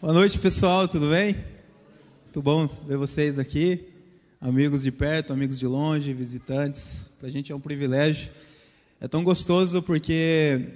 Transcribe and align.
Boa 0.00 0.12
noite, 0.12 0.38
pessoal, 0.38 0.86
tudo 0.86 1.10
bem? 1.10 1.34
Muito 2.22 2.40
bom 2.40 2.68
ver 2.86 2.96
vocês 2.96 3.36
aqui, 3.36 3.84
amigos 4.40 4.84
de 4.84 4.92
perto, 4.92 5.32
amigos 5.32 5.58
de 5.58 5.66
longe, 5.66 6.14
visitantes. 6.14 7.10
Para 7.18 7.26
a 7.26 7.30
gente 7.32 7.50
é 7.50 7.54
um 7.56 7.58
privilégio. 7.58 8.30
É 9.00 9.08
tão 9.08 9.24
gostoso 9.24 9.82
porque, 9.82 10.68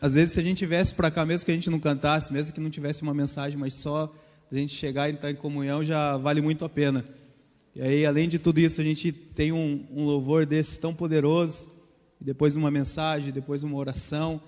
às 0.00 0.14
vezes, 0.14 0.32
se 0.32 0.40
a 0.40 0.42
gente 0.42 0.64
viesse 0.64 0.94
para 0.94 1.10
cá, 1.10 1.26
mesmo 1.26 1.44
que 1.44 1.52
a 1.52 1.54
gente 1.54 1.68
não 1.68 1.78
cantasse, 1.78 2.32
mesmo 2.32 2.54
que 2.54 2.60
não 2.60 2.70
tivesse 2.70 3.02
uma 3.02 3.12
mensagem, 3.12 3.58
mas 3.58 3.74
só 3.74 4.10
a 4.50 4.54
gente 4.54 4.74
chegar 4.74 5.10
e 5.10 5.12
estar 5.12 5.30
em 5.30 5.36
comunhão 5.36 5.84
já 5.84 6.16
vale 6.16 6.40
muito 6.40 6.64
a 6.64 6.68
pena. 6.68 7.04
E 7.76 7.82
aí, 7.82 8.06
além 8.06 8.30
de 8.30 8.38
tudo 8.38 8.60
isso, 8.60 8.80
a 8.80 8.84
gente 8.84 9.12
tem 9.12 9.52
um, 9.52 9.84
um 9.92 10.06
louvor 10.06 10.46
desse 10.46 10.80
tão 10.80 10.94
poderoso, 10.94 11.70
depois 12.18 12.56
uma 12.56 12.70
mensagem, 12.70 13.30
depois 13.30 13.62
uma 13.62 13.76
oração. 13.76 14.40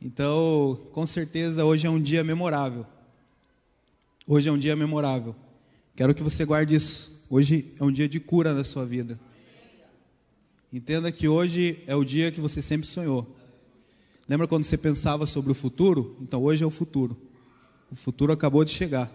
Então, 0.00 0.78
com 0.92 1.04
certeza, 1.04 1.64
hoje 1.64 1.88
é 1.88 1.90
um 1.90 2.00
dia 2.00 2.22
memorável. 2.22 2.86
Hoje 4.32 4.48
é 4.48 4.52
um 4.52 4.58
dia 4.58 4.76
memorável. 4.76 5.34
Quero 5.96 6.14
que 6.14 6.22
você 6.22 6.44
guarde 6.44 6.76
isso. 6.76 7.20
Hoje 7.28 7.74
é 7.80 7.82
um 7.82 7.90
dia 7.90 8.08
de 8.08 8.20
cura 8.20 8.54
na 8.54 8.62
sua 8.62 8.86
vida. 8.86 9.18
Entenda 10.72 11.10
que 11.10 11.26
hoje 11.26 11.82
é 11.84 11.96
o 11.96 12.04
dia 12.04 12.30
que 12.30 12.40
você 12.40 12.62
sempre 12.62 12.86
sonhou. 12.86 13.26
Lembra 14.28 14.46
quando 14.46 14.62
você 14.62 14.78
pensava 14.78 15.26
sobre 15.26 15.50
o 15.50 15.54
futuro? 15.54 16.16
Então 16.20 16.40
hoje 16.44 16.62
é 16.62 16.66
o 16.66 16.70
futuro. 16.70 17.20
O 17.90 17.96
futuro 17.96 18.32
acabou 18.32 18.64
de 18.64 18.70
chegar. 18.70 19.10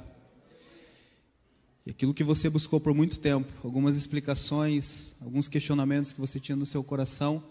E 1.86 1.91
aquilo 1.91 2.13
que 2.13 2.22
você 2.22 2.50
buscou 2.50 2.81
por 2.81 2.94
muito 2.94 3.17
tempo, 3.17 3.50
algumas 3.63 3.95
explicações, 3.95 5.16
alguns 5.22 5.47
questionamentos 5.47 6.11
que 6.11 6.20
você 6.20 6.41
tinha 6.41 6.58
no 6.58 6.66
seu 6.66 6.84
coração, 6.84 7.41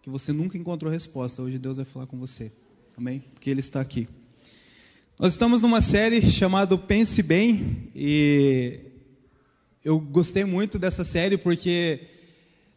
que 0.00 0.08
você 0.08 0.32
nunca 0.32 0.56
encontrou 0.56 0.90
resposta, 0.90 1.42
hoje 1.42 1.58
Deus 1.58 1.76
vai 1.76 1.84
falar 1.84 2.06
com 2.06 2.18
você. 2.18 2.50
Amém? 2.96 3.22
Porque 3.34 3.50
Ele 3.50 3.60
está 3.60 3.78
aqui. 3.78 4.08
Nós 5.20 5.34
estamos 5.34 5.60
numa 5.60 5.82
série 5.82 6.22
chamada 6.32 6.78
Pense 6.78 7.22
Bem 7.22 7.90
e 7.94 8.80
eu 9.84 10.00
gostei 10.00 10.46
muito 10.46 10.78
dessa 10.78 11.04
série 11.04 11.36
porque 11.36 12.00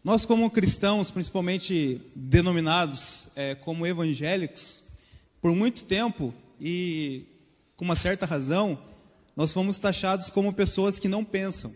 nós, 0.03 0.25
como 0.25 0.51
cristãos, 0.51 1.09
principalmente 1.09 2.01
denominados 2.13 3.29
é, 3.33 3.55
como 3.55 3.87
evangélicos, 3.87 4.83
por 5.41 5.55
muito 5.55 5.85
tempo 5.85 6.33
e 6.59 7.23
com 7.77 7.85
uma 7.85 7.95
certa 7.95 8.25
razão, 8.25 8.77
nós 9.37 9.53
fomos 9.53 9.77
taxados 9.77 10.29
como 10.29 10.51
pessoas 10.51 10.99
que 10.99 11.07
não 11.07 11.23
pensam. 11.23 11.73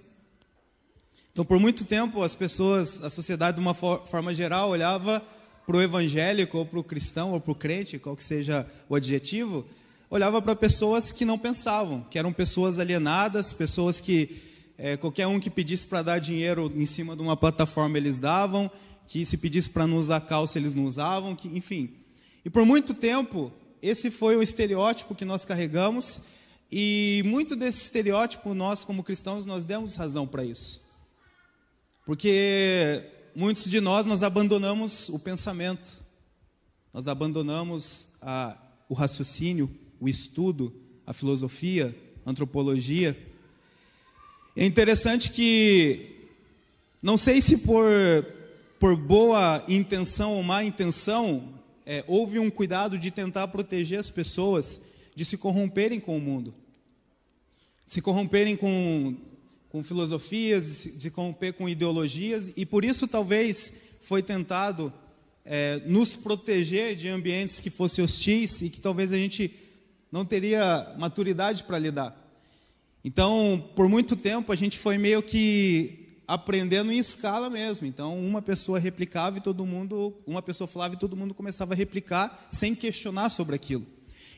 Então, 1.31 1.45
por 1.45 1.61
muito 1.61 1.85
tempo, 1.85 2.21
as 2.23 2.35
pessoas, 2.35 3.01
a 3.01 3.09
sociedade, 3.09 3.55
de 3.55 3.61
uma 3.61 3.73
forma 3.73 4.33
geral, 4.33 4.71
olhava 4.71 5.23
para 5.65 5.77
o 5.77 5.81
evangélico, 5.81 6.57
ou 6.57 6.65
para 6.65 6.79
o 6.79 6.83
cristão, 6.83 7.31
ou 7.31 7.39
para 7.39 7.53
o 7.53 7.55
crente, 7.55 7.97
qual 7.97 8.17
que 8.17 8.23
seja 8.23 8.67
o 8.89 8.95
adjetivo, 8.95 9.65
olhava 10.09 10.41
para 10.41 10.55
pessoas 10.55 11.11
que 11.11 11.25
não 11.25 11.37
pensavam, 11.37 12.01
que 12.09 12.17
eram 12.17 12.31
pessoas 12.31 12.79
alienadas, 12.79 13.53
pessoas 13.53 13.99
que 13.99 14.41
é, 14.77 14.95
qualquer 14.95 15.27
um 15.27 15.39
que 15.39 15.49
pedisse 15.49 15.87
para 15.87 16.01
dar 16.01 16.19
dinheiro 16.19 16.71
em 16.75 16.85
cima 16.85 17.15
de 17.15 17.21
uma 17.21 17.35
plataforma 17.35 17.97
eles 17.97 18.19
davam, 18.19 18.69
que 19.07 19.25
se 19.25 19.37
pedisse 19.37 19.69
para 19.69 19.87
não 19.87 19.97
usar 19.97 20.21
calça 20.21 20.57
eles 20.57 20.73
não 20.73 20.85
usavam, 20.85 21.35
que, 21.35 21.47
enfim. 21.49 21.93
E 22.45 22.49
por 22.49 22.65
muito 22.65 22.93
tempo, 22.93 23.51
esse 23.81 24.11
foi 24.11 24.35
o 24.35 24.43
estereótipo 24.43 25.15
que 25.15 25.25
nós 25.25 25.43
carregamos, 25.43 26.21
e 26.71 27.23
muito 27.25 27.55
desse 27.55 27.83
estereótipo 27.83 28.53
nós, 28.53 28.83
como 28.83 29.03
cristãos, 29.03 29.45
nós 29.45 29.65
demos 29.65 29.95
razão 29.95 30.27
para 30.27 30.43
isso. 30.43 30.85
Porque 32.05 33.03
muitos 33.35 33.65
de 33.69 33.81
nós, 33.81 34.05
nós 34.05 34.23
abandonamos 34.23 35.09
o 35.09 35.19
pensamento, 35.19 36.01
nós 36.93 37.07
abandonamos 37.07 38.09
a, 38.21 38.57
o 38.87 38.93
raciocínio, 38.93 39.69
o 39.99 40.07
estudo, 40.07 40.73
a 41.05 41.13
filosofia, 41.13 41.95
a 42.25 42.29
antropologia. 42.29 43.17
É 44.55 44.65
interessante 44.65 45.31
que, 45.31 46.15
não 47.01 47.17
sei 47.17 47.41
se 47.41 47.57
por, 47.57 47.85
por 48.79 48.95
boa 48.95 49.63
intenção 49.67 50.33
ou 50.33 50.43
má 50.43 50.63
intenção, 50.63 51.53
é, 51.85 52.03
houve 52.07 52.37
um 52.39 52.49
cuidado 52.49 52.97
de 52.97 53.09
tentar 53.11 53.47
proteger 53.47 53.99
as 53.99 54.09
pessoas 54.09 54.81
de 55.15 55.23
se 55.23 55.37
corromperem 55.37 55.99
com 55.99 56.17
o 56.17 56.21
mundo, 56.21 56.53
se 57.85 58.01
corromperem 58.01 58.55
com, 58.57 59.15
com 59.69 59.83
filosofias, 59.83 60.83
de 60.95 61.03
se 61.03 61.11
corromper 61.11 61.53
com 61.53 61.69
ideologias, 61.69 62.51
e 62.57 62.65
por 62.65 62.83
isso 62.83 63.07
talvez 63.07 63.73
foi 64.01 64.21
tentado 64.21 64.93
é, 65.45 65.81
nos 65.85 66.15
proteger 66.15 66.95
de 66.95 67.07
ambientes 67.07 67.59
que 67.61 67.69
fossem 67.69 68.03
hostis 68.03 68.61
e 68.61 68.69
que 68.69 68.81
talvez 68.81 69.13
a 69.13 69.17
gente 69.17 69.49
não 70.11 70.25
teria 70.25 70.93
maturidade 70.97 71.63
para 71.63 71.79
lidar. 71.79 72.15
Então, 73.03 73.63
por 73.75 73.87
muito 73.87 74.15
tempo, 74.15 74.51
a 74.51 74.55
gente 74.55 74.77
foi 74.77 74.97
meio 74.97 75.21
que 75.23 76.07
aprendendo 76.27 76.91
em 76.91 76.97
escala 76.97 77.49
mesmo. 77.49 77.87
Então, 77.87 78.17
uma 78.19 78.41
pessoa 78.41 78.79
replicava 78.79 79.37
e 79.37 79.41
todo 79.41 79.65
mundo, 79.65 80.13
uma 80.25 80.41
pessoa 80.41 80.67
falava 80.67 80.95
e 80.95 80.97
todo 80.97 81.15
mundo 81.15 81.33
começava 81.33 81.73
a 81.73 81.77
replicar 81.77 82.47
sem 82.51 82.75
questionar 82.75 83.29
sobre 83.29 83.55
aquilo. 83.55 83.85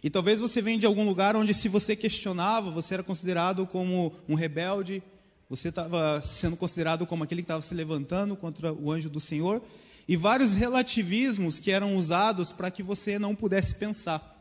E 0.03 0.09
talvez 0.09 0.39
você 0.39 0.61
venha 0.61 0.77
de 0.77 0.85
algum 0.85 1.05
lugar 1.05 1.35
onde, 1.35 1.53
se 1.53 1.67
você 1.67 1.95
questionava, 1.95 2.69
você 2.69 2.93
era 2.93 3.03
considerado 3.03 3.65
como 3.65 4.13
um 4.29 4.35
rebelde, 4.35 5.03
você 5.49 5.69
estava 5.69 6.21
sendo 6.21 6.55
considerado 6.55 7.07
como 7.07 7.23
aquele 7.23 7.41
que 7.41 7.45
estava 7.45 7.61
se 7.61 7.73
levantando 7.73 8.35
contra 8.35 8.71
o 8.71 8.91
anjo 8.91 9.09
do 9.09 9.19
Senhor, 9.19 9.61
e 10.07 10.15
vários 10.15 10.53
relativismos 10.53 11.59
que 11.59 11.71
eram 11.71 11.97
usados 11.97 12.51
para 12.51 12.71
que 12.71 12.81
você 12.81 13.19
não 13.19 13.35
pudesse 13.35 13.75
pensar. 13.75 14.38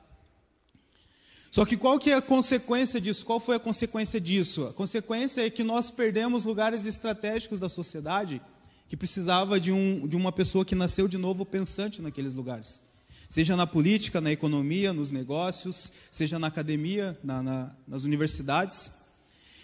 Só 1.51 1.65
que 1.65 1.77
qual 1.77 1.99
que 1.99 2.11
é 2.11 2.15
a 2.15 2.23
consequência 2.23 3.01
disso? 3.01 3.25
Qual 3.25 3.41
foi 3.41 3.57
a 3.57 3.61
consequência 3.61 4.21
disso? 4.21 4.67
A 4.67 4.73
consequência 4.73 5.45
é 5.45 5.51
que 5.51 5.65
nós 5.65 5.91
perdemos 5.91 6.45
lugares 6.45 6.85
estratégicos 6.85 7.59
da 7.59 7.69
sociedade 7.69 8.41
que 8.89 8.97
precisava 8.97 9.61
de, 9.61 9.71
um, 9.71 10.07
de 10.07 10.17
uma 10.17 10.33
pessoa 10.33 10.65
que 10.65 10.75
nasceu 10.75 11.07
de 11.07 11.19
novo 11.19 11.45
pensante 11.45 12.01
naqueles 12.01 12.35
lugares. 12.35 12.83
Seja 13.29 13.55
na 13.55 13.67
política, 13.67 14.21
na 14.21 14.33
economia, 14.33 14.93
nos 14.93 15.11
negócios, 15.11 15.93
seja 16.11 16.39
na 16.39 16.47
academia, 16.47 17.19
na, 17.23 17.43
na, 17.43 17.71
nas 17.87 18.05
universidades. 18.05 18.91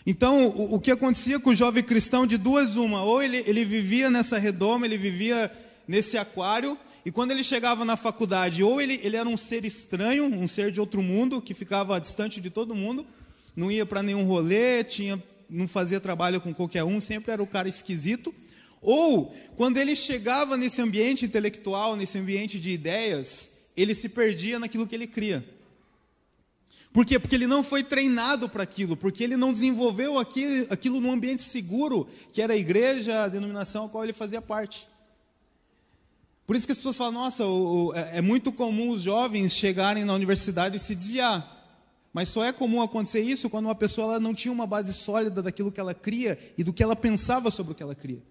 Então, 0.06 0.48
o, 0.48 0.74
o, 0.74 0.80
que 0.80 0.90
acontecia 0.90 1.40
com 1.40 1.50
o 1.50 1.54
jovem 1.54 1.82
cristão, 1.82 2.26
de 2.26 2.36
duas 2.36 2.76
uma, 2.76 3.02
ou 3.02 3.22
ele, 3.22 3.42
ele 3.46 3.64
vivia 3.64 4.10
nessa 4.10 4.38
redoma, 4.38 4.84
ele 4.84 4.98
vivia 4.98 5.50
nesse 5.88 6.18
aquário, 6.18 6.76
e 7.04 7.12
quando 7.12 7.32
ele 7.32 7.44
chegava 7.44 7.84
na 7.84 7.96
faculdade, 7.96 8.62
ou 8.62 8.80
ele, 8.80 8.98
ele 9.02 9.16
era 9.16 9.28
um 9.28 9.36
ser 9.36 9.64
estranho, 9.64 10.24
um 10.24 10.48
ser 10.48 10.72
de 10.72 10.80
outro 10.80 11.02
mundo, 11.02 11.42
que 11.42 11.52
ficava 11.52 12.00
distante 12.00 12.40
de 12.40 12.48
todo 12.48 12.74
mundo, 12.74 13.04
não 13.54 13.70
ia 13.70 13.84
para 13.84 14.02
nenhum 14.02 14.24
rolê, 14.24 14.82
tinha, 14.82 15.22
não 15.48 15.68
fazia 15.68 16.00
trabalho 16.00 16.40
com 16.40 16.54
qualquer 16.54 16.82
um, 16.82 17.00
sempre 17.00 17.30
era 17.32 17.42
o 17.42 17.46
cara 17.46 17.68
esquisito. 17.68 18.34
Ou, 18.80 19.34
quando 19.54 19.76
ele 19.76 19.94
chegava 19.94 20.56
nesse 20.56 20.80
ambiente 20.80 21.26
intelectual, 21.26 21.94
nesse 21.94 22.18
ambiente 22.18 22.58
de 22.58 22.70
ideias, 22.70 23.52
ele 23.76 23.94
se 23.94 24.08
perdia 24.08 24.58
naquilo 24.58 24.86
que 24.86 24.94
ele 24.94 25.06
cria. 25.06 25.46
Por 26.90 27.04
quê? 27.04 27.18
Porque 27.18 27.34
ele 27.34 27.46
não 27.46 27.62
foi 27.62 27.82
treinado 27.82 28.48
para 28.48 28.62
aquilo, 28.62 28.96
porque 28.96 29.24
ele 29.24 29.36
não 29.36 29.52
desenvolveu 29.52 30.18
aquilo, 30.18 30.66
aquilo 30.70 31.00
num 31.00 31.12
ambiente 31.12 31.42
seguro, 31.42 32.08
que 32.32 32.40
era 32.40 32.54
a 32.54 32.56
igreja, 32.56 33.24
a 33.24 33.28
denominação 33.28 33.86
a 33.86 33.88
qual 33.88 34.04
ele 34.04 34.12
fazia 34.12 34.40
parte. 34.40 34.88
Por 36.46 36.54
isso 36.54 36.66
que 36.66 36.72
as 36.72 36.78
pessoas 36.78 36.96
falam, 36.96 37.12
nossa, 37.12 37.46
o, 37.46 37.86
o, 37.86 37.94
é, 37.94 38.18
é 38.18 38.20
muito 38.20 38.52
comum 38.52 38.90
os 38.90 39.02
jovens 39.02 39.52
chegarem 39.52 40.04
na 40.04 40.12
universidade 40.12 40.76
e 40.76 40.80
se 40.80 40.94
desviar. 40.94 41.52
Mas 42.12 42.28
só 42.28 42.44
é 42.44 42.52
comum 42.52 42.80
acontecer 42.80 43.20
isso 43.20 43.50
quando 43.50 43.66
uma 43.66 43.74
pessoa 43.74 44.20
não 44.20 44.34
tinha 44.34 44.52
uma 44.52 44.66
base 44.66 44.92
sólida 44.92 45.42
daquilo 45.42 45.72
que 45.72 45.80
ela 45.80 45.94
cria 45.94 46.38
e 46.56 46.62
do 46.62 46.72
que 46.72 46.82
ela 46.82 46.94
pensava 46.94 47.50
sobre 47.50 47.72
o 47.72 47.74
que 47.74 47.82
ela 47.82 47.94
cria. 47.94 48.22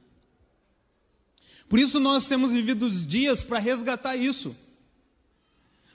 Por 1.68 1.80
isso 1.80 2.00
nós 2.00 2.28
temos 2.28 2.52
vivido 2.52 2.86
os 2.86 3.06
dias 3.06 3.44
para 3.44 3.60
resgatar 3.60 4.16
isso. 4.16 4.56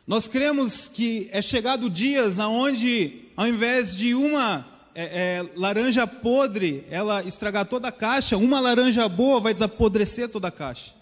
Nós 0.06 0.26
cremos 0.26 0.88
que 0.88 1.28
é 1.30 1.40
chegado 1.40 1.88
dias 1.88 2.38
aonde, 2.38 3.26
ao 3.36 3.46
invés 3.46 3.94
de 3.94 4.14
uma 4.14 4.66
é, 4.94 5.04
é, 5.04 5.46
laranja 5.54 6.06
podre, 6.06 6.84
ela 6.90 7.22
estragar 7.22 7.66
toda 7.66 7.88
a 7.88 7.92
caixa, 7.92 8.36
uma 8.36 8.58
laranja 8.58 9.08
boa 9.08 9.38
vai 9.38 9.54
desapodrecer 9.54 10.28
toda 10.28 10.48
a 10.48 10.50
caixa. 10.50 10.97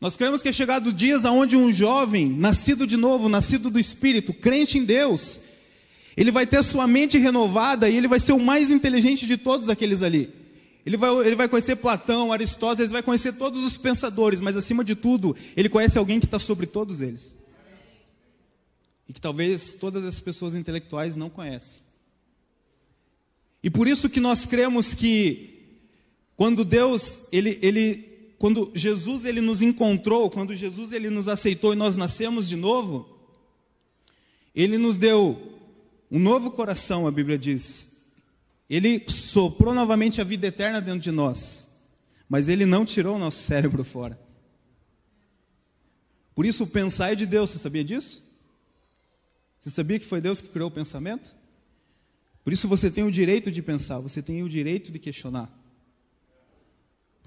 Nós 0.00 0.16
cremos 0.16 0.42
que 0.42 0.48
é 0.48 0.52
chegado 0.52 0.92
dias 0.92 1.24
aonde 1.24 1.56
um 1.56 1.72
jovem, 1.72 2.28
nascido 2.28 2.86
de 2.86 2.96
novo, 2.96 3.28
nascido 3.28 3.68
do 3.68 3.80
Espírito, 3.80 4.32
crente 4.32 4.78
em 4.78 4.84
Deus, 4.84 5.40
ele 6.16 6.30
vai 6.30 6.46
ter 6.46 6.62
sua 6.62 6.86
mente 6.86 7.18
renovada 7.18 7.88
e 7.88 7.96
ele 7.96 8.08
vai 8.08 8.20
ser 8.20 8.32
o 8.32 8.38
mais 8.38 8.70
inteligente 8.70 9.26
de 9.26 9.36
todos 9.36 9.68
aqueles 9.68 10.02
ali. 10.02 10.32
Ele 10.86 10.96
vai, 10.96 11.10
ele 11.26 11.36
vai 11.36 11.48
conhecer 11.48 11.76
Platão, 11.76 12.32
Aristóteles, 12.32 12.90
vai 12.90 13.02
conhecer 13.02 13.34
todos 13.34 13.64
os 13.64 13.76
pensadores, 13.76 14.40
mas 14.40 14.56
acima 14.56 14.84
de 14.84 14.94
tudo, 14.94 15.36
ele 15.56 15.68
conhece 15.68 15.98
alguém 15.98 16.18
que 16.18 16.26
está 16.26 16.38
sobre 16.38 16.66
todos 16.66 17.00
eles. 17.00 17.36
E 19.08 19.12
que 19.12 19.20
talvez 19.20 19.74
todas 19.74 20.04
as 20.04 20.20
pessoas 20.20 20.54
intelectuais 20.54 21.16
não 21.16 21.28
conhecem. 21.28 21.80
E 23.62 23.68
por 23.68 23.88
isso 23.88 24.08
que 24.08 24.20
nós 24.20 24.46
cremos 24.46 24.94
que 24.94 25.58
quando 26.36 26.64
Deus 26.64 27.22
ele, 27.32 27.58
ele 27.60 28.07
quando 28.38 28.70
Jesus 28.74 29.24
ele 29.24 29.40
nos 29.40 29.60
encontrou, 29.60 30.30
quando 30.30 30.54
Jesus 30.54 30.92
ele 30.92 31.10
nos 31.10 31.26
aceitou 31.26 31.72
e 31.72 31.76
nós 31.76 31.96
nascemos 31.96 32.48
de 32.48 32.56
novo, 32.56 33.18
ele 34.54 34.78
nos 34.78 34.96
deu 34.96 35.58
um 36.10 36.18
novo 36.18 36.50
coração, 36.50 37.06
a 37.06 37.10
Bíblia 37.10 37.36
diz. 37.36 37.96
Ele 38.70 39.04
soprou 39.08 39.74
novamente 39.74 40.20
a 40.20 40.24
vida 40.24 40.46
eterna 40.46 40.80
dentro 40.80 41.00
de 41.00 41.10
nós, 41.10 41.68
mas 42.28 42.48
ele 42.48 42.64
não 42.64 42.84
tirou 42.84 43.16
o 43.16 43.18
nosso 43.18 43.42
cérebro 43.42 43.82
fora. 43.82 44.18
Por 46.34 46.46
isso, 46.46 46.62
o 46.62 46.68
pensar 46.68 47.12
é 47.12 47.14
de 47.16 47.26
Deus, 47.26 47.50
você 47.50 47.58
sabia 47.58 47.82
disso? 47.82 48.22
Você 49.58 49.70
sabia 49.70 49.98
que 49.98 50.06
foi 50.06 50.20
Deus 50.20 50.40
que 50.40 50.48
criou 50.48 50.68
o 50.68 50.72
pensamento? 50.72 51.34
Por 52.44 52.52
isso 52.52 52.68
você 52.68 52.90
tem 52.90 53.02
o 53.02 53.10
direito 53.10 53.50
de 53.50 53.60
pensar, 53.60 53.98
você 53.98 54.22
tem 54.22 54.44
o 54.44 54.48
direito 54.48 54.92
de 54.92 54.98
questionar. 55.00 55.52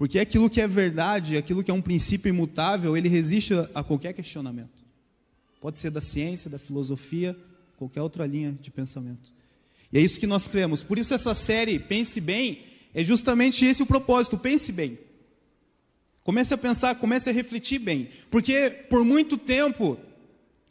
Porque 0.02 0.18
aquilo 0.18 0.50
que 0.50 0.60
é 0.60 0.66
verdade, 0.66 1.36
aquilo 1.36 1.62
que 1.62 1.70
é 1.70 1.74
um 1.74 1.80
princípio 1.80 2.28
imutável, 2.28 2.96
ele 2.96 3.08
resiste 3.08 3.54
a 3.72 3.84
qualquer 3.84 4.12
questionamento. 4.12 4.82
Pode 5.60 5.78
ser 5.78 5.90
da 5.92 6.00
ciência, 6.00 6.50
da 6.50 6.58
filosofia, 6.58 7.36
qualquer 7.76 8.02
outra 8.02 8.26
linha 8.26 8.58
de 8.60 8.68
pensamento. 8.68 9.32
E 9.92 9.98
é 9.98 10.00
isso 10.00 10.18
que 10.18 10.26
nós 10.26 10.48
cremos. 10.48 10.82
Por 10.82 10.98
isso 10.98 11.14
essa 11.14 11.34
série 11.34 11.78
Pense 11.78 12.20
Bem 12.20 12.64
é 12.92 13.04
justamente 13.04 13.64
esse 13.64 13.80
o 13.80 13.86
propósito, 13.86 14.36
pense 14.36 14.72
bem. 14.72 14.98
Comece 16.24 16.52
a 16.52 16.58
pensar, 16.58 16.96
comece 16.96 17.30
a 17.30 17.32
refletir 17.32 17.78
bem, 17.78 18.08
porque 18.28 18.70
por 18.90 19.04
muito 19.04 19.38
tempo 19.38 19.96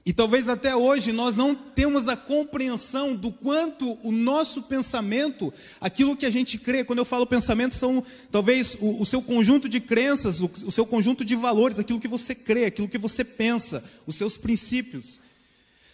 e 0.03 0.11
talvez 0.11 0.49
até 0.49 0.75
hoje 0.75 1.11
nós 1.11 1.37
não 1.37 1.53
temos 1.53 2.07
a 2.07 2.15
compreensão 2.15 3.15
do 3.15 3.31
quanto 3.31 3.99
o 4.01 4.11
nosso 4.11 4.63
pensamento, 4.63 5.53
aquilo 5.79 6.17
que 6.17 6.25
a 6.25 6.31
gente 6.31 6.57
crê, 6.57 6.83
quando 6.83 6.99
eu 6.99 7.05
falo 7.05 7.27
pensamento, 7.27 7.75
são 7.75 8.03
talvez 8.31 8.75
o, 8.81 9.01
o 9.01 9.05
seu 9.05 9.21
conjunto 9.21 9.69
de 9.69 9.79
crenças, 9.79 10.41
o, 10.41 10.49
o 10.65 10.71
seu 10.71 10.87
conjunto 10.87 11.23
de 11.23 11.35
valores, 11.35 11.77
aquilo 11.77 11.99
que 11.99 12.07
você 12.07 12.33
crê, 12.33 12.65
aquilo 12.65 12.89
que 12.89 12.97
você 12.97 13.23
pensa, 13.23 13.83
os 14.07 14.15
seus 14.15 14.37
princípios. 14.37 15.19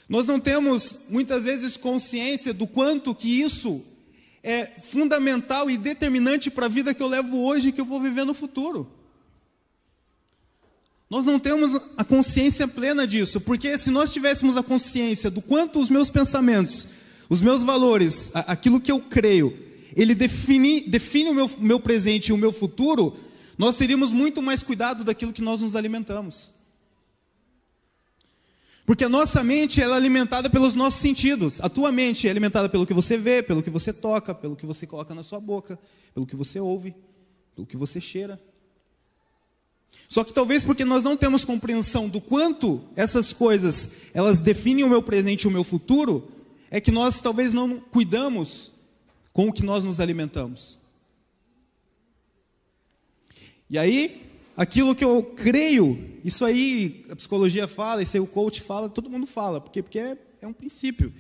Nós 0.07 0.25
não 0.25 0.39
temos 0.39 0.99
muitas 1.09 1.43
vezes 1.43 1.75
consciência 1.75 2.53
do 2.53 2.65
quanto 2.65 3.13
que 3.13 3.41
isso 3.41 3.83
é 4.41 4.65
fundamental 4.65 5.69
e 5.69 5.77
determinante 5.77 6.49
para 6.49 6.67
a 6.67 6.69
vida 6.69 6.93
que 6.93 7.03
eu 7.03 7.09
levo 7.09 7.43
hoje 7.43 7.67
e 7.67 7.71
que 7.73 7.81
eu 7.81 7.85
vou 7.85 7.99
viver 7.99 8.23
no 8.23 8.33
futuro. 8.33 8.89
Nós 11.09 11.25
não 11.25 11.39
temos 11.39 11.79
a 11.95 12.03
consciência 12.03 12.67
plena 12.67 13.07
disso, 13.07 13.39
porque 13.39 13.77
se 13.77 13.89
nós 13.89 14.11
tivéssemos 14.11 14.57
a 14.57 14.63
consciência 14.63 15.31
do 15.31 15.41
quanto 15.41 15.79
os 15.79 15.89
meus 15.89 16.09
pensamentos, 16.09 16.89
os 17.29 17.41
meus 17.41 17.63
valores, 17.63 18.29
aquilo 18.33 18.81
que 18.81 18.91
eu 18.91 18.99
creio, 18.99 19.57
ele 19.95 20.13
define, 20.13 20.81
define 20.81 21.29
o 21.29 21.33
meu, 21.33 21.49
meu 21.59 21.79
presente 21.79 22.27
e 22.27 22.33
o 22.33 22.37
meu 22.37 22.51
futuro, 22.51 23.15
nós 23.57 23.77
teríamos 23.77 24.11
muito 24.11 24.41
mais 24.41 24.61
cuidado 24.61 25.03
daquilo 25.03 25.33
que 25.33 25.41
nós 25.41 25.61
nos 25.61 25.75
alimentamos. 25.75 26.51
Porque 28.85 29.03
a 29.03 29.09
nossa 29.09 29.43
mente 29.43 29.81
ela 29.81 29.95
é 29.95 29.97
alimentada 29.97 30.49
pelos 30.49 30.75
nossos 30.75 31.01
sentidos. 31.01 31.59
A 31.59 31.67
tua 31.67 31.91
mente 31.91 32.27
é 32.27 32.31
alimentada 32.31 32.69
pelo 32.69 32.85
que 32.85 32.93
você 32.93 33.17
vê, 33.17 33.43
pelo 33.43 33.61
que 33.61 33.69
você 33.69 33.91
toca, 33.91 34.33
pelo 34.33 34.55
que 34.55 34.65
você 34.65 34.87
coloca 34.87 35.13
na 35.13 35.23
sua 35.23 35.41
boca, 35.41 35.77
pelo 36.13 36.25
que 36.25 36.37
você 36.37 36.57
ouve, 36.57 36.95
pelo 37.53 37.67
que 37.67 37.75
você 37.75 37.99
cheira. 37.99 38.39
Só 40.09 40.23
que 40.23 40.33
talvez 40.33 40.63
porque 40.63 40.85
nós 40.85 41.03
não 41.03 41.17
temos 41.17 41.43
compreensão 41.43 42.07
do 42.07 42.21
quanto 42.21 42.81
essas 42.95 43.33
coisas 43.33 43.91
elas 44.13 44.41
definem 44.41 44.83
o 44.83 44.89
meu 44.89 45.01
presente 45.01 45.43
e 45.43 45.47
o 45.47 45.51
meu 45.51 45.63
futuro, 45.63 46.29
é 46.71 46.79
que 46.79 46.91
nós 46.91 47.19
talvez 47.19 47.53
não 47.53 47.79
cuidamos 47.79 48.71
com 49.33 49.49
o 49.49 49.53
que 49.53 49.63
nós 49.63 49.83
nos 49.83 49.99
alimentamos. 49.99 50.77
E 53.69 53.77
aí, 53.77 54.23
aquilo 54.55 54.95
que 54.95 55.03
eu 55.03 55.21
creio, 55.21 56.17
isso 56.23 56.45
aí 56.45 57.05
a 57.09 57.15
psicologia 57.15 57.67
fala, 57.67 58.01
isso 58.01 58.15
aí 58.15 58.21
o 58.21 58.27
coach 58.27 58.61
fala, 58.61 58.89
todo 58.89 59.09
mundo 59.09 59.27
fala, 59.27 59.59
porque, 59.59 59.83
porque 59.83 59.99
é, 59.99 60.17
é 60.41 60.47
um 60.47 60.53
princípio. 60.53 61.13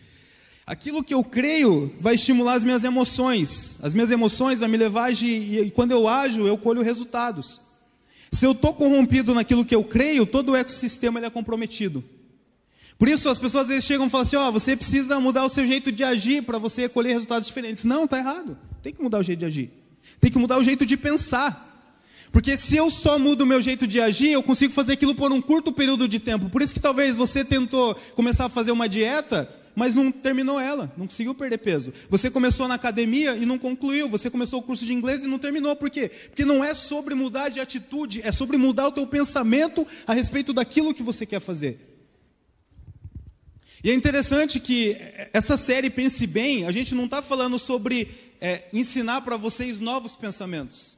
Aquilo 0.65 1.03
que 1.03 1.13
eu 1.13 1.23
creio 1.23 1.93
vai 1.99 2.15
estimular 2.15 2.53
as 2.53 2.63
minhas 2.63 2.83
emoções. 2.83 3.77
As 3.81 3.93
minhas 3.93 4.11
emoções 4.11 4.61
vão 4.61 4.69
me 4.69 4.77
levar 4.77 5.03
a 5.03 5.05
agir, 5.05 5.65
e 5.65 5.71
quando 5.71 5.91
eu 5.91 6.07
ajo, 6.07 6.47
eu 6.47 6.57
colho 6.57 6.81
resultados. 6.81 7.61
Se 8.31 8.45
eu 8.45 8.51
estou 8.51 8.73
corrompido 8.73 9.33
naquilo 9.33 9.65
que 9.65 9.75
eu 9.75 9.83
creio, 9.83 10.25
todo 10.25 10.51
o 10.51 10.55
ecossistema 10.55 11.19
ele 11.19 11.27
é 11.27 11.29
comprometido. 11.29 12.03
Por 12.97 13.07
isso 13.07 13.29
as 13.29 13.39
pessoas 13.39 13.63
às 13.63 13.69
vezes 13.69 13.85
chegam 13.85 14.07
e 14.07 14.09
falam 14.09 14.25
assim: 14.25 14.35
ó, 14.35 14.47
oh, 14.47 14.51
você 14.51 14.75
precisa 14.75 15.19
mudar 15.19 15.45
o 15.45 15.49
seu 15.49 15.65
jeito 15.67 15.91
de 15.91 16.03
agir 16.03 16.41
para 16.43 16.57
você 16.57 16.89
colher 16.89 17.13
resultados 17.13 17.47
diferentes. 17.47 17.85
Não, 17.85 18.05
está 18.05 18.17
errado. 18.17 18.57
Tem 18.81 18.91
que 18.93 19.01
mudar 19.01 19.19
o 19.19 19.23
jeito 19.23 19.39
de 19.39 19.45
agir. 19.45 19.71
Tem 20.19 20.31
que 20.31 20.37
mudar 20.37 20.57
o 20.57 20.63
jeito 20.63 20.85
de 20.85 20.97
pensar. 20.97 21.65
Porque 22.31 22.57
se 22.57 22.75
eu 22.75 22.89
só 22.89 23.17
mudo 23.17 23.41
o 23.41 23.47
meu 23.47 23.61
jeito 23.61 23.87
de 23.87 24.01
agir, 24.01 24.31
eu 24.31 24.43
consigo 24.43 24.73
fazer 24.73 24.93
aquilo 24.93 25.15
por 25.15 25.31
um 25.31 25.41
curto 25.41 25.71
período 25.71 26.07
de 26.07 26.19
tempo. 26.19 26.49
Por 26.49 26.61
isso 26.61 26.73
que 26.73 26.79
talvez 26.79 27.15
você 27.15 27.43
tentou 27.45 27.95
começar 28.15 28.45
a 28.45 28.49
fazer 28.49 28.71
uma 28.71 28.89
dieta 28.89 29.49
mas 29.77 29.93
não 29.93 30.11
terminou 30.11 30.59
ela, 30.59 30.91
não 30.97 31.05
conseguiu 31.05 31.35
perder 31.35 31.59
peso. 31.59 31.93
Você 32.09 32.31
começou 32.31 32.67
na 32.67 32.73
academia 32.73 33.37
e 33.37 33.45
não 33.45 33.59
concluiu, 33.59 34.09
você 34.09 34.27
começou 34.27 34.59
o 34.59 34.63
curso 34.63 34.83
de 34.83 34.91
inglês 34.91 35.23
e 35.23 35.27
não 35.27 35.37
terminou. 35.37 35.75
Por 35.75 35.91
quê? 35.91 36.09
Porque 36.09 36.43
não 36.43 36.63
é 36.63 36.73
sobre 36.73 37.13
mudar 37.13 37.49
de 37.49 37.59
atitude, 37.59 38.23
é 38.23 38.31
sobre 38.31 38.57
mudar 38.57 38.87
o 38.87 38.91
teu 38.91 39.05
pensamento 39.05 39.85
a 40.07 40.15
respeito 40.15 40.51
daquilo 40.51 40.95
que 40.95 41.03
você 41.03 41.27
quer 41.27 41.39
fazer. 41.39 41.79
E 43.83 43.91
é 43.91 43.93
interessante 43.93 44.59
que 44.59 44.97
essa 45.31 45.55
série 45.55 45.91
Pense 45.91 46.25
Bem, 46.25 46.65
a 46.65 46.71
gente 46.71 46.95
não 46.95 47.05
está 47.05 47.21
falando 47.21 47.59
sobre 47.59 48.07
é, 48.41 48.63
ensinar 48.73 49.21
para 49.21 49.37
vocês 49.37 49.79
novos 49.79 50.15
pensamentos. 50.15 50.96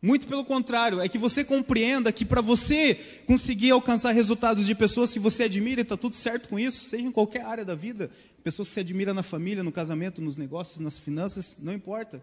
Muito 0.00 0.28
pelo 0.28 0.44
contrário, 0.44 1.00
é 1.00 1.08
que 1.08 1.18
você 1.18 1.42
compreenda 1.42 2.12
que 2.12 2.24
para 2.24 2.40
você 2.40 2.94
conseguir 3.26 3.72
alcançar 3.72 4.12
resultados 4.12 4.64
de 4.64 4.74
pessoas 4.74 5.12
que 5.12 5.18
você 5.18 5.44
admira, 5.44 5.80
e 5.80 5.82
está 5.82 5.96
tudo 5.96 6.14
certo 6.14 6.48
com 6.48 6.58
isso, 6.58 6.84
seja 6.84 7.04
em 7.04 7.10
qualquer 7.10 7.44
área 7.44 7.64
da 7.64 7.74
vida, 7.74 8.08
pessoas 8.44 8.68
que 8.68 8.74
você 8.74 8.80
admira 8.80 9.12
na 9.12 9.24
família, 9.24 9.62
no 9.62 9.72
casamento, 9.72 10.22
nos 10.22 10.36
negócios, 10.36 10.78
nas 10.78 10.98
finanças, 10.98 11.56
não 11.60 11.72
importa. 11.72 12.22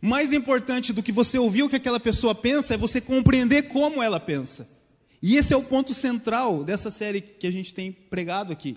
Mais 0.00 0.32
importante 0.32 0.92
do 0.92 1.02
que 1.02 1.10
você 1.10 1.36
ouvir 1.36 1.64
o 1.64 1.68
que 1.68 1.76
aquela 1.76 2.00
pessoa 2.00 2.34
pensa 2.34 2.74
é 2.74 2.76
você 2.76 3.00
compreender 3.00 3.64
como 3.64 4.02
ela 4.02 4.20
pensa. 4.20 4.68
E 5.20 5.36
esse 5.36 5.52
é 5.52 5.56
o 5.56 5.62
ponto 5.62 5.92
central 5.92 6.64
dessa 6.64 6.90
série 6.90 7.20
que 7.20 7.46
a 7.46 7.50
gente 7.50 7.74
tem 7.74 7.92
pregado 7.92 8.52
aqui. 8.52 8.76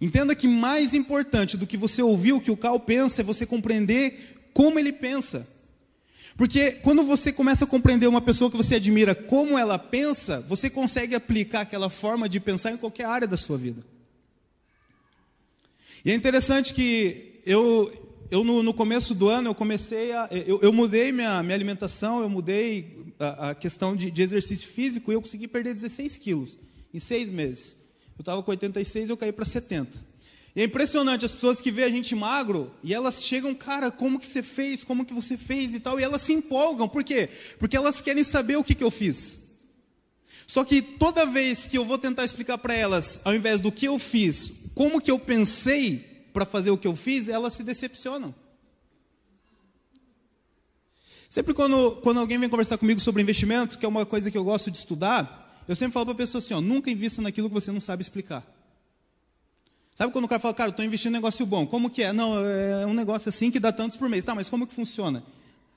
Entenda 0.00 0.34
que 0.34 0.48
mais 0.48 0.94
importante 0.94 1.56
do 1.56 1.66
que 1.66 1.76
você 1.76 2.00
ouvir 2.00 2.32
o 2.32 2.40
que 2.40 2.50
o 2.50 2.56
Cal 2.56 2.80
pensa 2.80 3.20
é 3.20 3.24
você 3.24 3.44
compreender 3.44 4.48
como 4.54 4.78
ele 4.78 4.92
pensa. 4.92 5.46
Porque 6.36 6.72
quando 6.72 7.02
você 7.02 7.32
começa 7.32 7.64
a 7.64 7.68
compreender 7.68 8.06
uma 8.06 8.20
pessoa 8.20 8.50
que 8.50 8.56
você 8.56 8.76
admira, 8.76 9.14
como 9.14 9.58
ela 9.58 9.78
pensa, 9.78 10.40
você 10.40 10.70
consegue 10.70 11.14
aplicar 11.14 11.60
aquela 11.62 11.90
forma 11.90 12.28
de 12.28 12.40
pensar 12.40 12.72
em 12.72 12.76
qualquer 12.76 13.04
área 13.04 13.28
da 13.28 13.36
sua 13.36 13.58
vida. 13.58 13.84
E 16.04 16.10
é 16.10 16.14
interessante 16.14 16.74
que 16.74 17.40
eu, 17.46 17.92
eu 18.30 18.42
no, 18.42 18.62
no 18.62 18.74
começo 18.74 19.14
do 19.14 19.28
ano, 19.28 19.50
eu 19.50 19.54
comecei 19.54 20.12
a. 20.12 20.28
Eu, 20.30 20.60
eu 20.62 20.72
mudei 20.72 21.12
minha, 21.12 21.42
minha 21.42 21.54
alimentação, 21.54 22.22
eu 22.22 22.28
mudei 22.28 22.96
a, 23.18 23.50
a 23.50 23.54
questão 23.54 23.94
de, 23.94 24.10
de, 24.10 24.22
exercício 24.22 24.68
físico 24.68 25.12
e 25.12 25.14
eu 25.14 25.20
consegui 25.20 25.46
perder 25.46 25.74
16 25.74 26.18
quilos 26.18 26.58
em 26.92 26.98
seis 26.98 27.30
meses. 27.30 27.76
Eu 28.18 28.22
estava 28.22 28.42
com 28.42 28.50
86 28.50 29.08
e 29.08 29.12
eu 29.12 29.16
caí 29.16 29.32
para 29.32 29.44
70. 29.44 30.11
E 30.54 30.60
é 30.60 30.64
impressionante 30.64 31.24
as 31.24 31.32
pessoas 31.32 31.60
que 31.60 31.70
vê 31.70 31.82
a 31.82 31.88
gente 31.88 32.14
magro 32.14 32.70
e 32.84 32.92
elas 32.92 33.24
chegam, 33.24 33.54
cara, 33.54 33.90
como 33.90 34.18
que 34.18 34.26
você 34.26 34.42
fez, 34.42 34.84
como 34.84 35.04
que 35.04 35.14
você 35.14 35.36
fez 35.36 35.74
e 35.74 35.80
tal, 35.80 35.98
e 35.98 36.02
elas 36.02 36.20
se 36.20 36.34
empolgam. 36.34 36.88
Por 36.88 37.02
quê? 37.02 37.28
Porque 37.58 37.76
elas 37.76 38.00
querem 38.00 38.22
saber 38.22 38.56
o 38.56 38.64
que, 38.64 38.74
que 38.74 38.84
eu 38.84 38.90
fiz. 38.90 39.40
Só 40.46 40.64
que 40.64 40.82
toda 40.82 41.24
vez 41.24 41.66
que 41.66 41.78
eu 41.78 41.84
vou 41.86 41.96
tentar 41.96 42.24
explicar 42.24 42.58
para 42.58 42.74
elas, 42.74 43.20
ao 43.24 43.34
invés 43.34 43.62
do 43.62 43.72
que 43.72 43.86
eu 43.86 43.98
fiz, 43.98 44.52
como 44.74 45.00
que 45.00 45.10
eu 45.10 45.18
pensei 45.18 46.28
para 46.34 46.44
fazer 46.44 46.70
o 46.70 46.76
que 46.76 46.86
eu 46.86 46.94
fiz, 46.94 47.28
elas 47.28 47.54
se 47.54 47.62
decepcionam. 47.62 48.34
Sempre 51.30 51.54
quando, 51.54 51.92
quando 52.02 52.20
alguém 52.20 52.38
vem 52.38 52.50
conversar 52.50 52.76
comigo 52.76 53.00
sobre 53.00 53.22
investimento, 53.22 53.78
que 53.78 53.86
é 53.86 53.88
uma 53.88 54.04
coisa 54.04 54.30
que 54.30 54.36
eu 54.36 54.44
gosto 54.44 54.70
de 54.70 54.76
estudar, 54.76 55.64
eu 55.66 55.74
sempre 55.74 55.94
falo 55.94 56.04
para 56.04 56.12
a 56.12 56.18
pessoa 56.18 56.40
assim: 56.40 56.52
ó, 56.52 56.60
nunca 56.60 56.90
invista 56.90 57.22
naquilo 57.22 57.48
que 57.48 57.54
você 57.54 57.72
não 57.72 57.80
sabe 57.80 58.02
explicar. 58.02 58.44
Sabe 60.02 60.12
quando 60.12 60.24
o 60.24 60.28
cara 60.28 60.40
fala, 60.40 60.52
cara, 60.52 60.70
estou 60.70 60.84
investindo 60.84 61.12
em 61.12 61.18
negócio 61.18 61.46
bom. 61.46 61.64
Como 61.64 61.88
que 61.88 62.02
é? 62.02 62.12
Não, 62.12 62.36
é 62.36 62.84
um 62.84 62.92
negócio 62.92 63.28
assim 63.28 63.52
que 63.52 63.60
dá 63.60 63.70
tantos 63.70 63.96
por 63.96 64.08
mês. 64.08 64.24
Tá, 64.24 64.34
mas 64.34 64.50
como 64.50 64.66
que 64.66 64.74
funciona? 64.74 65.20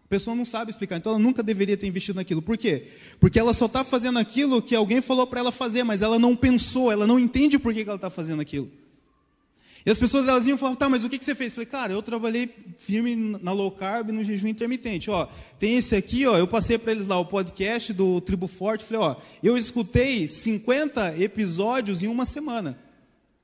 A 0.04 0.08
pessoa 0.10 0.36
não 0.36 0.44
sabe 0.44 0.72
explicar, 0.72 0.98
então 0.98 1.12
ela 1.12 1.22
nunca 1.22 1.44
deveria 1.44 1.78
ter 1.78 1.86
investido 1.86 2.16
naquilo. 2.16 2.42
Por 2.42 2.58
quê? 2.58 2.88
Porque 3.20 3.38
ela 3.38 3.54
só 3.54 3.68
está 3.68 3.84
fazendo 3.84 4.18
aquilo 4.18 4.64
que 4.64 4.74
alguém 4.74 5.00
falou 5.00 5.28
para 5.28 5.42
ela 5.42 5.52
fazer, 5.52 5.84
mas 5.84 6.02
ela 6.02 6.18
não 6.18 6.36
pensou, 6.36 6.92
ela 6.92 7.06
não 7.06 7.20
entende 7.20 7.60
por 7.60 7.72
que 7.72 7.82
ela 7.82 7.98
está 7.98 8.10
fazendo 8.10 8.42
aquilo. 8.42 8.68
E 9.86 9.92
as 9.92 10.00
pessoas 10.00 10.28
elas 10.28 10.48
iam 10.48 10.58
falar, 10.58 10.76
tá, 10.76 10.90
mas 10.90 11.04
o 11.04 11.10
que, 11.10 11.20
que 11.20 11.26
você 11.26 11.36
fez? 11.36 11.52
Eu 11.52 11.58
falei, 11.58 11.68
cara, 11.68 11.94
eu 11.94 12.02
trabalhei 12.02 12.50
firme 12.80 13.38
na 13.44 13.52
low 13.52 13.70
carb, 13.70 14.10
no 14.10 14.24
jejum 14.24 14.48
intermitente. 14.48 15.12
Ó, 15.12 15.28
tem 15.60 15.76
esse 15.76 15.96
aqui, 15.96 16.26
ó, 16.26 16.36
eu 16.36 16.48
passei 16.48 16.80
para 16.80 16.94
eles 16.94 17.06
lá 17.06 17.20
o 17.20 17.26
podcast 17.28 17.94
do 17.94 18.20
Tribo 18.22 18.48
Forte. 18.48 18.86
Falei, 18.86 19.04
ó, 19.04 19.16
eu 19.44 19.56
escutei 19.56 20.28
50 20.28 21.22
episódios 21.22 22.02
em 22.02 22.08
uma 22.08 22.26
semana 22.26 22.84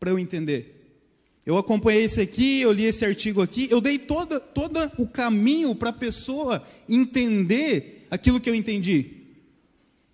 para 0.02 0.10
eu 0.10 0.18
entender. 0.18 0.98
Eu 1.46 1.60
acompanhei 1.60 2.06
esse 2.06 2.20
aqui, 2.20 2.60
eu 2.60 2.72
li 2.72 2.86
esse 2.86 3.06
artigo 3.06 3.40
aqui, 3.40 3.68
eu 3.70 3.80
dei 3.80 4.00
todo, 4.00 4.40
todo 4.40 4.80
o 4.98 5.06
caminho 5.06 5.76
para 5.76 5.92
a 5.92 5.94
pessoa 5.94 6.66
entender 6.90 8.08
aquilo 8.10 8.40
que 8.42 8.50
eu 8.50 8.56
entendi. 8.56 9.12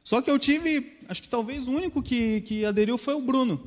Só 0.03 0.21
que 0.21 0.29
eu 0.29 0.37
tive, 0.37 0.97
acho 1.07 1.23
que 1.23 1.29
talvez 1.29 1.69
o 1.69 1.71
único 1.71 2.03
que, 2.03 2.41
que 2.41 2.65
aderiu 2.65 2.97
foi 2.97 3.13
o 3.13 3.21
Bruno. 3.21 3.65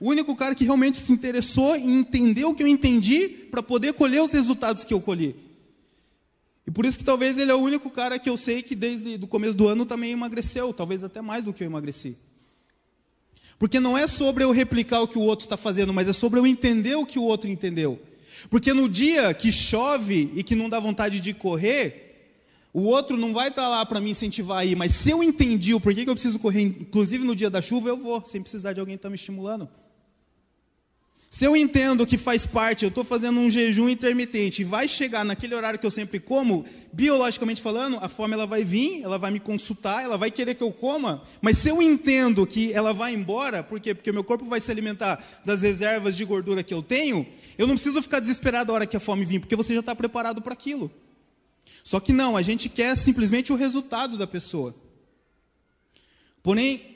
O 0.00 0.08
único 0.08 0.34
cara 0.34 0.54
que 0.54 0.64
realmente 0.64 0.96
se 0.96 1.12
interessou 1.12 1.76
e 1.76 1.84
entendeu 1.84 2.48
o 2.48 2.54
que 2.54 2.62
eu 2.62 2.66
entendi 2.66 3.28
para 3.28 3.62
poder 3.62 3.92
colher 3.92 4.22
os 4.22 4.32
resultados 4.32 4.82
que 4.82 4.94
eu 4.94 5.00
colhi. 5.02 5.36
E 6.66 6.70
por 6.70 6.86
isso 6.86 6.96
que 6.96 7.04
talvez 7.04 7.36
ele 7.36 7.50
é 7.50 7.54
o 7.54 7.58
único 7.58 7.90
cara 7.90 8.18
que 8.18 8.30
eu 8.30 8.36
sei 8.38 8.62
que 8.62 8.74
desde 8.74 9.22
o 9.22 9.28
começo 9.28 9.58
do 9.58 9.68
ano 9.68 9.84
também 9.84 10.12
emagreceu, 10.12 10.72
talvez 10.72 11.04
até 11.04 11.20
mais 11.20 11.44
do 11.44 11.52
que 11.52 11.62
eu 11.62 11.66
emagreci. 11.66 12.16
Porque 13.60 13.78
não 13.78 13.96
é 13.96 14.06
sobre 14.06 14.42
eu 14.42 14.52
replicar 14.52 15.02
o 15.02 15.06
que 15.06 15.18
o 15.18 15.22
outro 15.22 15.44
está 15.44 15.54
fazendo, 15.54 15.92
mas 15.92 16.08
é 16.08 16.14
sobre 16.14 16.40
eu 16.40 16.46
entender 16.46 16.94
o 16.94 17.04
que 17.04 17.18
o 17.18 17.24
outro 17.24 17.46
entendeu. 17.46 18.00
Porque 18.48 18.72
no 18.72 18.88
dia 18.88 19.34
que 19.34 19.52
chove 19.52 20.32
e 20.34 20.42
que 20.42 20.56
não 20.56 20.70
dá 20.70 20.80
vontade 20.80 21.20
de 21.20 21.34
correr, 21.34 22.32
o 22.72 22.84
outro 22.84 23.18
não 23.18 23.34
vai 23.34 23.48
estar 23.48 23.64
tá 23.64 23.68
lá 23.68 23.84
para 23.84 24.00
me 24.00 24.12
incentivar 24.12 24.60
aí, 24.60 24.74
mas 24.74 24.92
se 24.92 25.10
eu 25.10 25.22
entendi 25.22 25.74
o 25.74 25.80
porquê 25.80 26.04
que 26.04 26.10
eu 26.10 26.14
preciso 26.14 26.38
correr, 26.38 26.62
inclusive 26.62 27.22
no 27.22 27.36
dia 27.36 27.50
da 27.50 27.60
chuva, 27.60 27.90
eu 27.90 27.98
vou, 27.98 28.24
sem 28.24 28.40
precisar 28.40 28.72
de 28.72 28.80
alguém 28.80 28.94
estar 28.94 29.08
tá 29.08 29.10
me 29.10 29.16
estimulando. 29.16 29.68
Se 31.32 31.44
eu 31.44 31.56
entendo 31.56 32.04
que 32.04 32.18
faz 32.18 32.44
parte, 32.44 32.84
eu 32.84 32.88
estou 32.88 33.04
fazendo 33.04 33.38
um 33.38 33.48
jejum 33.48 33.88
intermitente 33.88 34.62
e 34.62 34.64
vai 34.64 34.88
chegar 34.88 35.24
naquele 35.24 35.54
horário 35.54 35.78
que 35.78 35.86
eu 35.86 35.90
sempre 35.90 36.18
como, 36.18 36.64
biologicamente 36.92 37.62
falando, 37.62 37.98
a 38.02 38.08
fome 38.08 38.34
ela 38.34 38.48
vai 38.48 38.64
vir, 38.64 39.00
ela 39.04 39.16
vai 39.16 39.30
me 39.30 39.38
consultar, 39.38 40.02
ela 40.02 40.18
vai 40.18 40.28
querer 40.32 40.56
que 40.56 40.62
eu 40.64 40.72
coma, 40.72 41.22
mas 41.40 41.56
se 41.58 41.68
eu 41.68 41.80
entendo 41.80 42.44
que 42.44 42.72
ela 42.72 42.92
vai 42.92 43.14
embora, 43.14 43.62
por 43.62 43.78
quê? 43.78 43.94
Porque 43.94 44.10
o 44.10 44.12
meu 44.12 44.24
corpo 44.24 44.44
vai 44.44 44.60
se 44.60 44.72
alimentar 44.72 45.24
das 45.44 45.62
reservas 45.62 46.16
de 46.16 46.24
gordura 46.24 46.64
que 46.64 46.74
eu 46.74 46.82
tenho, 46.82 47.24
eu 47.56 47.68
não 47.68 47.76
preciso 47.76 48.02
ficar 48.02 48.18
desesperado 48.18 48.72
a 48.72 48.74
hora 48.74 48.86
que 48.86 48.96
a 48.96 49.00
fome 49.00 49.24
vir, 49.24 49.38
porque 49.38 49.54
você 49.54 49.72
já 49.72 49.80
está 49.80 49.94
preparado 49.94 50.42
para 50.42 50.52
aquilo. 50.52 50.90
Só 51.84 52.00
que 52.00 52.12
não, 52.12 52.36
a 52.36 52.42
gente 52.42 52.68
quer 52.68 52.96
simplesmente 52.96 53.52
o 53.52 53.56
resultado 53.56 54.18
da 54.18 54.26
pessoa. 54.26 54.74
Porém, 56.42 56.89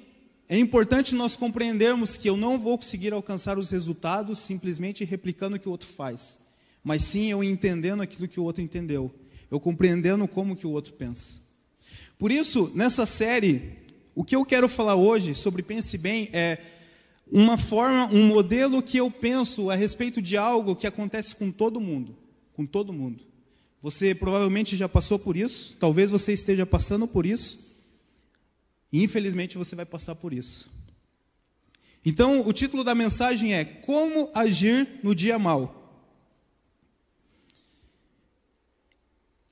é 0.49 0.59
importante 0.59 1.15
nós 1.15 1.37
compreendermos 1.37 2.17
que 2.17 2.29
eu 2.29 2.37
não 2.37 2.59
vou 2.59 2.77
conseguir 2.77 3.13
alcançar 3.13 3.59
os 3.59 3.71
resultados 3.71 4.39
simplesmente 4.39 5.05
replicando 5.05 5.57
o 5.57 5.59
que 5.59 5.69
o 5.69 5.73
outro 5.73 5.89
faz, 5.89 6.39
mas 6.83 7.03
sim 7.03 7.31
eu 7.31 7.43
entendendo 7.43 8.03
aquilo 8.03 8.29
que 8.29 8.39
o 8.39 8.45
outro 8.45 8.63
entendeu, 8.63 9.13
eu 9.51 9.59
compreendendo 9.59 10.29
como 10.29 10.57
que 10.57 10.67
o 10.67 10.71
outro 10.71 10.93
pensa. 10.93 11.41
Por 12.19 12.31
isso, 12.31 12.71
nessa 12.75 13.07
série, 13.07 13.79
o 14.15 14.23
que 14.23 14.37
eu 14.37 14.45
quero 14.45 14.69
falar 14.69 14.95
hoje 14.95 15.35
sobre 15.35 15.63
pense 15.63 15.97
bem 15.97 16.29
é 16.33 16.59
uma 17.31 17.57
forma, 17.57 18.07
um 18.13 18.27
modelo 18.27 18.83
que 18.83 18.99
eu 18.99 19.11
penso 19.11 19.71
a 19.71 19.75
respeito 19.75 20.21
de 20.21 20.37
algo 20.37 20.77
que 20.77 20.87
acontece 20.87 21.35
com 21.35 21.51
todo 21.51 21.81
mundo, 21.81 22.15
com 22.53 22.67
todo 22.67 22.93
mundo. 22.93 23.25
Você 23.81 24.15
provavelmente 24.15 24.77
já 24.77 24.89
passou 24.89 25.19
por 25.19 25.37
isso, 25.37 25.77
talvez 25.79 26.11
você 26.11 26.33
esteja 26.33 26.65
passando 26.65 27.07
por 27.07 27.27
isso. 27.27 27.74
E 28.95 29.03
infelizmente 29.03 29.59
você 29.59 29.75
vai 29.75 29.85
passar 29.85 30.15
por 30.15 30.33
isso. 30.33 30.71
Então, 32.05 32.47
o 32.47 32.53
título 32.53 32.85
da 32.85 32.95
mensagem 32.95 33.53
é 33.53 33.65
Como 33.65 34.31
agir 34.33 35.01
no 35.03 35.17
dia 35.17 35.37
mal. 35.37 36.07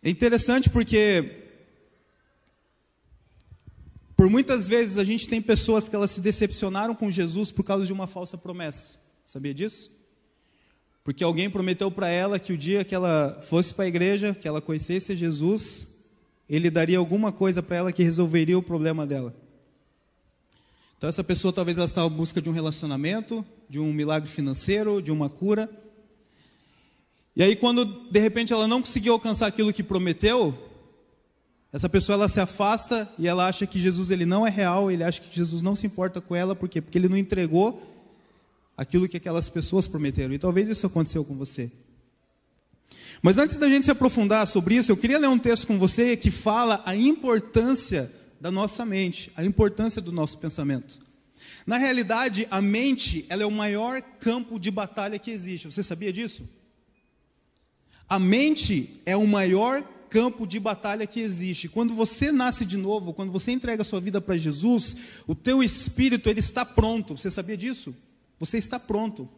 É 0.00 0.08
interessante 0.08 0.70
porque 0.70 1.40
por 4.16 4.30
muitas 4.30 4.68
vezes 4.68 4.96
a 4.96 5.02
gente 5.02 5.28
tem 5.28 5.42
pessoas 5.42 5.88
que 5.88 5.96
elas 5.96 6.12
se 6.12 6.20
decepcionaram 6.20 6.94
com 6.94 7.10
Jesus 7.10 7.50
por 7.50 7.64
causa 7.64 7.84
de 7.84 7.92
uma 7.92 8.06
falsa 8.06 8.38
promessa. 8.38 9.00
Sabia 9.24 9.52
disso? 9.52 9.90
Porque 11.02 11.24
alguém 11.24 11.50
prometeu 11.50 11.90
para 11.90 12.06
ela 12.06 12.38
que 12.38 12.52
o 12.52 12.56
dia 12.56 12.84
que 12.84 12.94
ela 12.94 13.40
fosse 13.42 13.74
para 13.74 13.86
a 13.86 13.88
igreja, 13.88 14.36
que 14.36 14.46
ela 14.46 14.60
conhecesse 14.60 15.16
Jesus, 15.16 15.91
ele 16.54 16.70
daria 16.70 16.98
alguma 16.98 17.32
coisa 17.32 17.62
para 17.62 17.76
ela 17.76 17.92
que 17.92 18.02
resolveria 18.02 18.58
o 18.58 18.62
problema 18.62 19.06
dela. 19.06 19.34
Então 20.98 21.08
essa 21.08 21.24
pessoa 21.24 21.52
talvez 21.52 21.78
ela 21.78 21.88
em 21.88 22.10
busca 22.10 22.42
de 22.42 22.50
um 22.50 22.52
relacionamento, 22.52 23.44
de 23.68 23.80
um 23.80 23.90
milagre 23.90 24.28
financeiro, 24.28 25.00
de 25.00 25.10
uma 25.10 25.30
cura. 25.30 25.68
E 27.34 27.42
aí 27.42 27.56
quando 27.56 27.84
de 27.84 28.20
repente 28.20 28.52
ela 28.52 28.68
não 28.68 28.82
conseguiu 28.82 29.14
alcançar 29.14 29.46
aquilo 29.46 29.72
que 29.72 29.82
prometeu, 29.82 30.70
essa 31.72 31.88
pessoa 31.88 32.14
ela 32.14 32.28
se 32.28 32.38
afasta 32.38 33.10
e 33.18 33.26
ela 33.26 33.46
acha 33.46 33.66
que 33.66 33.80
Jesus 33.80 34.10
ele 34.10 34.26
não 34.26 34.46
é 34.46 34.50
real, 34.50 34.90
ele 34.90 35.02
acha 35.02 35.22
que 35.22 35.34
Jesus 35.34 35.62
não 35.62 35.74
se 35.74 35.86
importa 35.86 36.20
com 36.20 36.36
ela, 36.36 36.54
por 36.54 36.68
quê? 36.68 36.82
Porque 36.82 36.98
ele 36.98 37.08
não 37.08 37.16
entregou 37.16 37.82
aquilo 38.76 39.08
que 39.08 39.16
aquelas 39.16 39.48
pessoas 39.48 39.88
prometeram. 39.88 40.34
E 40.34 40.38
talvez 40.38 40.68
isso 40.68 40.86
aconteceu 40.86 41.24
com 41.24 41.34
você. 41.34 41.72
Mas 43.22 43.38
antes 43.38 43.56
da 43.56 43.68
gente 43.68 43.84
se 43.84 43.90
aprofundar 43.90 44.46
sobre 44.46 44.74
isso, 44.74 44.90
eu 44.90 44.96
queria 44.96 45.18
ler 45.18 45.28
um 45.28 45.38
texto 45.38 45.66
com 45.66 45.78
você 45.78 46.16
que 46.16 46.30
fala 46.30 46.82
a 46.84 46.94
importância 46.96 48.10
da 48.40 48.50
nossa 48.50 48.84
mente, 48.84 49.30
a 49.36 49.44
importância 49.44 50.02
do 50.02 50.10
nosso 50.10 50.38
pensamento. 50.38 50.98
Na 51.66 51.78
realidade, 51.78 52.46
a 52.50 52.60
mente 52.60 53.24
ela 53.28 53.42
é 53.42 53.46
o 53.46 53.50
maior 53.50 54.02
campo 54.02 54.58
de 54.58 54.70
batalha 54.70 55.18
que 55.18 55.30
existe. 55.30 55.70
Você 55.70 55.82
sabia 55.82 56.12
disso? 56.12 56.48
A 58.08 58.18
mente 58.18 59.00
é 59.06 59.16
o 59.16 59.26
maior 59.26 59.82
campo 60.10 60.46
de 60.46 60.60
batalha 60.60 61.06
que 61.06 61.20
existe. 61.20 61.68
Quando 61.68 61.94
você 61.94 62.30
nasce 62.30 62.66
de 62.66 62.76
novo, 62.76 63.14
quando 63.14 63.32
você 63.32 63.50
entrega 63.52 63.82
a 63.82 63.84
sua 63.84 64.00
vida 64.00 64.20
para 64.20 64.36
Jesus, 64.36 64.96
o 65.26 65.34
teu 65.34 65.62
espírito 65.62 66.28
ele 66.28 66.40
está 66.40 66.64
pronto. 66.66 67.16
Você 67.16 67.30
sabia 67.30 67.56
disso? 67.56 67.94
Você 68.38 68.58
está 68.58 68.78
pronto. 68.78 69.28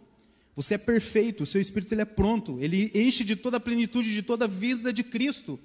Você 0.54 0.74
é 0.74 0.78
perfeito, 0.78 1.42
o 1.42 1.46
seu 1.46 1.60
espírito 1.60 1.94
ele 1.94 2.02
é 2.02 2.06
pronto, 2.06 2.58
ele 2.60 2.90
enche 2.94 3.24
de 3.24 3.34
toda 3.34 3.56
a 3.56 3.60
plenitude 3.60 4.12
de 4.12 4.22
toda 4.22 4.44
a 4.44 4.48
vida 4.48 4.92
de 4.92 5.02
Cristo. 5.02 5.58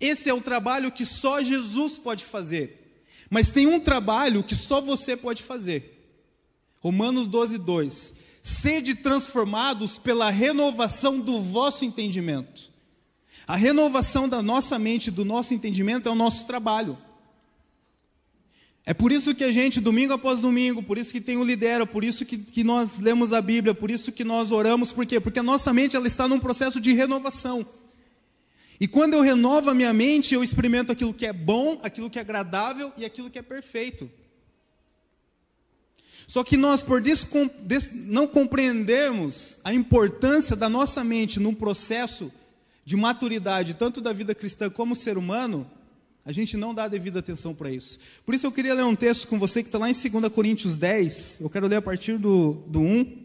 Esse 0.00 0.30
é 0.30 0.34
o 0.34 0.40
trabalho 0.40 0.90
que 0.90 1.04
só 1.04 1.42
Jesus 1.42 1.98
pode 1.98 2.24
fazer. 2.24 3.02
Mas 3.30 3.50
tem 3.50 3.66
um 3.66 3.80
trabalho 3.80 4.42
que 4.42 4.54
só 4.54 4.80
você 4.80 5.16
pode 5.16 5.42
fazer. 5.42 5.94
Romanos 6.80 7.26
12, 7.26 7.58
2. 7.58 8.14
Sede 8.42 8.94
transformados 8.94 9.96
pela 9.96 10.30
renovação 10.30 11.20
do 11.20 11.40
vosso 11.40 11.84
entendimento. 11.84 12.70
A 13.46 13.56
renovação 13.56 14.28
da 14.28 14.42
nossa 14.42 14.78
mente, 14.78 15.10
do 15.10 15.24
nosso 15.24 15.52
entendimento, 15.52 16.08
é 16.08 16.12
o 16.12 16.14
nosso 16.14 16.46
trabalho. 16.46 16.98
É 18.86 18.92
por 18.92 19.10
isso 19.12 19.34
que 19.34 19.42
a 19.42 19.50
gente, 19.50 19.80
domingo 19.80 20.12
após 20.12 20.42
domingo, 20.42 20.82
por 20.82 20.98
isso 20.98 21.10
que 21.10 21.20
tem 21.20 21.38
o 21.38 21.44
Lidera, 21.44 21.86
por 21.86 22.04
isso 22.04 22.24
que, 22.26 22.36
que 22.36 22.62
nós 22.62 23.00
lemos 23.00 23.32
a 23.32 23.40
Bíblia, 23.40 23.74
por 23.74 23.90
isso 23.90 24.12
que 24.12 24.24
nós 24.24 24.52
oramos, 24.52 24.92
por 24.92 25.06
quê? 25.06 25.18
Porque 25.18 25.38
a 25.38 25.42
nossa 25.42 25.72
mente 25.72 25.96
ela 25.96 26.06
está 26.06 26.28
num 26.28 26.38
processo 26.38 26.78
de 26.78 26.92
renovação. 26.92 27.66
E 28.78 28.86
quando 28.86 29.14
eu 29.14 29.22
renovo 29.22 29.70
a 29.70 29.74
minha 29.74 29.92
mente, 29.94 30.34
eu 30.34 30.44
experimento 30.44 30.92
aquilo 30.92 31.14
que 31.14 31.24
é 31.24 31.32
bom, 31.32 31.80
aquilo 31.82 32.10
que 32.10 32.18
é 32.18 32.22
agradável 32.22 32.92
e 32.98 33.06
aquilo 33.06 33.30
que 33.30 33.38
é 33.38 33.42
perfeito. 33.42 34.10
Só 36.26 36.44
que 36.44 36.56
nós, 36.56 36.82
por 36.82 37.02
não 37.92 38.26
compreendermos 38.26 39.58
a 39.64 39.72
importância 39.72 40.54
da 40.54 40.68
nossa 40.68 41.02
mente 41.02 41.40
num 41.40 41.54
processo 41.54 42.30
de 42.84 42.96
maturidade, 42.96 43.74
tanto 43.74 44.00
da 44.00 44.12
vida 44.12 44.34
cristã 44.34 44.68
como 44.68 44.94
ser 44.94 45.16
humano, 45.16 45.70
a 46.24 46.32
gente 46.32 46.56
não 46.56 46.72
dá 46.72 46.88
devida 46.88 47.18
atenção 47.18 47.54
para 47.54 47.70
isso. 47.70 47.98
Por 48.24 48.34
isso 48.34 48.46
eu 48.46 48.52
queria 48.52 48.72
ler 48.72 48.84
um 48.84 48.96
texto 48.96 49.28
com 49.28 49.38
você 49.38 49.62
que 49.62 49.68
está 49.68 49.78
lá 49.78 49.90
em 49.90 49.92
2 49.92 50.32
Coríntios 50.32 50.78
10. 50.78 51.38
Eu 51.40 51.50
quero 51.50 51.66
ler 51.66 51.76
a 51.76 51.82
partir 51.82 52.16
do, 52.16 52.62
do 52.66 52.80
1. 52.80 53.24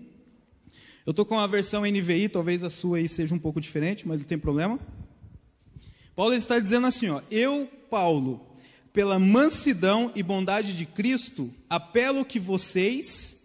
Eu 1.05 1.11
estou 1.11 1.25
com 1.25 1.39
a 1.39 1.47
versão 1.47 1.83
NVI, 1.83 2.27
talvez 2.27 2.61
a 2.61 2.69
sua 2.69 2.97
aí 2.97 3.07
seja 3.07 3.33
um 3.33 3.39
pouco 3.39 3.61
diferente, 3.61 4.05
mas 4.05 4.19
não 4.19 4.27
tem 4.27 4.37
problema. 4.37 4.77
Paulo 6.13 6.33
está 6.33 6.59
dizendo 6.59 6.87
assim: 6.87 7.09
ó, 7.09 7.21
eu, 7.31 7.69
Paulo, 7.89 8.45
pela 8.91 9.17
mansidão 9.17 10.11
e 10.13 10.21
bondade 10.21 10.75
de 10.75 10.85
Cristo, 10.85 11.49
apelo 11.69 12.25
que 12.25 12.37
vocês, 12.37 13.37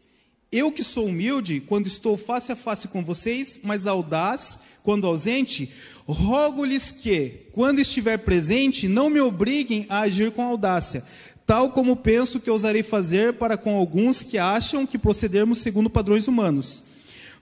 eu 0.51 0.73
que 0.73 0.83
sou 0.83 1.07
humilde, 1.07 1.61
quando 1.61 1.87
estou 1.87 2.17
face 2.17 2.51
a 2.51 2.57
face 2.57 2.89
com 2.89 3.05
vocês, 3.05 3.61
mas 3.63 3.87
audaz 3.87 4.59
quando 4.83 5.07
ausente, 5.07 5.73
rogo-lhes 6.07 6.93
que, 6.93 7.49
quando 7.53 7.81
estiver 7.81 8.19
presente, 8.19 8.89
não 8.89 9.09
me 9.09 9.21
obriguem 9.21 9.87
a 9.89 10.01
agir 10.01 10.31
com 10.31 10.43
audácia, 10.43 11.05
tal 11.47 11.71
como 11.71 11.97
penso 11.97 12.41
que 12.41 12.51
ousarei 12.51 12.83
fazer 12.83 13.35
para 13.35 13.57
com 13.57 13.77
alguns 13.77 14.23
que 14.23 14.39
acham 14.39 14.87
que 14.87 14.99
procedermos 14.99 15.59
segundo 15.59 15.91
padrões 15.91 16.29
humanos. 16.29 16.85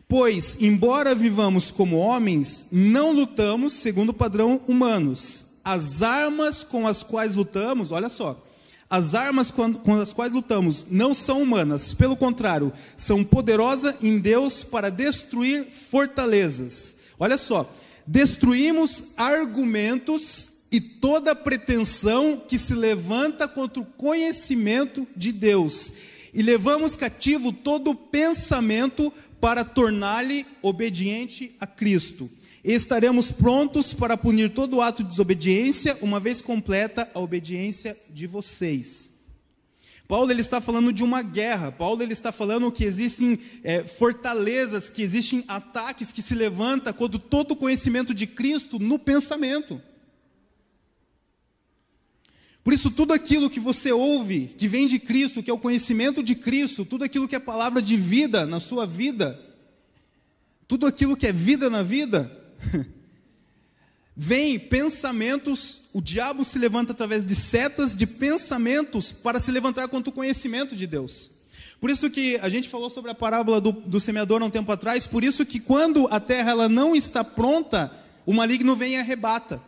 Pois, 0.08 0.56
embora 0.60 1.14
vivamos 1.14 1.70
como 1.70 1.96
homens, 1.96 2.66
não 2.70 3.12
lutamos 3.12 3.72
segundo 3.72 4.12
padrão 4.12 4.60
humanos. 4.68 5.46
As 5.64 6.02
armas 6.02 6.62
com 6.62 6.86
as 6.86 7.02
quais 7.02 7.34
lutamos, 7.34 7.92
olha 7.92 8.08
só, 8.08 8.44
as 8.90 9.14
armas 9.14 9.50
com 9.50 9.94
as 9.98 10.12
quais 10.12 10.32
lutamos 10.32 10.86
não 10.90 11.14
são 11.14 11.40
humanas, 11.40 11.94
pelo 11.94 12.14
contrário, 12.14 12.70
são 12.94 13.24
poderosas 13.24 13.94
em 14.02 14.18
Deus 14.18 14.62
para 14.62 14.90
destruir 14.90 15.64
fortalezas. 15.64 16.96
Olha 17.18 17.38
só, 17.38 17.72
destruímos 18.06 19.04
argumentos 19.16 20.50
e 20.70 20.80
toda 20.80 21.34
pretensão 21.34 22.42
que 22.48 22.58
se 22.58 22.74
levanta 22.74 23.46
contra 23.46 23.82
o 23.82 23.86
conhecimento 23.86 25.06
de 25.14 25.30
Deus, 25.30 25.92
e 26.32 26.40
levamos 26.40 26.96
cativo 26.96 27.52
todo 27.52 27.94
pensamento 27.94 29.12
para 29.38 29.64
tornar-lhe 29.64 30.46
obediente 30.62 31.54
a 31.60 31.66
Cristo. 31.66 32.30
E 32.64 32.72
estaremos 32.72 33.30
prontos 33.30 33.92
para 33.92 34.16
punir 34.16 34.50
todo 34.50 34.80
ato 34.80 35.02
de 35.02 35.10
desobediência, 35.10 35.98
uma 36.00 36.18
vez 36.18 36.40
completa 36.40 37.10
a 37.12 37.20
obediência 37.20 37.98
de 38.08 38.26
vocês. 38.26 39.11
Paulo 40.12 40.30
ele 40.30 40.42
está 40.42 40.60
falando 40.60 40.92
de 40.92 41.02
uma 41.02 41.22
guerra. 41.22 41.72
Paulo 41.72 42.02
ele 42.02 42.12
está 42.12 42.30
falando 42.30 42.70
que 42.70 42.84
existem 42.84 43.38
é, 43.64 43.82
fortalezas, 43.82 44.90
que 44.90 45.00
existem 45.00 45.42
ataques 45.48 46.12
que 46.12 46.20
se 46.20 46.34
levantam 46.34 46.92
quando 46.92 47.18
todo 47.18 47.52
o 47.52 47.56
conhecimento 47.56 48.12
de 48.12 48.26
Cristo 48.26 48.78
no 48.78 48.98
pensamento. 48.98 49.80
Por 52.62 52.74
isso, 52.74 52.90
tudo 52.90 53.14
aquilo 53.14 53.48
que 53.48 53.58
você 53.58 53.90
ouve, 53.90 54.48
que 54.48 54.68
vem 54.68 54.86
de 54.86 54.98
Cristo, 54.98 55.42
que 55.42 55.50
é 55.50 55.54
o 55.54 55.58
conhecimento 55.58 56.22
de 56.22 56.34
Cristo, 56.34 56.84
tudo 56.84 57.04
aquilo 57.04 57.26
que 57.26 57.36
é 57.36 57.38
palavra 57.38 57.80
de 57.80 57.96
vida 57.96 58.44
na 58.44 58.60
sua 58.60 58.86
vida, 58.86 59.40
tudo 60.68 60.86
aquilo 60.86 61.16
que 61.16 61.26
é 61.26 61.32
vida 61.32 61.70
na 61.70 61.82
vida, 61.82 62.30
Vem 64.14 64.58
pensamentos, 64.58 65.82
o 65.92 66.00
diabo 66.00 66.44
se 66.44 66.58
levanta 66.58 66.92
através 66.92 67.24
de 67.24 67.34
setas 67.34 67.94
de 67.94 68.06
pensamentos 68.06 69.10
para 69.10 69.40
se 69.40 69.50
levantar 69.50 69.88
contra 69.88 70.10
o 70.10 70.12
conhecimento 70.12 70.76
de 70.76 70.86
Deus. 70.86 71.30
Por 71.80 71.88
isso 71.90 72.10
que 72.10 72.36
a 72.42 72.48
gente 72.48 72.68
falou 72.68 72.90
sobre 72.90 73.10
a 73.10 73.14
parábola 73.14 73.60
do, 73.60 73.72
do 73.72 73.98
semeador 73.98 74.42
há 74.42 74.44
um 74.44 74.50
tempo 74.50 74.70
atrás, 74.70 75.06
por 75.06 75.24
isso 75.24 75.46
que 75.46 75.58
quando 75.58 76.06
a 76.10 76.20
terra 76.20 76.50
ela 76.50 76.68
não 76.68 76.94
está 76.94 77.24
pronta, 77.24 77.90
o 78.26 78.32
maligno 78.32 78.76
vem 78.76 78.92
e 78.92 78.96
arrebata. 78.96 79.62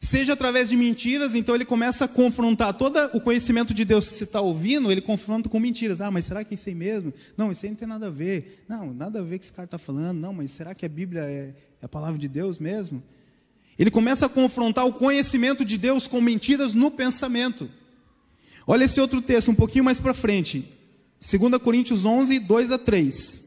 Seja 0.00 0.34
através 0.34 0.68
de 0.68 0.76
mentiras, 0.76 1.34
então 1.34 1.54
ele 1.54 1.64
começa 1.64 2.04
a 2.04 2.08
confrontar 2.08 2.72
todo 2.74 2.96
o 3.14 3.20
conhecimento 3.20 3.74
de 3.74 3.84
Deus 3.84 4.06
que 4.08 4.14
você 4.14 4.24
está 4.24 4.40
ouvindo, 4.40 4.92
ele 4.92 5.00
confronta 5.00 5.48
com 5.48 5.58
mentiras. 5.58 6.00
Ah, 6.00 6.10
mas 6.10 6.26
será 6.26 6.44
que 6.44 6.54
é 6.54 6.56
isso 6.56 6.68
aí 6.68 6.74
mesmo? 6.74 7.12
Não, 7.36 7.50
isso 7.50 7.66
aí 7.66 7.70
não 7.70 7.76
tem 7.76 7.88
nada 7.88 8.06
a 8.06 8.10
ver. 8.10 8.64
Não, 8.68 8.94
nada 8.94 9.18
a 9.18 9.22
ver 9.22 9.38
com 9.38 9.44
esse 9.44 9.52
cara 9.52 9.64
está 9.64 9.78
falando. 9.78 10.18
Não, 10.18 10.32
mas 10.32 10.52
será 10.52 10.74
que 10.74 10.86
a 10.86 10.88
Bíblia 10.88 11.22
é, 11.22 11.54
é 11.82 11.84
a 11.84 11.88
palavra 11.88 12.18
de 12.18 12.28
Deus 12.28 12.58
mesmo? 12.58 13.02
Ele 13.78 13.90
começa 13.90 14.26
a 14.26 14.28
confrontar 14.28 14.86
o 14.86 14.92
conhecimento 14.92 15.64
de 15.64 15.76
Deus 15.76 16.06
com 16.06 16.20
mentiras 16.20 16.74
no 16.74 16.90
pensamento. 16.90 17.70
Olha 18.66 18.84
esse 18.84 19.00
outro 19.00 19.20
texto 19.20 19.50
um 19.50 19.54
pouquinho 19.54 19.84
mais 19.84 20.00
para 20.00 20.14
frente. 20.14 20.64
2 21.20 21.58
Coríntios 21.62 22.04
11, 22.04 22.38
2 22.40 22.72
a 22.72 22.78
3. 22.78 23.42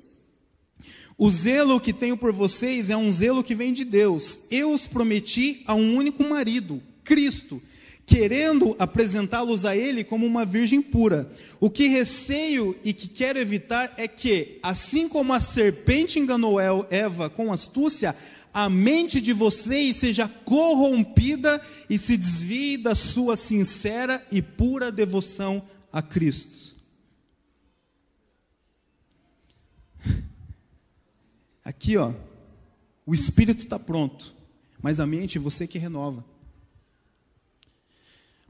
O 1.17 1.29
zelo 1.29 1.81
que 1.81 1.91
tenho 1.91 2.15
por 2.15 2.31
vocês 2.31 2.89
é 2.89 2.95
um 2.95 3.12
zelo 3.12 3.43
que 3.43 3.53
vem 3.53 3.74
de 3.74 3.83
Deus. 3.83 4.39
Eu 4.50 4.71
os 4.71 4.88
prometi 4.88 5.63
a 5.67 5.75
um 5.75 5.95
único 5.95 6.24
marido, 6.24 6.81
Cristo, 7.03 7.62
querendo 8.10 8.75
apresentá-los 8.80 9.66
a 9.66 9.78
Ele 9.78 10.04
como 10.04 10.25
uma 10.25 10.44
virgem 10.44 10.82
pura. 10.82 11.32
O 11.60 11.70
que 11.70 11.88
receio 11.88 12.75
e 12.84 12.92
que 12.92 13.08
quero 13.08 13.38
evitar 13.38 13.94
é 13.98 14.08
que, 14.08 14.58
assim 14.63 15.08
como 15.08 15.32
a 15.32 15.39
serpente 15.39 16.18
enganou 16.18 16.58
Eva 16.89 17.30
com 17.30 17.54
astúcia, 17.54 18.16
a 18.51 18.68
mente 18.68 19.22
de 19.22 19.32
vocês 19.32 19.98
seja 19.98 20.28
corrompida 20.28 21.62
e 21.88 22.00
se 22.00 22.18
desvie 22.18 22.78
da 22.78 22.96
sua 22.96 23.38
sincera 23.38 24.25
e 24.32 24.42
pura 24.42 24.92
devoção 24.92 25.62
a 25.94 26.01
Cristo. 26.01 26.75
Aqui, 31.63 31.96
ó, 31.96 32.12
o 33.06 33.13
espírito 33.13 33.60
está 33.60 33.78
pronto, 33.78 34.34
mas 34.82 35.00
a 35.00 35.06
mente 35.06 35.38
você 35.38 35.68
que 35.68 35.78
renova. 35.78 36.25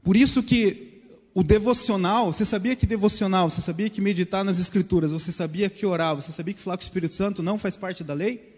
Por 0.02 0.16
isso 0.16 0.42
que 0.42 0.90
o 1.34 1.42
devocional, 1.42 2.32
você 2.32 2.44
sabia 2.44 2.74
que 2.74 2.86
devocional, 2.86 3.48
você 3.48 3.60
sabia 3.60 3.88
que 3.88 4.00
meditar 4.00 4.44
nas 4.44 4.58
escrituras, 4.58 5.12
você 5.12 5.30
sabia 5.30 5.70
que 5.70 5.86
orar, 5.86 6.16
você 6.16 6.32
sabia 6.32 6.54
que 6.54 6.60
falar 6.60 6.76
com 6.76 6.82
o 6.82 6.84
Espírito 6.84 7.14
Santo 7.14 7.42
não 7.42 7.58
faz 7.58 7.76
parte 7.76 8.02
da 8.02 8.14
lei? 8.14 8.50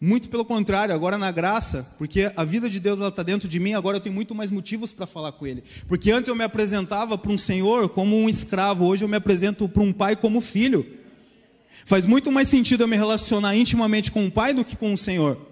Muito 0.00 0.28
pelo 0.28 0.44
contrário, 0.44 0.94
agora 0.94 1.18
na 1.18 1.32
graça, 1.32 1.84
porque 1.98 2.30
a 2.36 2.44
vida 2.44 2.70
de 2.70 2.78
Deus 2.78 3.00
está 3.00 3.22
dentro 3.22 3.48
de 3.48 3.58
mim, 3.58 3.74
agora 3.74 3.96
eu 3.96 4.00
tenho 4.00 4.14
muito 4.14 4.32
mais 4.32 4.48
motivos 4.48 4.92
para 4.92 5.08
falar 5.08 5.32
com 5.32 5.44
Ele. 5.44 5.64
Porque 5.88 6.12
antes 6.12 6.28
eu 6.28 6.36
me 6.36 6.44
apresentava 6.44 7.18
para 7.18 7.32
um 7.32 7.38
Senhor 7.38 7.88
como 7.88 8.16
um 8.16 8.28
escravo, 8.28 8.86
hoje 8.86 9.04
eu 9.04 9.08
me 9.08 9.16
apresento 9.16 9.68
para 9.68 9.82
um 9.82 9.92
pai 9.92 10.14
como 10.14 10.40
filho. 10.40 10.86
Faz 11.84 12.06
muito 12.06 12.30
mais 12.30 12.46
sentido 12.46 12.84
eu 12.84 12.88
me 12.88 12.96
relacionar 12.96 13.56
intimamente 13.56 14.12
com 14.12 14.24
o 14.24 14.30
pai 14.30 14.54
do 14.54 14.64
que 14.64 14.76
com 14.76 14.92
o 14.92 14.98
Senhor. 14.98 15.47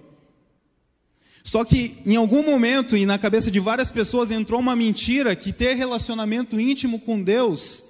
Só 1.47 1.65
que 1.65 1.97
em 2.05 2.17
algum 2.17 2.43
momento, 2.43 2.97
e 2.97 3.07
na 3.07 3.21
cabeça 3.21 3.53
de 3.53 3.61
várias 3.61 3.89
pessoas, 3.89 4.33
entrou 4.33 4.59
uma 4.59 4.75
mentira 4.75 5.37
que 5.37 5.53
ter 5.53 5.75
relacionamento 5.75 6.59
íntimo 6.59 6.99
com 6.99 7.23
Deus, 7.23 7.85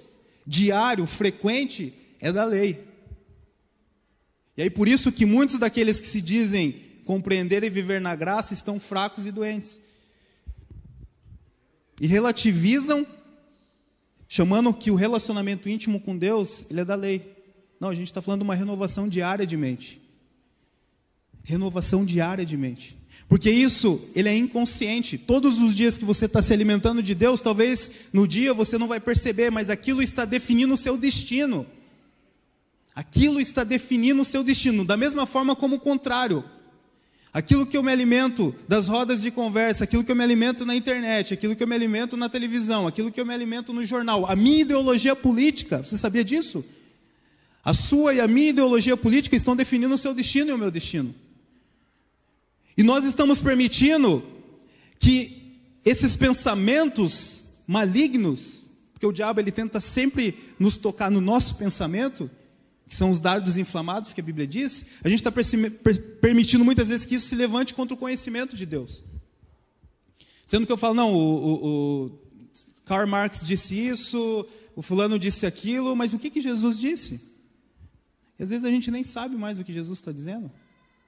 diário, 0.47 1.07
frequente, 1.07 1.95
é 2.21 2.31
da 2.31 2.45
lei. 2.45 2.85
E 4.59 4.63
aí 4.63 4.69
por 4.69 4.87
isso 4.87 5.11
que 5.11 5.25
muitos 5.25 5.59
daqueles 5.59 5.99
que 5.99 6.07
se 6.07 6.21
dizem 6.21 6.83
compreender 7.07 7.65
e 7.65 7.71
viver 7.71 7.99
na 7.99 8.15
graça 8.15 8.53
estão 8.53 8.79
fracos 8.79 9.25
e 9.25 9.33
doentes. 9.33 9.81
E 11.99 12.07
relativizam, 12.07 13.07
chamando 14.29 14.75
que 14.75 14.91
o 14.91 14.97
relacionamento 14.97 15.67
íntimo 15.67 15.99
com 15.99 16.15
Deus, 16.15 16.67
ele 16.69 16.81
é 16.81 16.85
da 16.85 16.95
lei. 16.95 17.35
Não, 17.81 17.89
a 17.89 17.95
gente 17.95 18.09
está 18.09 18.21
falando 18.21 18.41
de 18.41 18.45
uma 18.45 18.55
renovação 18.55 19.09
diária 19.09 19.47
de 19.47 19.57
mente. 19.57 19.99
Renovação 21.43 22.05
diária 22.05 22.45
de 22.45 22.55
mente. 22.59 22.96
Porque 23.29 23.51
isso, 23.51 24.01
ele 24.15 24.29
é 24.29 24.37
inconsciente. 24.37 25.19
Todos 25.19 25.61
os 25.61 25.75
dias 25.75 25.99
que 25.99 26.05
você 26.05 26.27
está 26.27 26.41
se 26.41 26.53
alimentando 26.53 27.03
de 27.03 27.15
Deus, 27.15 27.41
talvez 27.41 27.91
no 28.13 28.27
dia 28.27 28.55
você 28.55 28.79
não 28.79 28.87
vai 28.87 29.01
perceber, 29.01 29.51
mas 29.51 29.69
aquilo 29.69 30.01
está 30.01 30.25
definindo 30.25 30.75
o 30.75 30.77
seu 30.77 30.97
destino. 30.97 31.67
Aquilo 32.95 33.41
está 33.41 33.65
definindo 33.65 34.23
o 34.23 34.25
seu 34.25 34.43
destino, 34.43 34.85
da 34.85 34.97
mesma 34.97 35.27
forma 35.27 35.55
como 35.55 35.77
o 35.77 35.81
contrário. 35.81 36.45
Aquilo 37.33 37.67
que 37.67 37.77
eu 37.77 37.83
me 37.83 37.93
alimento 37.93 38.55
das 38.67 38.89
rodas 38.89 39.21
de 39.21 39.31
conversa, 39.31 39.85
aquilo 39.85 40.03
que 40.03 40.11
eu 40.11 40.17
me 40.17 40.25
alimento 40.25 40.65
na 40.65 40.75
internet, 40.75 41.35
aquilo 41.35 41.55
que 41.55 41.63
eu 41.63 41.69
me 41.69 41.75
alimento 41.75 42.17
na 42.17 42.31
televisão, 42.31 42.87
aquilo 42.87 43.13
que 43.13 43.21
eu 43.21 43.27
me 43.27 43.35
alimento 43.35 43.75
no 43.75 43.85
jornal, 43.85 44.25
a 44.25 44.35
minha 44.35 44.63
ideologia 44.63 45.15
política, 45.15 45.83
você 45.83 45.99
sabia 45.99 46.25
disso? 46.25 46.65
A 47.63 47.75
sua 47.75 48.15
e 48.15 48.21
a 48.21 48.29
minha 48.29 48.49
ideologia 48.49 48.97
política 48.97 49.37
estão 49.37 49.55
definindo 49.55 49.95
o 49.95 49.99
seu 49.99 50.15
destino 50.15 50.51
e 50.51 50.53
o 50.55 50.59
meu 50.59 50.71
destino. 50.71 51.15
E 52.77 52.83
nós 52.83 53.05
estamos 53.05 53.41
permitindo 53.41 54.23
que 54.99 55.61
esses 55.85 56.15
pensamentos 56.15 57.45
malignos, 57.67 58.69
porque 58.93 59.07
o 59.07 59.13
diabo 59.13 59.41
ele 59.41 59.51
tenta 59.51 59.81
sempre 59.81 60.37
nos 60.59 60.77
tocar 60.77 61.11
no 61.11 61.21
nosso 61.21 61.55
pensamento, 61.55 62.31
que 62.89 62.95
são 62.95 63.11
os 63.11 63.19
dardos 63.19 63.57
inflamados 63.57 64.13
que 64.13 64.21
a 64.21 64.25
Bíblia 64.25 64.47
diz, 64.47 64.87
a 65.03 65.09
gente 65.09 65.21
está 65.21 65.33
permitindo 66.21 66.65
muitas 66.65 66.89
vezes 66.89 67.07
que 67.07 67.17
isso 67.17 67.29
se 67.29 67.35
levante 67.35 67.75
contra 67.75 67.95
o 67.95 67.99
conhecimento 67.99 68.55
de 68.55 68.67
Deus. 68.67 69.03
Sendo 70.45 70.67
que 70.67 70.73
eu 70.73 70.77
falo, 70.77 70.95
não, 70.95 71.13
o, 71.13 71.19
o, 71.19 72.05
o 72.07 72.21
Karl 72.85 73.09
Marx 73.09 73.45
disse 73.45 73.75
isso, 73.75 74.47
o 74.77 74.83
fulano 74.83 75.19
disse 75.19 75.47
aquilo, 75.47 75.97
mas 75.97 76.13
o 76.13 76.19
que, 76.19 76.31
que 76.31 76.41
Jesus 76.41 76.79
disse? 76.79 77.21
Às 78.39 78.51
vezes 78.51 78.65
a 78.65 78.71
gente 78.71 78.91
nem 78.91 79.03
sabe 79.03 79.35
mais 79.35 79.59
o 79.59 79.65
que 79.65 79.73
Jesus 79.73 79.99
está 79.99 80.13
dizendo. 80.13 80.51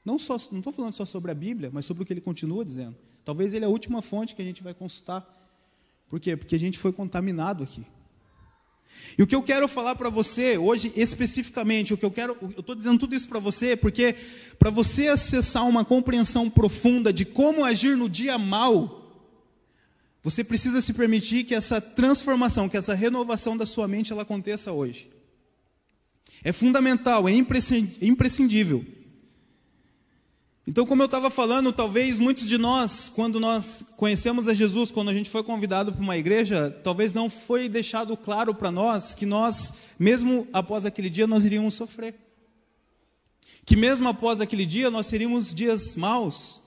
Não 0.08 0.18
só, 0.18 0.38
não 0.50 0.60
estou 0.60 0.72
falando 0.72 0.94
só 0.94 1.04
sobre 1.04 1.30
a 1.30 1.34
Bíblia, 1.34 1.68
mas 1.70 1.84
sobre 1.84 2.02
o 2.02 2.06
que 2.06 2.14
ele 2.14 2.22
continua 2.22 2.64
dizendo. 2.64 2.96
Talvez 3.26 3.52
ele 3.52 3.66
é 3.66 3.68
a 3.68 3.70
última 3.70 4.00
fonte 4.00 4.34
que 4.34 4.40
a 4.40 4.44
gente 4.44 4.62
vai 4.62 4.72
consultar. 4.72 5.22
Por 6.08 6.18
quê? 6.18 6.34
Porque 6.34 6.54
a 6.54 6.58
gente 6.58 6.78
foi 6.78 6.94
contaminado 6.94 7.62
aqui. 7.62 7.84
E 9.18 9.22
o 9.22 9.26
que 9.26 9.34
eu 9.34 9.42
quero 9.42 9.68
falar 9.68 9.96
para 9.96 10.08
você 10.08 10.56
hoje 10.56 10.90
especificamente, 10.96 11.92
o 11.92 11.98
que 11.98 12.06
eu 12.06 12.10
quero, 12.10 12.38
eu 12.40 12.60
estou 12.60 12.74
dizendo 12.74 12.98
tudo 12.98 13.14
isso 13.14 13.28
para 13.28 13.38
você 13.38 13.76
porque 13.76 14.14
para 14.58 14.70
você 14.70 15.08
acessar 15.08 15.68
uma 15.68 15.84
compreensão 15.84 16.48
profunda 16.48 17.12
de 17.12 17.26
como 17.26 17.62
agir 17.62 17.94
no 17.94 18.08
dia 18.08 18.38
mal, 18.38 19.12
você 20.22 20.42
precisa 20.42 20.80
se 20.80 20.94
permitir 20.94 21.44
que 21.44 21.54
essa 21.54 21.82
transformação, 21.82 22.66
que 22.66 22.78
essa 22.78 22.94
renovação 22.94 23.58
da 23.58 23.66
sua 23.66 23.86
mente 23.86 24.10
ela 24.10 24.22
aconteça 24.22 24.72
hoje. 24.72 25.10
É 26.42 26.50
fundamental, 26.50 27.28
é 27.28 27.32
imprescindível. 27.34 28.96
Então, 30.68 30.84
como 30.84 31.00
eu 31.00 31.06
estava 31.06 31.30
falando, 31.30 31.72
talvez 31.72 32.18
muitos 32.18 32.46
de 32.46 32.58
nós, 32.58 33.08
quando 33.08 33.40
nós 33.40 33.82
conhecemos 33.96 34.46
a 34.46 34.52
Jesus, 34.52 34.90
quando 34.90 35.08
a 35.08 35.14
gente 35.14 35.30
foi 35.30 35.42
convidado 35.42 35.94
para 35.94 36.02
uma 36.02 36.18
igreja, 36.18 36.68
talvez 36.84 37.14
não 37.14 37.30
foi 37.30 37.70
deixado 37.70 38.14
claro 38.18 38.54
para 38.54 38.70
nós 38.70 39.14
que 39.14 39.24
nós, 39.24 39.72
mesmo 39.98 40.46
após 40.52 40.84
aquele 40.84 41.08
dia, 41.08 41.26
nós 41.26 41.46
iríamos 41.46 41.72
sofrer. 41.72 42.14
Que 43.64 43.76
mesmo 43.76 44.10
após 44.10 44.42
aquele 44.42 44.66
dia, 44.66 44.90
nós 44.90 45.08
teríamos 45.08 45.54
dias 45.54 45.94
maus. 45.94 46.60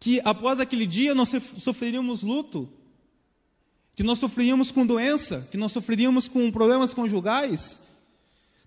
Que 0.00 0.20
após 0.24 0.58
aquele 0.58 0.88
dia, 0.88 1.14
nós 1.14 1.32
sofreríamos 1.58 2.24
luto. 2.24 2.68
Que 3.94 4.02
nós 4.02 4.18
sofreríamos 4.18 4.72
com 4.72 4.84
doença. 4.84 5.46
Que 5.52 5.56
nós 5.56 5.70
sofreríamos 5.70 6.26
com 6.26 6.50
problemas 6.50 6.92
conjugais. 6.92 7.82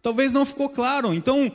Talvez 0.01 0.31
não 0.31 0.45
ficou 0.45 0.69
claro. 0.69 1.13
Então, 1.13 1.51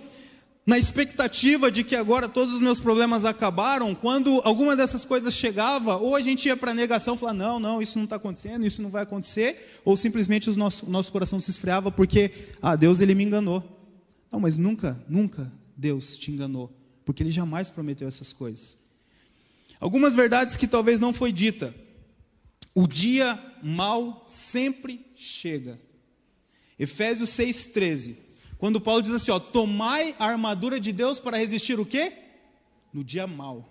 na 0.66 0.78
expectativa 0.78 1.70
de 1.70 1.84
que 1.84 1.94
agora 1.94 2.28
todos 2.28 2.54
os 2.54 2.60
meus 2.60 2.80
problemas 2.80 3.24
acabaram, 3.24 3.94
quando 3.94 4.40
alguma 4.44 4.74
dessas 4.74 5.04
coisas 5.04 5.34
chegava, 5.34 5.96
ou 5.96 6.16
a 6.16 6.20
gente 6.20 6.46
ia 6.46 6.56
para 6.56 6.70
a 6.70 6.74
negação, 6.74 7.18
falar, 7.18 7.34
não, 7.34 7.60
não, 7.60 7.82
isso 7.82 7.98
não 7.98 8.04
está 8.04 8.16
acontecendo, 8.16 8.66
isso 8.66 8.80
não 8.80 8.88
vai 8.88 9.02
acontecer, 9.02 9.80
ou 9.84 9.96
simplesmente 9.96 10.48
o 10.48 10.56
nosso, 10.56 10.88
nosso 10.88 11.12
coração 11.12 11.38
se 11.38 11.50
esfriava 11.50 11.92
porque, 11.92 12.30
ah, 12.62 12.76
Deus 12.76 13.00
ele 13.00 13.14
me 13.14 13.24
enganou. 13.24 13.62
Não, 14.32 14.40
mas 14.40 14.56
nunca, 14.56 15.00
nunca 15.08 15.52
Deus 15.76 16.18
te 16.18 16.30
enganou, 16.30 16.72
porque 17.04 17.22
Ele 17.22 17.30
jamais 17.30 17.68
prometeu 17.68 18.08
essas 18.08 18.32
coisas. 18.32 18.78
Algumas 19.78 20.14
verdades 20.14 20.56
que 20.56 20.66
talvez 20.66 20.98
não 20.98 21.12
foi 21.12 21.30
dita. 21.30 21.74
O 22.74 22.86
dia 22.86 23.38
mal 23.62 24.24
sempre 24.26 25.04
chega. 25.14 25.78
Efésios 26.78 27.30
6,13. 27.30 28.16
Quando 28.58 28.80
Paulo 28.80 29.02
diz 29.02 29.12
assim, 29.12 29.30
ó, 29.30 29.38
tomai 29.38 30.14
a 30.18 30.26
armadura 30.26 30.78
de 30.80 30.92
Deus 30.92 31.18
para 31.18 31.36
resistir 31.36 31.78
o 31.78 31.86
quê? 31.86 32.12
No 32.92 33.04
dia 33.04 33.26
mal. 33.26 33.68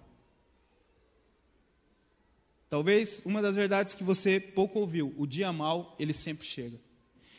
Talvez 2.69 3.22
uma 3.24 3.41
das 3.41 3.56
verdades 3.56 3.93
que 3.93 4.04
você 4.04 4.39
pouco 4.39 4.80
ouviu, 4.80 5.13
o 5.17 5.28
dia 5.28 5.54
mal, 5.54 5.96
ele 6.00 6.13
sempre 6.13 6.46
chega. 6.48 6.80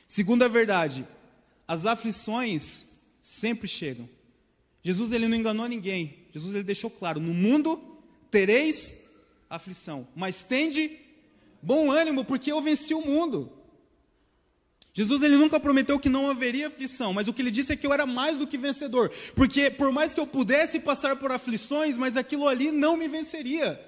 Segunda 0.06 0.48
verdade, 0.48 1.06
as 1.66 1.86
aflições 1.86 2.86
sempre 3.20 3.66
chegam. 3.66 4.08
Jesus 4.82 5.12
ele 5.12 5.26
não 5.26 5.36
enganou 5.36 5.66
ninguém. 5.66 6.26
Jesus 6.32 6.54
ele 6.54 6.62
deixou 6.62 6.90
claro: 6.90 7.18
no 7.18 7.34
mundo 7.34 7.82
tereis 8.30 8.96
aflição, 9.48 10.06
mas 10.14 10.42
tende 10.44 10.98
bom 11.62 11.90
ânimo, 11.90 12.24
porque 12.24 12.52
eu 12.52 12.60
venci 12.60 12.94
o 12.94 13.04
mundo. 13.04 13.50
Jesus 14.96 15.22
ele 15.22 15.36
nunca 15.36 15.58
prometeu 15.58 15.98
que 15.98 16.08
não 16.08 16.30
haveria 16.30 16.68
aflição, 16.68 17.12
mas 17.12 17.26
o 17.26 17.32
que 17.32 17.42
ele 17.42 17.50
disse 17.50 17.72
é 17.72 17.76
que 17.76 17.84
eu 17.84 17.92
era 17.92 18.06
mais 18.06 18.38
do 18.38 18.46
que 18.46 18.56
vencedor, 18.56 19.10
porque 19.34 19.68
por 19.68 19.90
mais 19.90 20.14
que 20.14 20.20
eu 20.20 20.26
pudesse 20.26 20.78
passar 20.78 21.16
por 21.16 21.32
aflições, 21.32 21.96
mas 21.96 22.16
aquilo 22.16 22.46
ali 22.46 22.70
não 22.70 22.96
me 22.96 23.08
venceria. 23.08 23.80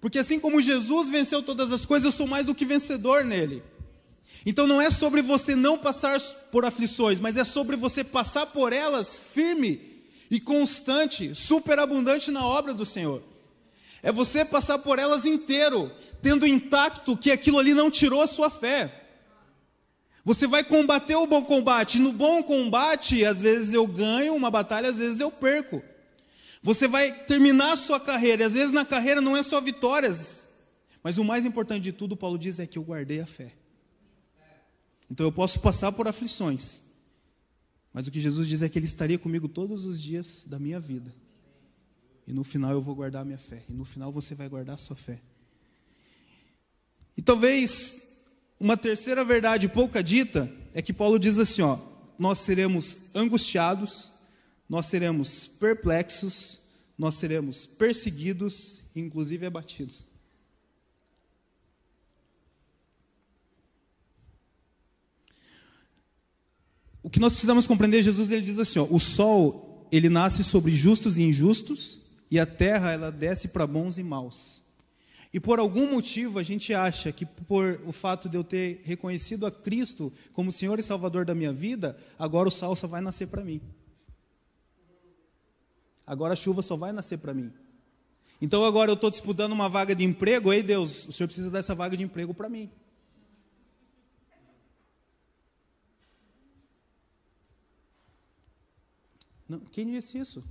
Porque 0.00 0.18
assim 0.18 0.40
como 0.40 0.60
Jesus 0.60 1.08
venceu 1.08 1.40
todas 1.40 1.70
as 1.70 1.86
coisas, 1.86 2.04
eu 2.04 2.12
sou 2.12 2.26
mais 2.26 2.46
do 2.46 2.54
que 2.54 2.66
vencedor 2.66 3.24
nele. 3.24 3.62
Então 4.44 4.66
não 4.66 4.80
é 4.80 4.90
sobre 4.90 5.22
você 5.22 5.54
não 5.54 5.78
passar 5.78 6.20
por 6.50 6.64
aflições, 6.64 7.20
mas 7.20 7.36
é 7.36 7.44
sobre 7.44 7.76
você 7.76 8.02
passar 8.02 8.46
por 8.46 8.72
elas 8.72 9.20
firme 9.20 9.80
e 10.28 10.40
constante, 10.40 11.32
superabundante 11.32 12.32
na 12.32 12.44
obra 12.44 12.74
do 12.74 12.84
Senhor. 12.84 13.22
É 14.02 14.10
você 14.10 14.44
passar 14.44 14.78
por 14.80 14.98
elas 14.98 15.24
inteiro, 15.24 15.92
tendo 16.20 16.44
intacto 16.44 17.16
que 17.16 17.30
aquilo 17.30 17.58
ali 17.60 17.72
não 17.72 17.88
tirou 17.88 18.20
a 18.20 18.26
sua 18.26 18.50
fé. 18.50 19.03
Você 20.24 20.46
vai 20.46 20.64
combater 20.64 21.14
o 21.16 21.26
bom 21.26 21.44
combate. 21.44 21.98
No 21.98 22.12
bom 22.12 22.42
combate, 22.42 23.24
às 23.24 23.40
vezes 23.40 23.74
eu 23.74 23.86
ganho 23.86 24.34
uma 24.34 24.50
batalha, 24.50 24.88
às 24.88 24.96
vezes 24.96 25.20
eu 25.20 25.30
perco. 25.30 25.82
Você 26.62 26.88
vai 26.88 27.12
terminar 27.26 27.74
a 27.74 27.76
sua 27.76 28.00
carreira, 28.00 28.42
e 28.42 28.46
às 28.46 28.54
vezes 28.54 28.72
na 28.72 28.86
carreira 28.86 29.20
não 29.20 29.36
é 29.36 29.42
só 29.42 29.60
vitórias. 29.60 30.48
Mas 31.02 31.18
o 31.18 31.24
mais 31.24 31.44
importante 31.44 31.82
de 31.82 31.92
tudo, 31.92 32.16
Paulo 32.16 32.38
diz, 32.38 32.58
é 32.58 32.66
que 32.66 32.78
eu 32.78 32.82
guardei 32.82 33.20
a 33.20 33.26
fé. 33.26 33.52
Então 35.10 35.26
eu 35.26 35.30
posso 35.30 35.60
passar 35.60 35.92
por 35.92 36.08
aflições. 36.08 36.82
Mas 37.92 38.06
o 38.06 38.10
que 38.10 38.18
Jesus 38.18 38.48
diz 38.48 38.62
é 38.62 38.68
que 38.68 38.78
Ele 38.78 38.86
estaria 38.86 39.18
comigo 39.18 39.46
todos 39.46 39.84
os 39.84 40.02
dias 40.02 40.46
da 40.48 40.58
minha 40.58 40.80
vida. 40.80 41.14
E 42.26 42.32
no 42.32 42.42
final 42.42 42.72
eu 42.72 42.80
vou 42.80 42.94
guardar 42.94 43.20
a 43.20 43.24
minha 43.26 43.38
fé. 43.38 43.62
E 43.68 43.74
no 43.74 43.84
final 43.84 44.10
você 44.10 44.34
vai 44.34 44.48
guardar 44.48 44.76
a 44.76 44.78
sua 44.78 44.96
fé. 44.96 45.20
E 47.14 47.20
talvez 47.20 48.00
uma 48.58 48.76
terceira 48.76 49.24
verdade 49.24 49.68
pouca 49.68 50.02
dita 50.02 50.50
é 50.72 50.80
que 50.80 50.92
Paulo 50.92 51.18
diz 51.18 51.38
assim: 51.38 51.62
ó, 51.62 51.78
nós 52.18 52.38
seremos 52.38 52.96
angustiados, 53.14 54.12
nós 54.68 54.86
seremos 54.86 55.46
perplexos, 55.46 56.60
nós 56.96 57.14
seremos 57.14 57.66
perseguidos, 57.66 58.80
inclusive 58.94 59.46
abatidos. 59.46 60.08
O 67.02 67.10
que 67.10 67.20
nós 67.20 67.34
precisamos 67.34 67.66
compreender, 67.66 68.02
Jesus 68.02 68.30
ele 68.30 68.40
diz 68.42 68.58
assim: 68.58 68.78
ó, 68.78 68.86
o 68.90 68.98
sol 68.98 69.86
ele 69.92 70.08
nasce 70.08 70.42
sobre 70.42 70.74
justos 70.74 71.18
e 71.18 71.22
injustos, 71.22 72.00
e 72.30 72.40
a 72.40 72.46
terra 72.46 72.90
ela 72.92 73.12
desce 73.12 73.48
para 73.48 73.66
bons 73.66 73.98
e 73.98 74.02
maus. 74.02 74.63
E 75.34 75.40
por 75.40 75.58
algum 75.58 75.90
motivo 75.90 76.38
a 76.38 76.44
gente 76.44 76.72
acha 76.72 77.10
que 77.10 77.26
por 77.26 77.80
o 77.84 77.90
fato 77.90 78.28
de 78.28 78.36
eu 78.36 78.44
ter 78.44 78.80
reconhecido 78.84 79.44
a 79.44 79.50
Cristo 79.50 80.12
como 80.32 80.52
Senhor 80.52 80.78
e 80.78 80.82
Salvador 80.82 81.24
da 81.24 81.34
minha 81.34 81.52
vida, 81.52 81.98
agora 82.16 82.48
o 82.48 82.52
sol 82.52 82.76
só 82.76 82.86
vai 82.86 83.00
nascer 83.00 83.26
para 83.26 83.42
mim. 83.42 83.60
Agora 86.06 86.34
a 86.34 86.36
chuva 86.36 86.62
só 86.62 86.76
vai 86.76 86.92
nascer 86.92 87.18
para 87.18 87.34
mim. 87.34 87.52
Então 88.40 88.64
agora 88.64 88.92
eu 88.92 88.94
estou 88.94 89.10
disputando 89.10 89.50
uma 89.50 89.68
vaga 89.68 89.92
de 89.92 90.04
emprego, 90.04 90.52
ei 90.52 90.62
Deus, 90.62 91.04
o 91.08 91.10
Senhor 91.10 91.26
precisa 91.26 91.50
dessa 91.50 91.74
vaga 91.74 91.96
de 91.96 92.04
emprego 92.04 92.32
para 92.32 92.48
mim. 92.48 92.70
Não, 99.48 99.58
quem 99.58 99.90
disse 99.90 100.16
isso? 100.16 100.44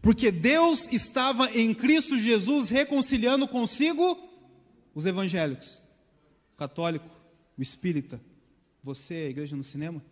Porque 0.00 0.30
Deus 0.30 0.88
estava 0.92 1.50
em 1.58 1.74
Cristo 1.74 2.18
Jesus 2.18 2.68
reconciliando 2.68 3.48
consigo 3.48 4.16
os 4.94 5.06
evangélicos, 5.06 5.80
o 6.54 6.56
católico, 6.56 7.08
o 7.56 7.62
espírita, 7.62 8.20
você, 8.82 9.14
a 9.14 9.30
igreja 9.30 9.56
no 9.56 9.64
cinema. 9.64 10.02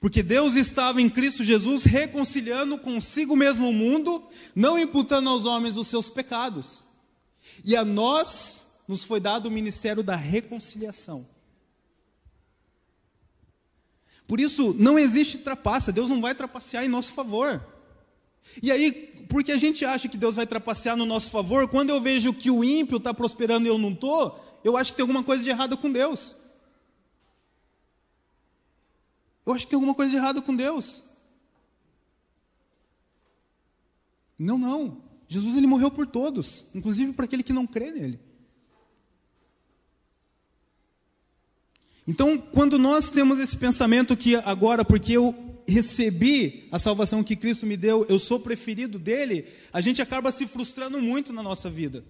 Porque 0.00 0.22
Deus 0.22 0.56
estava 0.56 1.00
em 1.00 1.08
Cristo 1.08 1.44
Jesus 1.44 1.84
reconciliando 1.84 2.78
consigo 2.78 3.36
mesmo 3.36 3.68
o 3.68 3.72
mundo, 3.72 4.22
não 4.54 4.78
imputando 4.78 5.28
aos 5.28 5.44
homens 5.44 5.76
os 5.76 5.86
seus 5.86 6.10
pecados. 6.10 6.84
E 7.64 7.76
a 7.76 7.84
nós 7.84 8.64
nos 8.86 9.04
foi 9.04 9.20
dado 9.20 9.46
o 9.46 9.50
ministério 9.50 10.02
da 10.02 10.16
reconciliação. 10.16 11.26
Por 14.26 14.40
isso, 14.40 14.74
não 14.78 14.98
existe 14.98 15.38
trapaça, 15.38 15.92
Deus 15.92 16.08
não 16.08 16.20
vai 16.20 16.34
trapacear 16.34 16.84
em 16.84 16.88
nosso 16.88 17.12
favor. 17.12 17.71
E 18.62 18.70
aí, 18.70 18.92
porque 19.28 19.52
a 19.52 19.58
gente 19.58 19.84
acha 19.84 20.08
que 20.08 20.16
Deus 20.16 20.36
vai 20.36 20.46
trapacear 20.46 20.96
no 20.96 21.06
nosso 21.06 21.30
favor, 21.30 21.68
quando 21.68 21.90
eu 21.90 22.00
vejo 22.00 22.34
que 22.34 22.50
o 22.50 22.64
ímpio 22.64 22.98
está 22.98 23.14
prosperando 23.14 23.66
e 23.66 23.68
eu 23.68 23.78
não 23.78 23.92
estou, 23.92 24.60
eu 24.64 24.76
acho 24.76 24.92
que 24.92 24.96
tem 24.96 25.02
alguma 25.02 25.22
coisa 25.22 25.42
de 25.42 25.50
errado 25.50 25.76
com 25.76 25.90
Deus. 25.90 26.36
Eu 29.44 29.52
acho 29.52 29.64
que 29.64 29.70
tem 29.70 29.76
alguma 29.76 29.94
coisa 29.94 30.10
de 30.10 30.16
errado 30.16 30.42
com 30.42 30.54
Deus. 30.54 31.02
Não, 34.38 34.58
não. 34.58 35.02
Jesus 35.28 35.56
ele 35.56 35.66
morreu 35.66 35.90
por 35.90 36.06
todos, 36.06 36.66
inclusive 36.74 37.12
para 37.12 37.24
aquele 37.24 37.42
que 37.42 37.52
não 37.52 37.66
crê 37.66 37.90
nele. 37.90 38.20
Então, 42.06 42.36
quando 42.36 42.78
nós 42.78 43.10
temos 43.10 43.38
esse 43.38 43.56
pensamento 43.56 44.16
que 44.16 44.34
agora, 44.36 44.84
porque 44.84 45.12
eu 45.12 45.51
recebi 45.66 46.68
a 46.70 46.78
salvação 46.78 47.22
que 47.22 47.36
Cristo 47.36 47.66
me 47.66 47.76
deu, 47.76 48.06
eu 48.08 48.18
sou 48.18 48.40
preferido 48.40 48.98
dele, 48.98 49.46
a 49.72 49.80
gente 49.80 50.02
acaba 50.02 50.32
se 50.32 50.46
frustrando 50.46 51.00
muito 51.00 51.32
na 51.32 51.42
nossa 51.42 51.70
vida. 51.70 52.04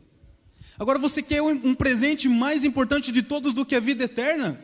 Agora, 0.78 0.98
você 0.98 1.22
quer 1.22 1.42
um 1.42 1.74
presente 1.74 2.28
mais 2.28 2.64
importante 2.64 3.12
de 3.12 3.22
todos 3.22 3.52
do 3.52 3.64
que 3.64 3.74
a 3.74 3.80
vida 3.80 4.04
eterna? 4.04 4.58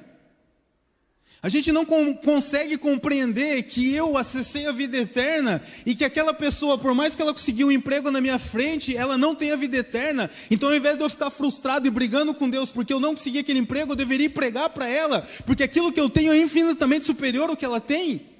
A 1.40 1.48
gente 1.48 1.70
não 1.70 1.84
com, 1.84 2.12
consegue 2.14 2.76
compreender 2.76 3.62
que 3.62 3.94
eu 3.94 4.18
acessei 4.18 4.66
a 4.66 4.72
vida 4.72 4.96
eterna 4.96 5.62
e 5.86 5.94
que 5.94 6.04
aquela 6.04 6.34
pessoa, 6.34 6.76
por 6.76 6.94
mais 6.94 7.14
que 7.14 7.22
ela 7.22 7.32
conseguiu 7.32 7.68
um 7.68 7.72
emprego 7.72 8.10
na 8.10 8.20
minha 8.20 8.40
frente, 8.40 8.96
ela 8.96 9.16
não 9.16 9.36
tem 9.36 9.52
a 9.52 9.56
vida 9.56 9.76
eterna. 9.76 10.28
Então, 10.50 10.68
ao 10.68 10.74
invés 10.74 10.96
de 10.96 11.04
eu 11.04 11.08
ficar 11.08 11.30
frustrado 11.30 11.86
e 11.86 11.90
brigando 11.90 12.34
com 12.34 12.50
Deus 12.50 12.72
porque 12.72 12.92
eu 12.92 12.98
não 12.98 13.10
consegui 13.10 13.38
aquele 13.38 13.60
emprego, 13.60 13.92
eu 13.92 13.96
deveria 13.96 14.28
pregar 14.28 14.70
para 14.70 14.88
ela, 14.88 15.20
porque 15.46 15.62
aquilo 15.62 15.92
que 15.92 16.00
eu 16.00 16.10
tenho 16.10 16.32
é 16.32 16.38
infinitamente 16.38 17.06
superior 17.06 17.48
ao 17.48 17.56
que 17.56 17.64
ela 17.64 17.80
tem. 17.80 18.37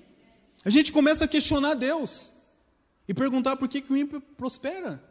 A 0.65 0.71
gente 0.71 0.93
começa 0.93 1.25
a 1.25 1.29
questionar 1.29 1.75
Deus 1.75 2.33
e 3.07 3.15
perguntar 3.15 3.57
por 3.57 3.69
que, 3.69 3.81
que 3.81 3.93
o 3.93 3.97
ímpio 3.97 4.21
prospera. 4.21 5.03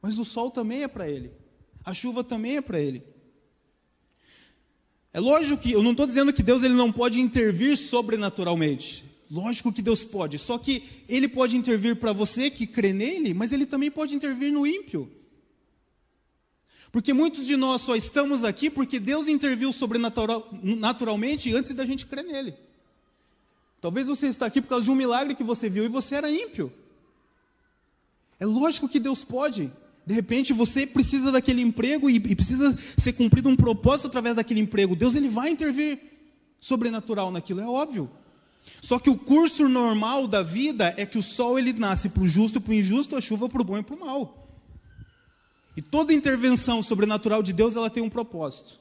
Mas 0.00 0.18
o 0.18 0.24
sol 0.24 0.50
também 0.50 0.82
é 0.82 0.88
para 0.88 1.08
ele, 1.08 1.32
a 1.84 1.94
chuva 1.94 2.24
também 2.24 2.56
é 2.56 2.60
para 2.60 2.80
ele. 2.80 3.02
É 5.12 5.20
lógico 5.20 5.62
que 5.62 5.72
eu 5.72 5.82
não 5.82 5.92
estou 5.92 6.06
dizendo 6.06 6.32
que 6.32 6.42
Deus 6.42 6.62
ele 6.62 6.74
não 6.74 6.90
pode 6.90 7.20
intervir 7.20 7.76
sobrenaturalmente. 7.76 9.12
Lógico 9.32 9.72
que 9.72 9.80
Deus 9.80 10.04
pode, 10.04 10.38
só 10.38 10.58
que 10.58 10.82
Ele 11.08 11.26
pode 11.26 11.56
intervir 11.56 11.96
para 11.96 12.12
você 12.12 12.50
que 12.50 12.66
crê 12.66 12.92
nele, 12.92 13.32
mas 13.32 13.50
Ele 13.50 13.64
também 13.64 13.90
pode 13.90 14.14
intervir 14.14 14.52
no 14.52 14.66
ímpio. 14.66 15.10
Porque 16.90 17.14
muitos 17.14 17.46
de 17.46 17.56
nós 17.56 17.80
só 17.80 17.96
estamos 17.96 18.44
aqui 18.44 18.68
porque 18.68 19.00
Deus 19.00 19.28
interviu 19.28 19.72
sobrenaturalmente 19.72 21.50
antes 21.54 21.72
da 21.72 21.86
gente 21.86 22.04
crer 22.04 22.26
nele. 22.26 22.54
Talvez 23.82 24.06
você 24.06 24.28
está 24.28 24.46
aqui 24.46 24.62
por 24.62 24.68
causa 24.68 24.84
de 24.84 24.92
um 24.92 24.94
milagre 24.94 25.34
que 25.34 25.42
você 25.42 25.68
viu 25.68 25.84
e 25.84 25.88
você 25.88 26.14
era 26.14 26.30
ímpio. 26.30 26.72
É 28.38 28.46
lógico 28.46 28.88
que 28.88 29.00
Deus 29.00 29.24
pode. 29.24 29.72
De 30.06 30.14
repente 30.14 30.52
você 30.52 30.86
precisa 30.86 31.32
daquele 31.32 31.62
emprego 31.62 32.08
e, 32.08 32.20
precisa 32.20 32.78
ser 32.96 33.12
cumprido 33.14 33.48
um 33.48 33.56
propósito 33.56 34.06
através 34.06 34.36
daquele 34.36 34.60
emprego. 34.60 34.94
Deus 34.94 35.16
ele 35.16 35.28
vai 35.28 35.50
intervir 35.50 35.98
sobrenatural 36.60 37.32
naquilo, 37.32 37.60
é 37.60 37.66
óbvio. 37.66 38.08
Só 38.80 39.00
que 39.00 39.10
o 39.10 39.18
curso 39.18 39.68
normal 39.68 40.28
da 40.28 40.44
vida 40.44 40.94
é 40.96 41.04
que 41.04 41.18
o 41.18 41.22
sol 41.22 41.58
ele 41.58 41.72
nasce 41.72 42.08
para 42.08 42.22
o 42.22 42.28
justo 42.28 42.60
para 42.60 42.70
o 42.70 42.74
injusto, 42.74 43.16
a 43.16 43.20
chuva 43.20 43.48
para 43.48 43.62
o 43.62 43.64
bom 43.64 43.78
e 43.78 43.82
para 43.82 43.96
o 43.96 44.00
mal. 44.00 44.48
E 45.76 45.82
toda 45.82 46.12
intervenção 46.12 46.84
sobrenatural 46.84 47.42
de 47.42 47.52
Deus 47.52 47.74
ela 47.74 47.90
tem 47.90 48.00
um 48.00 48.08
propósito. 48.08 48.78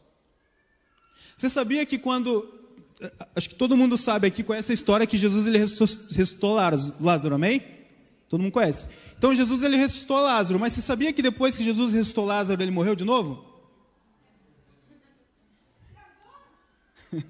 Você 1.35 1.49
sabia 1.49 1.87
que 1.87 1.97
quando 1.97 2.60
acho 3.35 3.49
que 3.49 3.55
todo 3.55 3.75
mundo 3.75 3.97
sabe 3.97 4.27
aqui, 4.27 4.43
conhece 4.43 4.71
a 4.71 4.75
história 4.75 5.07
que 5.07 5.17
Jesus 5.17 5.47
ele 5.47 5.57
ressuscitou 5.57 6.53
Lázaro, 6.53 7.35
amém? 7.35 7.63
Todo 8.29 8.41
mundo 8.41 8.51
conhece. 8.51 8.87
Então 9.17 9.33
Jesus 9.33 9.63
ele 9.63 9.75
ressuscitou 9.75 10.21
Lázaro, 10.21 10.59
mas 10.59 10.73
você 10.73 10.81
sabia 10.81 11.11
que 11.11 11.21
depois 11.21 11.57
que 11.57 11.63
Jesus 11.63 11.93
ressuscitou 11.93 12.25
Lázaro, 12.25 12.61
ele 12.61 12.71
morreu 12.71 12.95
de 12.95 13.03
novo? 13.03 13.43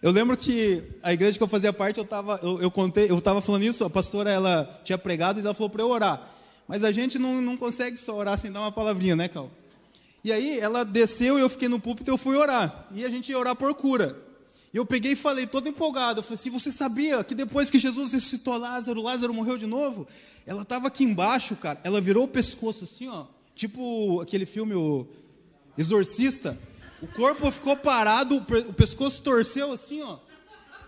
Eu 0.00 0.12
lembro 0.12 0.36
que 0.36 0.82
a 1.02 1.12
igreja 1.12 1.36
que 1.36 1.42
eu 1.42 1.48
fazia 1.48 1.74
parte, 1.74 1.98
eu 1.98 2.04
estava 2.04 2.40
eu, 2.42 2.62
eu, 2.62 2.70
contei, 2.70 3.10
eu 3.10 3.20
falando 3.42 3.64
isso, 3.64 3.84
a 3.84 3.90
pastora 3.90 4.30
ela 4.30 4.80
tinha 4.82 4.96
pregado 4.96 5.38
e 5.38 5.42
ela 5.42 5.52
falou 5.52 5.68
para 5.68 5.82
eu 5.82 5.90
orar. 5.90 6.26
Mas 6.66 6.84
a 6.84 6.90
gente 6.90 7.18
não, 7.18 7.42
não 7.42 7.54
consegue 7.56 7.98
só 7.98 8.16
orar 8.16 8.38
sem 8.38 8.50
dar 8.50 8.60
uma 8.60 8.72
palavrinha, 8.72 9.14
né, 9.14 9.28
Cal? 9.28 9.50
E 10.22 10.32
aí 10.32 10.58
ela 10.58 10.84
desceu 10.84 11.38
e 11.38 11.42
eu 11.42 11.48
fiquei 11.48 11.68
no 11.68 11.80
púlpito 11.80 12.10
e 12.10 12.12
eu 12.12 12.16
fui 12.16 12.36
orar. 12.36 12.86
E 12.94 13.04
a 13.04 13.08
gente 13.10 13.30
ia 13.30 13.38
orar 13.38 13.56
por 13.56 13.74
cura. 13.74 14.29
E 14.72 14.76
eu 14.76 14.86
peguei 14.86 15.12
e 15.12 15.16
falei, 15.16 15.46
todo 15.46 15.68
empolgado, 15.68 16.20
eu 16.20 16.22
falei 16.22 16.36
assim, 16.36 16.50
você 16.50 16.70
sabia 16.70 17.24
que 17.24 17.34
depois 17.34 17.70
que 17.70 17.78
Jesus 17.78 18.12
ressuscitou 18.12 18.56
Lázaro, 18.56 19.02
Lázaro 19.02 19.34
morreu 19.34 19.58
de 19.58 19.66
novo? 19.66 20.06
Ela 20.46 20.62
estava 20.62 20.86
aqui 20.86 21.02
embaixo, 21.02 21.56
cara, 21.56 21.80
ela 21.82 22.00
virou 22.00 22.24
o 22.24 22.28
pescoço 22.28 22.84
assim, 22.84 23.08
ó, 23.08 23.26
tipo 23.54 24.20
aquele 24.20 24.46
filme, 24.46 24.74
o 24.74 25.06
Exorcista. 25.76 26.58
O 27.02 27.06
corpo 27.06 27.50
ficou 27.50 27.76
parado, 27.76 28.36
o 28.68 28.72
pescoço 28.72 29.22
torceu 29.22 29.72
assim, 29.72 30.02
ó. 30.02 30.18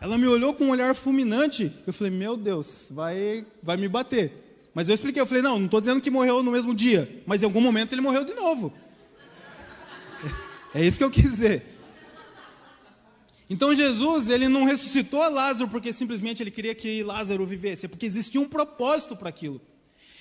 Ela 0.01 0.19
me 0.19 0.27
olhou 0.27 0.53
com 0.53 0.65
um 0.65 0.71
olhar 0.71 0.95
fulminante. 0.95 1.73
Eu 1.87 1.93
falei, 1.93 2.13
meu 2.13 2.37
Deus, 2.37 2.89
vai, 2.91 3.47
vai 3.63 3.77
me 3.77 3.89
bater. 3.89 4.61
Mas 4.75 4.89
eu 4.89 4.95
expliquei, 4.95 5.23
eu 5.23 5.27
falei, 5.27 5.43
não, 5.43 5.59
não 5.59 5.67
estou 5.67 5.81
dizendo 5.81 6.01
que 6.01 6.11
morreu 6.11 6.43
no 6.43 6.51
mesmo 6.51 6.75
dia, 6.75 7.23
mas 7.25 7.41
em 7.41 7.45
algum 7.45 7.61
momento 7.61 7.93
ele 7.93 8.01
morreu 8.01 8.25
de 8.25 8.35
novo. 8.35 8.73
É 10.75 10.85
isso 10.85 10.99
que 10.99 11.05
eu 11.05 11.11
quis 11.11 11.23
dizer. 11.23 11.72
Então 13.53 13.75
Jesus, 13.75 14.31
ele 14.31 14.49
não 14.49 14.65
ressuscitou 14.65 15.21
Lázaro 15.31 15.69
porque 15.69 15.93
simplesmente 15.93 16.43
ele 16.43 16.51
queria 16.51 16.75
que 16.75 17.03
Lázaro 17.03 17.45
vivesse, 17.45 17.85
é 17.85 17.89
porque 17.89 18.07
existia 18.07 18.41
um 18.41 18.49
propósito 18.49 19.15
para 19.15 19.29
aquilo. 19.29 19.61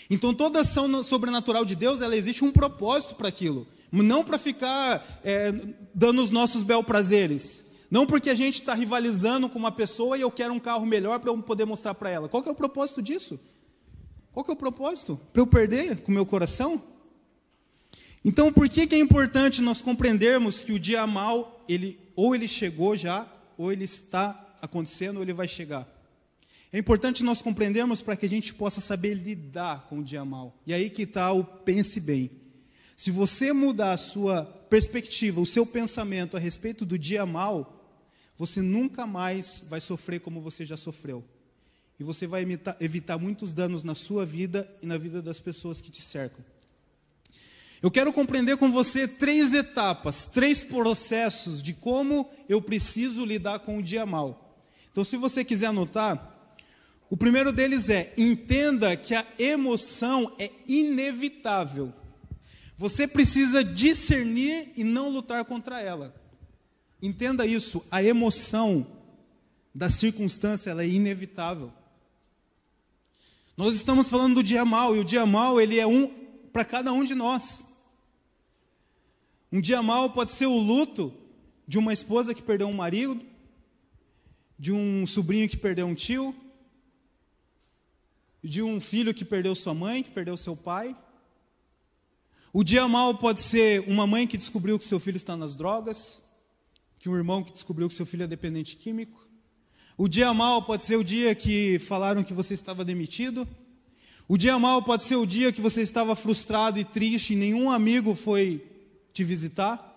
Então 0.09 0.33
toda 0.33 0.59
ação 0.59 1.01
sobrenatural 1.01 1.63
de 1.63 1.73
Deus, 1.73 2.01
ela 2.01 2.13
existe 2.13 2.43
um 2.43 2.51
propósito 2.51 3.15
para 3.15 3.29
aquilo. 3.29 3.65
Não 3.89 4.21
para 4.21 4.37
ficar 4.37 5.21
é, 5.23 5.53
dando 5.95 6.21
os 6.21 6.29
nossos 6.29 6.61
bel 6.61 6.83
prazeres. 6.83 7.63
Não 7.89 8.05
porque 8.05 8.29
a 8.29 8.35
gente 8.35 8.55
está 8.55 8.73
rivalizando 8.73 9.47
com 9.47 9.57
uma 9.57 9.71
pessoa 9.71 10.17
e 10.17 10.21
eu 10.21 10.29
quero 10.29 10.53
um 10.53 10.59
carro 10.59 10.85
melhor 10.85 11.17
para 11.17 11.29
eu 11.29 11.37
poder 11.41 11.63
mostrar 11.63 11.93
para 11.93 12.09
ela. 12.09 12.27
Qual 12.27 12.43
que 12.43 12.49
é 12.49 12.51
o 12.51 12.55
propósito 12.55 13.01
disso? 13.01 13.39
Qual 14.33 14.43
que 14.43 14.51
é 14.51 14.53
o 14.53 14.57
propósito? 14.57 15.17
Para 15.31 15.41
eu 15.41 15.47
perder 15.47 16.01
com 16.01 16.11
o 16.11 16.15
meu 16.15 16.25
coração? 16.25 16.83
Então, 18.25 18.51
por 18.51 18.67
que, 18.67 18.85
que 18.85 18.95
é 18.95 18.99
importante 18.99 19.61
nós 19.61 19.81
compreendermos 19.81 20.59
que 20.59 20.73
o 20.73 20.79
dia 20.79 21.07
mal, 21.07 21.63
ele, 21.67 21.97
ou 22.15 22.35
ele 22.35 22.47
chegou 22.47 22.95
já, 22.95 23.27
ou 23.57 23.71
ele 23.71 23.85
está 23.85 24.57
acontecendo, 24.61 25.17
ou 25.17 25.23
ele 25.23 25.33
vai 25.33 25.47
chegar? 25.47 25.87
É 26.73 26.77
importante 26.77 27.23
nós 27.23 27.41
compreendermos 27.41 28.01
para 28.01 28.15
que 28.15 28.25
a 28.25 28.29
gente 28.29 28.53
possa 28.53 28.79
saber 28.79 29.13
lidar 29.13 29.87
com 29.87 29.99
o 29.99 30.03
dia 30.03 30.23
mal. 30.23 30.57
E 30.65 30.73
aí 30.73 30.89
que 30.89 31.03
está 31.03 31.31
o 31.33 31.43
pense 31.43 31.99
bem. 31.99 32.31
Se 32.95 33.11
você 33.11 33.51
mudar 33.51 33.91
a 33.91 33.97
sua 33.97 34.45
perspectiva, 34.69 35.41
o 35.41 35.45
seu 35.45 35.65
pensamento 35.65 36.37
a 36.37 36.39
respeito 36.39 36.85
do 36.85 36.97
dia 36.97 37.25
mal, 37.25 37.81
você 38.37 38.61
nunca 38.61 39.05
mais 39.05 39.65
vai 39.67 39.81
sofrer 39.81 40.21
como 40.21 40.39
você 40.39 40.63
já 40.63 40.77
sofreu. 40.77 41.23
E 41.99 42.03
você 42.03 42.25
vai 42.25 42.45
evitar, 42.79 43.17
muitos 43.19 43.53
danos 43.53 43.83
na 43.83 43.93
sua 43.93 44.25
vida 44.25 44.67
e 44.81 44.85
na 44.85 44.97
vida 44.97 45.21
das 45.21 45.39
pessoas 45.39 45.81
que 45.81 45.91
te 45.91 46.01
cercam. 46.01 46.43
Eu 47.81 47.89
quero 47.89 48.13
compreender 48.13 48.57
com 48.57 48.71
você 48.71 49.07
três 49.07 49.55
etapas, 49.55 50.23
três 50.25 50.63
processos 50.63 51.63
de 51.63 51.73
como 51.73 52.29
eu 52.47 52.61
preciso 52.61 53.25
lidar 53.25 53.59
com 53.59 53.79
o 53.79 53.83
dia 53.83 54.05
mal. 54.05 54.55
Então, 54.91 55.03
se 55.03 55.17
você 55.17 55.43
quiser 55.43 55.67
anotar, 55.67 56.31
o 57.09 57.17
primeiro 57.17 57.51
deles 57.51 57.89
é: 57.89 58.13
entenda 58.15 58.95
que 58.95 59.15
a 59.15 59.25
emoção 59.39 60.35
é 60.37 60.51
inevitável. 60.67 61.91
Você 62.77 63.07
precisa 63.07 63.63
discernir 63.63 64.71
e 64.75 64.83
não 64.83 65.09
lutar 65.09 65.43
contra 65.45 65.81
ela. 65.81 66.15
Entenda 67.01 67.47
isso, 67.47 67.83
a 67.89 68.03
emoção 68.03 68.85
da 69.73 69.89
circunstância 69.89 70.69
ela 70.69 70.83
é 70.83 70.87
inevitável. 70.87 71.73
Nós 73.57 73.75
estamos 73.75 74.07
falando 74.07 74.35
do 74.35 74.43
dia 74.43 74.63
mal 74.63 74.95
e 74.95 74.99
o 74.99 75.03
dia 75.03 75.25
mal 75.25 75.59
ele 75.59 75.79
é 75.79 75.87
um 75.87 76.07
para 76.51 76.63
cada 76.63 76.93
um 76.93 77.03
de 77.03 77.15
nós. 77.15 77.65
Um 79.51 79.59
dia 79.59 79.83
mal 79.83 80.09
pode 80.09 80.31
ser 80.31 80.45
o 80.45 80.57
luto 80.57 81.13
de 81.67 81.77
uma 81.77 81.91
esposa 81.91 82.33
que 82.33 82.41
perdeu 82.41 82.67
um 82.67 82.73
marido, 82.73 83.21
de 84.57 84.71
um 84.71 85.05
sobrinho 85.05 85.49
que 85.49 85.57
perdeu 85.57 85.87
um 85.87 85.93
tio, 85.93 86.33
de 88.41 88.61
um 88.61 88.79
filho 88.79 89.13
que 89.13 89.25
perdeu 89.25 89.53
sua 89.53 89.73
mãe, 89.73 90.03
que 90.03 90.09
perdeu 90.09 90.37
seu 90.37 90.55
pai. 90.55 90.95
O 92.53 92.63
dia 92.63 92.87
mal 92.87 93.17
pode 93.17 93.41
ser 93.41 93.81
uma 93.89 94.07
mãe 94.07 94.25
que 94.25 94.37
descobriu 94.37 94.79
que 94.79 94.85
seu 94.85 95.01
filho 95.01 95.17
está 95.17 95.35
nas 95.35 95.53
drogas, 95.53 96.23
que 96.97 97.09
um 97.09 97.17
irmão 97.17 97.43
que 97.43 97.51
descobriu 97.51 97.89
que 97.89 97.93
seu 97.93 98.05
filho 98.05 98.23
é 98.23 98.27
dependente 98.27 98.77
químico. 98.77 99.27
O 99.97 100.07
dia 100.07 100.33
mal 100.33 100.63
pode 100.63 100.85
ser 100.85 100.95
o 100.95 101.03
dia 101.03 101.35
que 101.35 101.77
falaram 101.79 102.23
que 102.23 102.33
você 102.33 102.53
estava 102.53 102.85
demitido. 102.85 103.45
O 104.29 104.37
dia 104.37 104.57
mal 104.57 104.81
pode 104.81 105.03
ser 105.03 105.17
o 105.17 105.25
dia 105.25 105.51
que 105.51 105.59
você 105.59 105.81
estava 105.81 106.15
frustrado 106.15 106.79
e 106.79 106.85
triste 106.85 107.33
e 107.33 107.35
nenhum 107.35 107.69
amigo 107.69 108.15
foi 108.15 108.70
te 109.13 109.23
visitar. 109.23 109.87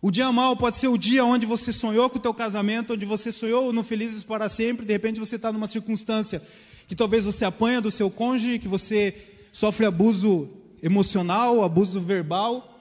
O 0.00 0.10
dia 0.10 0.30
mal 0.30 0.56
pode 0.56 0.76
ser 0.76 0.88
o 0.88 0.98
dia 0.98 1.24
onde 1.24 1.46
você 1.46 1.72
sonhou 1.72 2.08
com 2.10 2.18
o 2.18 2.20
teu 2.20 2.34
casamento, 2.34 2.92
onde 2.92 3.06
você 3.06 3.32
sonhou 3.32 3.72
no 3.72 3.82
Felizes 3.82 4.22
para 4.22 4.48
Sempre, 4.48 4.86
de 4.86 4.92
repente 4.92 5.18
você 5.18 5.36
está 5.36 5.52
numa 5.52 5.66
circunstância 5.66 6.42
que 6.86 6.94
talvez 6.94 7.24
você 7.24 7.44
apanha 7.44 7.80
do 7.80 7.90
seu 7.90 8.10
cônjuge, 8.10 8.58
que 8.58 8.68
você 8.68 9.14
sofre 9.52 9.86
abuso 9.86 10.48
emocional, 10.82 11.64
abuso 11.64 12.00
verbal, 12.00 12.80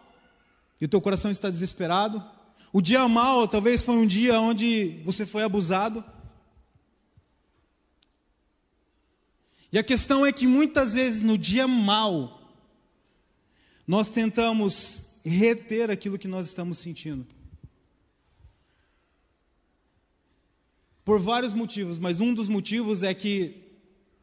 e 0.80 0.86
o 0.86 0.88
teu 0.88 1.02
coração 1.02 1.32
está 1.32 1.50
desesperado. 1.50 2.24
O 2.72 2.82
dia 2.82 3.08
mal 3.08 3.48
talvez 3.48 3.82
foi 3.82 3.96
um 3.96 4.06
dia 4.06 4.40
onde 4.40 5.02
você 5.04 5.26
foi 5.26 5.44
abusado. 5.44 6.04
E 9.72 9.80
a 9.80 9.84
questão 9.84 10.26
é 10.26 10.32
que 10.32 10.46
muitas 10.46 10.94
vezes 10.94 11.22
no 11.22 11.38
dia 11.38 11.68
mal, 11.68 12.54
nós 13.88 14.12
tentamos 14.12 15.05
reter 15.30 15.90
aquilo 15.90 16.18
que 16.18 16.28
nós 16.28 16.48
estamos 16.48 16.78
sentindo. 16.78 17.26
Por 21.04 21.20
vários 21.20 21.54
motivos, 21.54 22.00
mas 22.00 22.20
um 22.20 22.34
dos 22.34 22.50
motivos 22.50 23.04
é 23.04 23.14
que 23.14 23.56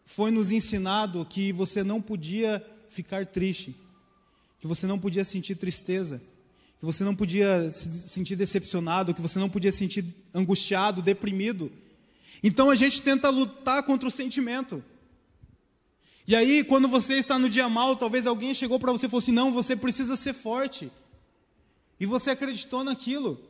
foi 0.05 0.31
nos 0.31 0.51
ensinado 0.51 1.25
que 1.25 1.53
você 1.53 1.85
não 1.85 2.01
podia 2.01 2.65
ficar 2.89 3.25
triste, 3.27 3.75
que 4.59 4.67
você 4.67 4.87
não 4.87 4.99
podia 4.99 5.25
sentir 5.25 5.55
tristeza, 5.55 6.21
que 6.79 6.85
você 6.85 7.05
não 7.05 7.15
podia 7.15 7.71
se 7.71 7.89
sentir 8.09 8.35
decepcionado, 8.35 9.15
que 9.15 9.23
você 9.23 9.39
não 9.39 9.49
podia 9.49 9.71
sentir 9.71 10.05
angustiado, 10.35 11.01
deprimido. 11.01 11.71
Então 12.43 12.71
a 12.71 12.75
gente 12.75 13.01
tenta 13.01 13.31
lutar 13.31 13.85
contra 13.85 14.09
o 14.09 14.11
sentimento. 14.11 14.83
E 16.27 16.37
aí, 16.37 16.63
quando 16.63 16.89
você 16.89 17.15
está 17.15 17.39
no 17.39 17.49
dia 17.49 17.69
mal, 17.69 17.97
talvez 17.97 18.27
alguém 18.27 18.55
chegou 18.55 18.79
para 18.79 18.93
você 18.93 19.07
e 19.07 19.09
falou 19.09 19.19
assim: 19.19 19.33
não, 19.33 19.53
você 19.53 19.75
precisa 19.75 20.17
ser 20.17 20.33
forte. 20.33 20.91
E 21.99 22.07
você 22.07 22.31
acreditou 22.31 22.85
naquilo. 22.85 23.41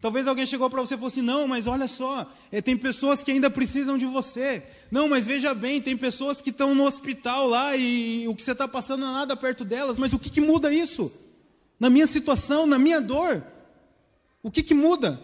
Talvez 0.00 0.26
alguém 0.26 0.46
chegou 0.46 0.70
para 0.70 0.80
você 0.80 0.94
e 0.94 0.96
falou 0.96 1.08
assim: 1.08 1.22
não, 1.22 1.46
mas 1.46 1.66
olha 1.66 1.86
só, 1.86 2.26
é, 2.50 2.62
tem 2.62 2.76
pessoas 2.76 3.22
que 3.22 3.30
ainda 3.30 3.50
precisam 3.50 3.98
de 3.98 4.06
você. 4.06 4.62
Não, 4.90 5.08
mas 5.08 5.26
veja 5.26 5.52
bem, 5.52 5.80
tem 5.80 5.96
pessoas 5.96 6.40
que 6.40 6.48
estão 6.48 6.74
no 6.74 6.84
hospital 6.84 7.46
lá 7.46 7.76
e, 7.76 8.26
o 8.26 8.34
que 8.34 8.42
você 8.42 8.52
está 8.52 8.66
passando 8.66 9.00
não 9.00 9.10
é 9.10 9.14
nada 9.14 9.36
perto 9.36 9.64
delas. 9.64 9.98
Mas 9.98 10.14
o 10.14 10.18
que, 10.18 10.30
que 10.30 10.40
muda 10.40 10.72
isso? 10.72 11.12
Na 11.78 11.90
minha 11.90 12.06
situação, 12.06 12.66
na 12.66 12.78
minha 12.78 13.00
dor? 13.00 13.44
O 14.42 14.50
que, 14.50 14.62
que 14.62 14.72
muda? 14.72 15.22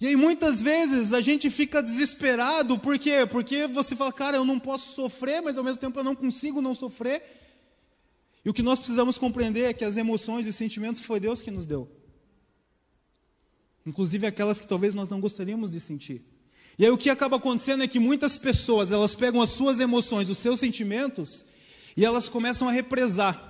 E 0.00 0.06
aí 0.06 0.16
muitas 0.16 0.62
vezes 0.62 1.12
a 1.12 1.20
gente 1.20 1.50
fica 1.50 1.82
desesperado, 1.82 2.78
por 2.78 2.98
quê? 2.98 3.26
Porque 3.30 3.66
você 3.66 3.94
fala, 3.94 4.12
cara, 4.12 4.36
eu 4.36 4.44
não 4.44 4.58
posso 4.58 4.94
sofrer, 4.94 5.42
mas 5.42 5.58
ao 5.58 5.64
mesmo 5.64 5.78
tempo 5.78 5.98
eu 5.98 6.04
não 6.04 6.14
consigo 6.14 6.62
não 6.62 6.74
sofrer. 6.74 7.22
E 8.44 8.48
o 8.48 8.54
que 8.54 8.62
nós 8.62 8.78
precisamos 8.78 9.18
compreender 9.18 9.64
é 9.64 9.72
que 9.74 9.84
as 9.84 9.96
emoções 9.96 10.46
e 10.46 10.48
os 10.48 10.56
sentimentos 10.56 11.02
foi 11.02 11.20
Deus 11.20 11.42
que 11.42 11.50
nos 11.50 11.66
deu 11.66 12.00
inclusive 13.86 14.26
aquelas 14.26 14.60
que 14.60 14.66
talvez 14.66 14.94
nós 14.94 15.08
não 15.08 15.20
gostaríamos 15.20 15.72
de 15.72 15.80
sentir. 15.80 16.22
E 16.78 16.84
aí 16.84 16.90
o 16.90 16.98
que 16.98 17.10
acaba 17.10 17.36
acontecendo 17.36 17.82
é 17.82 17.88
que 17.88 17.98
muitas 17.98 18.38
pessoas, 18.38 18.90
elas 18.90 19.14
pegam 19.14 19.42
as 19.42 19.50
suas 19.50 19.80
emoções, 19.80 20.28
os 20.28 20.38
seus 20.38 20.60
sentimentos, 20.60 21.44
e 21.96 22.04
elas 22.04 22.28
começam 22.28 22.68
a 22.68 22.72
represar. 22.72 23.48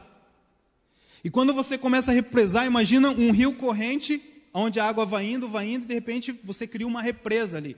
E 1.23 1.31
quando 1.31 1.53
você 1.53 1.77
começa 1.77 2.11
a 2.11 2.15
represar, 2.15 2.67
imagina 2.67 3.11
um 3.11 3.31
rio 3.31 3.55
corrente, 3.55 4.21
onde 4.53 4.81
a 4.81 4.85
água 4.85 5.07
vai 5.07 5.31
indo, 5.31 5.49
vai 5.49 5.69
indo, 5.69 5.85
e 5.85 5.89
de 5.89 5.95
repente 5.95 6.33
você 6.45 6.67
cria 6.67 6.87
uma 6.87 7.03
represa 7.03 7.57
ali. 7.57 7.77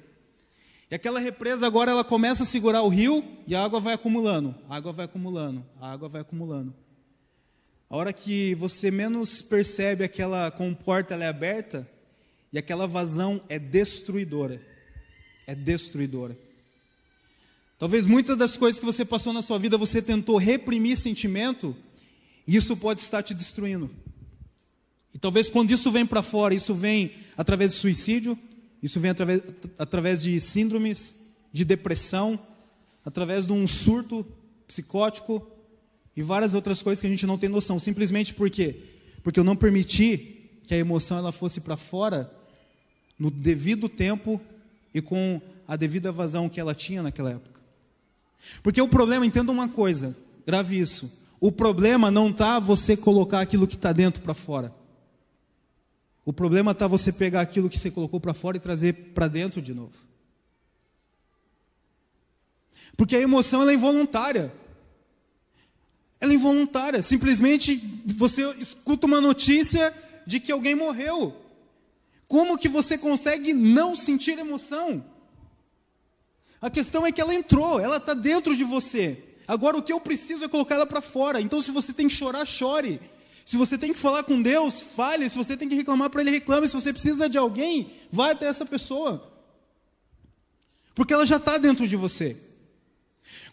E 0.91 0.95
aquela 0.95 1.19
represa 1.19 1.67
agora 1.67 1.91
ela 1.91 2.05
começa 2.05 2.43
a 2.43 2.47
segurar 2.47 2.83
o 2.83 2.89
rio 2.89 3.25
e 3.47 3.55
a 3.55 3.65
água 3.65 3.81
vai 3.81 3.95
acumulando, 3.95 4.55
a 4.69 4.77
água 4.77 4.93
vai 4.93 5.07
acumulando, 5.07 5.65
a 5.81 5.91
água 5.91 6.09
vai 6.09 6.21
acumulando. 6.21 6.75
A 7.89 7.97
hora 7.97 8.13
que 8.13 8.55
você 8.55 8.91
menos 8.91 9.43
percebe 9.43 10.03
aquela 10.03 10.51
comporta 10.51 11.15
ela 11.15 11.25
é 11.25 11.29
aberta, 11.29 11.89
e 12.53 12.59
aquela 12.59 12.87
vazão 12.87 13.43
é 13.49 13.59
destruidora. 13.59 14.61
É 15.47 15.55
destruidora. 15.55 16.37
Talvez 17.79 18.07
muitas 18.07 18.37
das 18.37 18.57
coisas 18.57 18.79
que 18.79 18.87
você 18.87 19.05
passou 19.05 19.33
na 19.33 19.43
sua 19.43 19.59
vida 19.59 19.77
você 19.77 20.01
tentou 20.01 20.37
reprimir 20.37 20.97
sentimento, 20.97 21.77
e 22.47 22.57
isso 22.57 22.77
pode 22.77 23.01
estar 23.01 23.23
te 23.23 23.35
destruindo. 23.35 23.91
E 25.15 25.19
talvez 25.19 25.51
quando 25.51 25.71
isso 25.71 25.91
vem 25.91 26.07
para 26.07 26.23
fora, 26.23 26.55
isso 26.55 26.75
vem 26.75 27.13
através 27.37 27.73
de 27.73 27.77
suicídio, 27.77 28.39
isso 28.83 28.99
vem 28.99 29.11
através, 29.11 29.43
através 29.79 30.23
de 30.23 30.39
síndromes, 30.41 31.17
de 31.53 31.65
depressão, 31.65 32.39
através 33.05 33.47
de 33.47 33.53
um 33.53 33.67
surto 33.67 34.27
psicótico 34.67 35.47
e 36.17 36.23
várias 36.23 36.55
outras 36.55 36.83
coisas 36.83 37.01
que 37.01 37.07
a 37.07 37.11
gente 37.11 37.27
não 37.27 37.39
tem 37.39 37.49
noção. 37.49 37.79
Simplesmente 37.79 38.33
por 38.35 38.49
quê? 38.51 38.77
Porque 39.23 39.39
eu 39.39 39.45
não 39.45 39.57
permiti 39.57 40.51
que 40.65 40.75
a 40.75 40.79
emoção 40.79 41.19
ela 41.19 41.33
fosse 41.33 41.61
para 41.61 41.77
fora 41.77 42.33
no 43.19 43.31
devido 43.31 43.89
tempo 43.89 44.41
e 44.95 45.01
com 45.01 45.41
a 45.67 45.77
devida 45.77 46.11
vazão 46.11 46.49
que 46.49 46.61
ela 46.61 46.75
tinha 46.75 47.03
naquela 47.03 47.31
época. 47.31 47.61
Porque 48.63 48.81
o 48.81 48.89
problema, 48.89 49.25
entenda 49.25 49.53
uma 49.53 49.69
coisa, 49.69 50.17
grave 50.47 50.79
isso. 50.79 51.11
O 51.41 51.51
problema 51.51 52.11
não 52.11 52.31
está 52.31 52.59
você 52.59 52.97
colocar 52.97 53.41
aquilo 53.41 53.67
que 53.67 53.77
está 53.77 53.93
dentro 53.93 54.23
para 54.23 54.35
fora. 54.35 54.73
O 56.25 56.33
problema 56.33 56.71
está 56.71 56.87
você 56.87 57.13
pegar 57.13 57.41
aquilo 57.41 57.69
que 57.69 57.79
você 57.79 57.91
colocou 57.91 58.21
para 58.21 58.35
fora 58.35 58.57
e 58.57 58.61
trazer 58.61 58.93
para 59.13 59.27
dentro 59.27 59.61
de 59.61 59.75
novo. 59.75 59.97
Porque 62.97 63.17
a 63.17 63.21
emoção 63.21 63.69
é 63.69 63.75
involuntária. 63.75 64.53
Ela 66.21 66.33
é 66.33 66.35
involuntária. 66.37 67.03
Simplesmente 67.03 67.77
você 68.07 68.49
escuta 68.55 69.07
uma 69.07 69.21
notícia 69.21 69.93
de 70.27 70.39
que 70.39 70.53
alguém 70.53 70.75
morreu. 70.75 71.37
Como 72.29 72.57
que 72.57 72.69
você 72.69 72.97
consegue 72.97 73.53
não 73.53 73.97
sentir 73.97 74.39
emoção? 74.39 75.05
A 76.61 76.71
questão 76.71 77.05
é 77.05 77.11
que 77.11 77.21
ela 77.21 77.35
entrou, 77.35 77.81
ela 77.81 77.97
está 77.97 78.15
dentro 78.15 78.57
de 78.57 78.63
você. 78.63 79.21
Agora 79.49 79.77
o 79.77 79.83
que 79.83 79.93
eu 79.93 80.01
preciso 80.01 80.45
é 80.45 80.49
colocar 80.49 80.77
ela 80.77 80.87
para 80.87 81.03
fora. 81.03 81.41
Então, 81.41 81.61
se 81.61 81.73
você 81.73 81.93
tem 81.93 82.07
que 82.07 82.15
chorar, 82.15 82.47
chore. 82.47 83.01
Se 83.45 83.57
você 83.57 83.77
tem 83.77 83.93
que 83.93 83.99
falar 83.99 84.23
com 84.23 84.41
Deus, 84.41 84.81
fale. 84.81 85.29
Se 85.29 85.37
você 85.37 85.57
tem 85.57 85.69
que 85.69 85.75
reclamar 85.75 86.11
para 86.11 86.21
Ele, 86.21 86.31
reclame. 86.31 86.69
Se 86.69 86.75
você 86.75 86.93
precisa 86.93 87.29
de 87.29 87.39
alguém, 87.39 87.91
vá 88.11 88.31
até 88.31 88.47
essa 88.47 88.65
pessoa. 88.65 89.31
Porque 90.95 91.13
ela 91.13 91.27
já 91.27 91.37
está 91.37 91.59
dentro 91.59 91.89
de 91.89 91.97
você. 91.97 92.37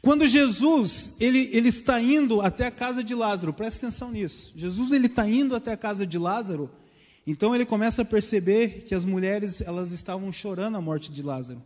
Quando 0.01 0.27
Jesus 0.27 1.13
ele, 1.19 1.49
ele 1.51 1.69
está 1.69 1.99
indo 1.99 2.41
até 2.41 2.67
a 2.67 2.71
casa 2.71 3.03
de 3.03 3.13
Lázaro, 3.13 3.53
presta 3.53 3.85
atenção 3.85 4.11
nisso. 4.11 4.53
Jesus 4.55 4.91
ele 4.91 5.07
está 5.07 5.27
indo 5.27 5.55
até 5.55 5.73
a 5.73 5.77
casa 5.77 6.07
de 6.07 6.17
Lázaro, 6.17 6.71
então 7.27 7.53
ele 7.53 7.65
começa 7.65 8.01
a 8.01 8.05
perceber 8.05 8.83
que 8.85 8.95
as 8.95 9.03
mulheres 9.03 9.61
elas 9.61 9.91
estavam 9.91 10.31
chorando 10.31 10.77
a 10.77 10.81
morte 10.81 11.11
de 11.11 11.21
Lázaro. 11.21 11.61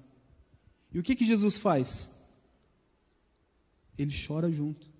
E 0.92 1.00
o 1.00 1.04
que 1.04 1.16
que 1.16 1.26
Jesus 1.26 1.58
faz? 1.58 2.10
Ele 3.98 4.14
chora 4.28 4.52
junto. 4.52 4.92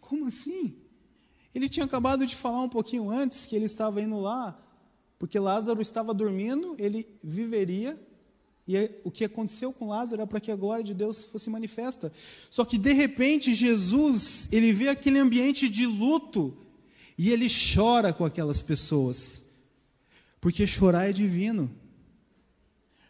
Como 0.00 0.26
assim? 0.26 0.76
Ele 1.54 1.68
tinha 1.68 1.84
acabado 1.84 2.26
de 2.26 2.34
falar 2.34 2.62
um 2.62 2.68
pouquinho 2.68 3.10
antes 3.10 3.46
que 3.46 3.54
ele 3.54 3.66
estava 3.66 4.00
indo 4.00 4.18
lá, 4.18 4.58
porque 5.18 5.38
Lázaro 5.38 5.80
estava 5.80 6.14
dormindo, 6.14 6.74
ele 6.78 7.06
viveria, 7.22 8.00
e 8.66 8.90
o 9.02 9.10
que 9.10 9.24
aconteceu 9.24 9.72
com 9.72 9.88
Lázaro 9.88 10.22
era 10.22 10.26
para 10.26 10.40
que 10.40 10.50
a 10.50 10.56
glória 10.56 10.84
de 10.84 10.94
Deus 10.94 11.24
fosse 11.24 11.50
manifesta. 11.50 12.12
Só 12.48 12.64
que 12.64 12.78
de 12.78 12.92
repente 12.92 13.54
Jesus, 13.54 14.48
ele 14.52 14.72
vê 14.72 14.88
aquele 14.88 15.18
ambiente 15.18 15.68
de 15.68 15.84
luto 15.84 16.56
e 17.18 17.30
ele 17.30 17.48
chora 17.48 18.12
com 18.12 18.24
aquelas 18.24 18.62
pessoas. 18.62 19.44
Porque 20.40 20.66
chorar 20.66 21.08
é 21.08 21.12
divino. 21.12 21.70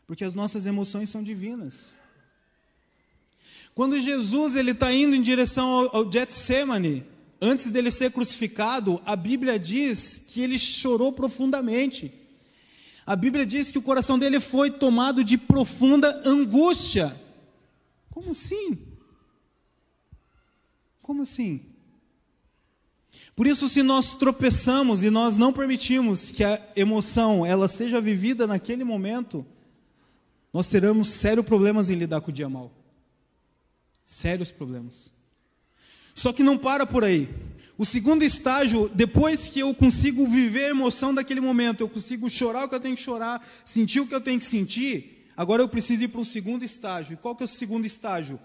Porque 0.06 0.24
as 0.24 0.34
nossas 0.34 0.66
emoções 0.66 1.10
são 1.10 1.22
divinas. 1.22 1.96
Quando 3.74 3.98
Jesus 3.98 4.56
ele 4.56 4.72
está 4.72 4.92
indo 4.92 5.14
em 5.14 5.22
direção 5.22 5.68
ao, 5.68 5.96
ao 5.96 6.12
Getsemane, 6.12 7.06
antes 7.42 7.70
dele 7.70 7.90
ser 7.90 8.12
crucificado, 8.12 9.02
a 9.04 9.16
Bíblia 9.16 9.58
diz 9.58 10.22
que 10.28 10.40
ele 10.40 10.58
chorou 10.58 11.12
profundamente. 11.12 12.12
A 13.04 13.16
Bíblia 13.16 13.44
diz 13.44 13.72
que 13.72 13.78
o 13.78 13.82
coração 13.82 14.16
dele 14.16 14.38
foi 14.38 14.70
tomado 14.70 15.24
de 15.24 15.36
profunda 15.36 16.22
angústia. 16.24 17.20
Como 18.10 18.30
assim? 18.30 18.78
Como 21.02 21.22
assim? 21.22 21.60
Por 23.34 23.46
isso, 23.46 23.68
se 23.68 23.82
nós 23.82 24.14
tropeçamos 24.14 25.02
e 25.02 25.10
nós 25.10 25.36
não 25.36 25.52
permitimos 25.52 26.30
que 26.30 26.44
a 26.44 26.64
emoção 26.76 27.44
ela 27.44 27.66
seja 27.66 28.00
vivida 28.00 28.46
naquele 28.46 28.84
momento, 28.84 29.44
nós 30.52 30.68
teremos 30.68 31.08
sérios 31.08 31.44
problemas 31.44 31.90
em 31.90 31.94
lidar 31.94 32.20
com 32.20 32.30
o 32.30 32.34
dia 32.34 32.48
mal. 32.48 32.70
Sérios 34.04 34.50
problemas. 34.50 35.12
Só 36.14 36.32
que 36.32 36.42
não 36.42 36.58
para 36.58 36.86
por 36.86 37.04
aí. 37.04 37.28
O 37.78 37.84
segundo 37.84 38.22
estágio, 38.22 38.90
depois 38.94 39.48
que 39.48 39.60
eu 39.60 39.74
consigo 39.74 40.26
viver 40.28 40.66
a 40.66 40.70
emoção 40.70 41.14
daquele 41.14 41.40
momento, 41.40 41.80
eu 41.80 41.88
consigo 41.88 42.28
chorar 42.28 42.64
o 42.64 42.68
que 42.68 42.74
eu 42.74 42.80
tenho 42.80 42.94
que 42.94 43.02
chorar, 43.02 43.44
sentir 43.64 44.00
o 44.00 44.06
que 44.06 44.14
eu 44.14 44.20
tenho 44.20 44.38
que 44.38 44.44
sentir, 44.44 45.28
agora 45.36 45.62
eu 45.62 45.68
preciso 45.68 46.04
ir 46.04 46.08
para 46.08 46.20
o 46.20 46.24
segundo 46.24 46.64
estágio. 46.64 47.14
E 47.14 47.16
qual 47.16 47.34
que 47.34 47.42
é 47.42 47.46
o 47.46 47.48
segundo 47.48 47.86
estágio? 47.86 48.38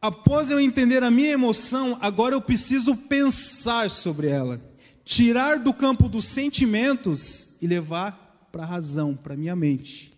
Após 0.00 0.50
eu 0.50 0.58
entender 0.58 1.02
a 1.02 1.10
minha 1.10 1.30
emoção, 1.30 1.96
agora 2.00 2.34
eu 2.34 2.40
preciso 2.40 2.96
pensar 2.96 3.90
sobre 3.90 4.28
ela. 4.28 4.60
Tirar 5.04 5.58
do 5.58 5.72
campo 5.72 6.08
dos 6.08 6.24
sentimentos 6.24 7.48
e 7.60 7.66
levar 7.66 8.48
para 8.50 8.64
a 8.64 8.66
razão, 8.66 9.14
para 9.14 9.34
a 9.34 9.36
minha 9.36 9.54
mente. 9.54 10.12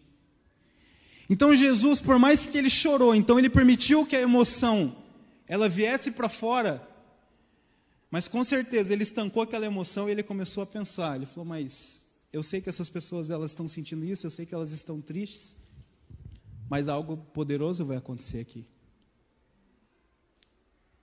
Então 1.28 1.54
Jesus, 1.54 2.00
por 2.00 2.18
mais 2.18 2.46
que 2.46 2.56
ele 2.56 2.70
chorou, 2.70 3.14
então 3.14 3.38
ele 3.38 3.50
permitiu 3.50 4.06
que 4.06 4.14
a 4.14 4.20
emoção 4.20 4.96
ela 5.48 5.68
viesse 5.68 6.10
para 6.10 6.28
fora, 6.28 6.86
mas 8.10 8.28
com 8.28 8.42
certeza 8.42 8.92
ele 8.92 9.02
estancou 9.02 9.42
aquela 9.42 9.66
emoção 9.66 10.08
e 10.08 10.12
ele 10.12 10.22
começou 10.22 10.62
a 10.62 10.66
pensar. 10.66 11.16
Ele 11.16 11.26
falou: 11.26 11.44
"Mas 11.44 12.06
eu 12.32 12.42
sei 12.42 12.60
que 12.60 12.68
essas 12.68 12.88
pessoas 12.88 13.30
elas 13.30 13.52
estão 13.52 13.66
sentindo 13.66 14.04
isso, 14.04 14.26
eu 14.26 14.30
sei 14.30 14.44
que 14.44 14.54
elas 14.54 14.72
estão 14.72 15.00
tristes, 15.00 15.56
mas 16.68 16.88
algo 16.88 17.16
poderoso 17.16 17.84
vai 17.84 17.96
acontecer 17.96 18.40
aqui. 18.40 18.66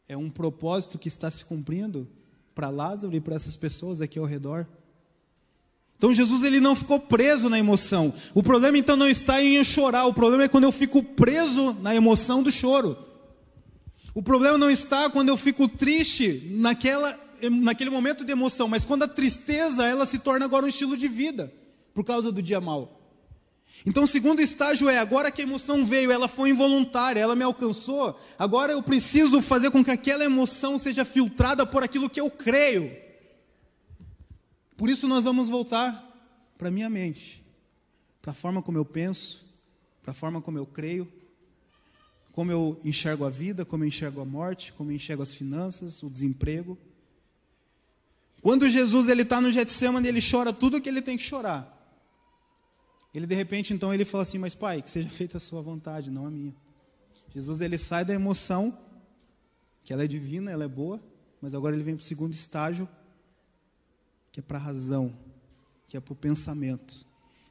É 0.08 0.18
um 0.18 0.30
propósito 0.30 1.00
que 1.00 1.08
está 1.08 1.32
se 1.32 1.46
cumprindo 1.46 2.08
para 2.54 2.70
Lázaro 2.70 3.16
e 3.16 3.22
para 3.22 3.36
essas 3.36 3.56
pessoas 3.56 4.02
aqui 4.02 4.20
ao 4.20 4.26
redor. 4.26 4.68
Então 5.98 6.14
Jesus 6.14 6.44
ele 6.44 6.60
não 6.60 6.76
ficou 6.76 7.00
preso 7.00 7.50
na 7.50 7.58
emoção. 7.58 8.14
O 8.34 8.44
problema 8.44 8.78
então 8.78 8.98
não 8.98 9.08
está 9.08 9.42
em 9.42 9.56
eu 9.56 9.64
chorar, 9.64 10.06
o 10.06 10.14
problema 10.14 10.44
é 10.44 10.48
quando 10.50 10.66
eu 10.66 10.72
fico 10.72 11.02
preso 11.02 11.74
na 11.82 11.96
emoção 11.96 12.44
do 12.44 12.52
choro. 12.52 12.98
O 14.14 14.22
problema 14.22 14.58
não 14.58 14.70
está 14.70 15.10
quando 15.10 15.30
eu 15.30 15.38
fico 15.38 15.68
triste 15.68 16.48
naquela, 16.52 17.20
naquele 17.50 17.90
momento 17.90 18.24
de 18.24 18.32
emoção, 18.32 18.68
mas 18.68 18.86
quando 18.86 19.04
a 19.04 19.08
tristeza 19.08 19.86
ela 19.86 20.06
se 20.06 20.20
torna 20.20 20.46
agora 20.46 20.66
um 20.66 20.70
estilo 20.70 20.96
de 20.96 21.08
vida 21.08 21.52
por 21.94 22.04
causa 22.04 22.32
do 22.32 22.42
dia 22.42 22.62
mal. 22.62 23.00
Então, 23.86 24.04
o 24.04 24.08
segundo 24.08 24.40
estágio 24.40 24.88
é: 24.88 24.98
agora 24.98 25.32
que 25.32 25.42
a 25.42 25.46
emoção 25.46 25.84
veio, 25.86 26.12
ela 26.12 26.28
foi 26.28 26.52
involuntária, 26.52 27.20
ela 27.20 27.36
me 27.36 27.44
alcançou, 27.44 28.20
agora 28.38 28.72
eu 28.72 28.84
preciso 28.84 29.42
fazer 29.42 29.72
com 29.72 29.84
que 29.84 29.92
aquela 29.92 30.24
emoção 30.24 30.78
seja 30.78 31.04
filtrada 31.04 31.66
por 31.66 31.84
aquilo 31.84 32.10
que 32.10 32.22
eu 32.22 32.30
creio. 32.30 32.96
Por 34.78 34.90
isso, 34.90 35.08
nós 35.08 35.26
vamos 35.26 35.50
voltar 35.50 36.12
para 36.58 36.68
a 36.68 36.72
minha 36.72 36.90
mente, 36.90 37.44
para 38.22 38.32
a 38.32 38.36
forma 38.36 38.62
como 38.62 38.78
eu 38.78 38.86
penso, 38.86 39.44
para 40.02 40.12
a 40.12 40.16
forma 40.16 40.42
como 40.42 40.58
eu 40.58 40.66
creio, 40.66 41.12
como 42.34 42.52
eu 42.52 42.82
enxergo 42.84 43.24
a 43.26 43.30
vida, 43.30 43.64
como 43.64 43.84
eu 43.84 43.88
enxergo 43.88 44.20
a 44.20 44.26
morte, 44.26 44.74
como 44.74 44.92
eu 44.92 44.96
enxergo 44.96 45.22
as 45.22 45.34
finanças, 45.34 46.02
o 46.02 46.10
desemprego. 46.10 46.78
Quando 48.42 48.68
Jesus 48.68 49.08
ele 49.08 49.22
está 49.22 49.40
no 49.40 49.52
Getsemane, 49.52 50.08
ele 50.08 50.20
chora 50.20 50.52
tudo 50.52 50.78
o 50.78 50.82
que 50.82 50.90
ele 50.90 51.02
tem 51.02 51.16
que 51.16 51.24
chorar. 51.24 51.70
Ele 53.14 53.28
de 53.28 53.36
repente 53.36 53.72
então 53.72 53.94
ele 53.94 54.04
fala 54.04 54.24
assim, 54.24 54.40
mas 54.40 54.56
pai, 54.56 54.82
que 54.82 54.90
seja 54.90 55.08
feita 55.10 55.38
a 55.38 55.40
sua 55.40 55.62
vontade, 55.62 56.10
não 56.10 56.26
a 56.26 56.32
minha. 56.32 56.54
Jesus 57.34 57.62
ele 57.62 57.78
sai 57.78 58.04
da 58.04 58.14
emoção, 58.14 58.78
que 59.84 59.94
ela 59.94 60.04
é 60.04 60.08
divina, 60.08 60.50
ela 60.50 60.64
é 60.64 60.68
boa, 60.68 61.00
mas 61.40 61.54
agora 61.54 61.76
ele 61.76 61.84
vem 61.84 61.96
para 61.96 62.02
o 62.02 62.06
segundo 62.06 62.34
estágio, 62.34 62.90
que 64.32 64.40
é 64.40 64.44
para 64.44 64.58
a 64.58 64.62
razão, 64.62 65.16
que 65.88 65.96
é 65.96 66.00
para 66.00 66.14
o 66.14 66.16
pensamento. 66.16 67.06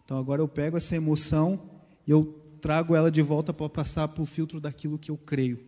Então 0.05 0.19
agora 0.19 0.43
eu 0.43 0.49
pego 0.49 0.77
essa 0.77 0.97
emoção 0.97 1.71
e 2.05 2.11
eu 2.11 2.42
trago 2.63 2.95
ela 2.95 3.11
de 3.11 3.21
volta 3.21 3.53
para 3.53 3.69
passar 3.69 4.07
para 4.07 4.23
o 4.23 4.27
filtro 4.27 4.61
daquilo 4.61 4.97
que 4.97 5.11
eu 5.11 5.19
creio. 5.19 5.61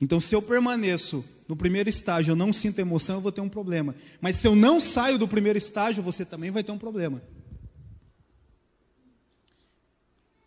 Então, 0.00 0.20
se 0.20 0.34
eu 0.34 0.42
permaneço 0.42 1.24
no 1.46 1.56
primeiro 1.56 1.88
estágio, 1.88 2.32
eu 2.32 2.36
não 2.36 2.52
sinto 2.52 2.80
emoção, 2.80 3.16
eu 3.16 3.20
vou 3.20 3.32
ter 3.32 3.40
um 3.40 3.48
problema. 3.48 3.94
Mas 4.20 4.36
se 4.36 4.46
eu 4.46 4.56
não 4.56 4.80
saio 4.80 5.18
do 5.18 5.26
primeiro 5.26 5.56
estágio, 5.56 6.02
você 6.02 6.24
também 6.24 6.50
vai 6.50 6.64
ter 6.64 6.72
um 6.72 6.78
problema. 6.78 7.22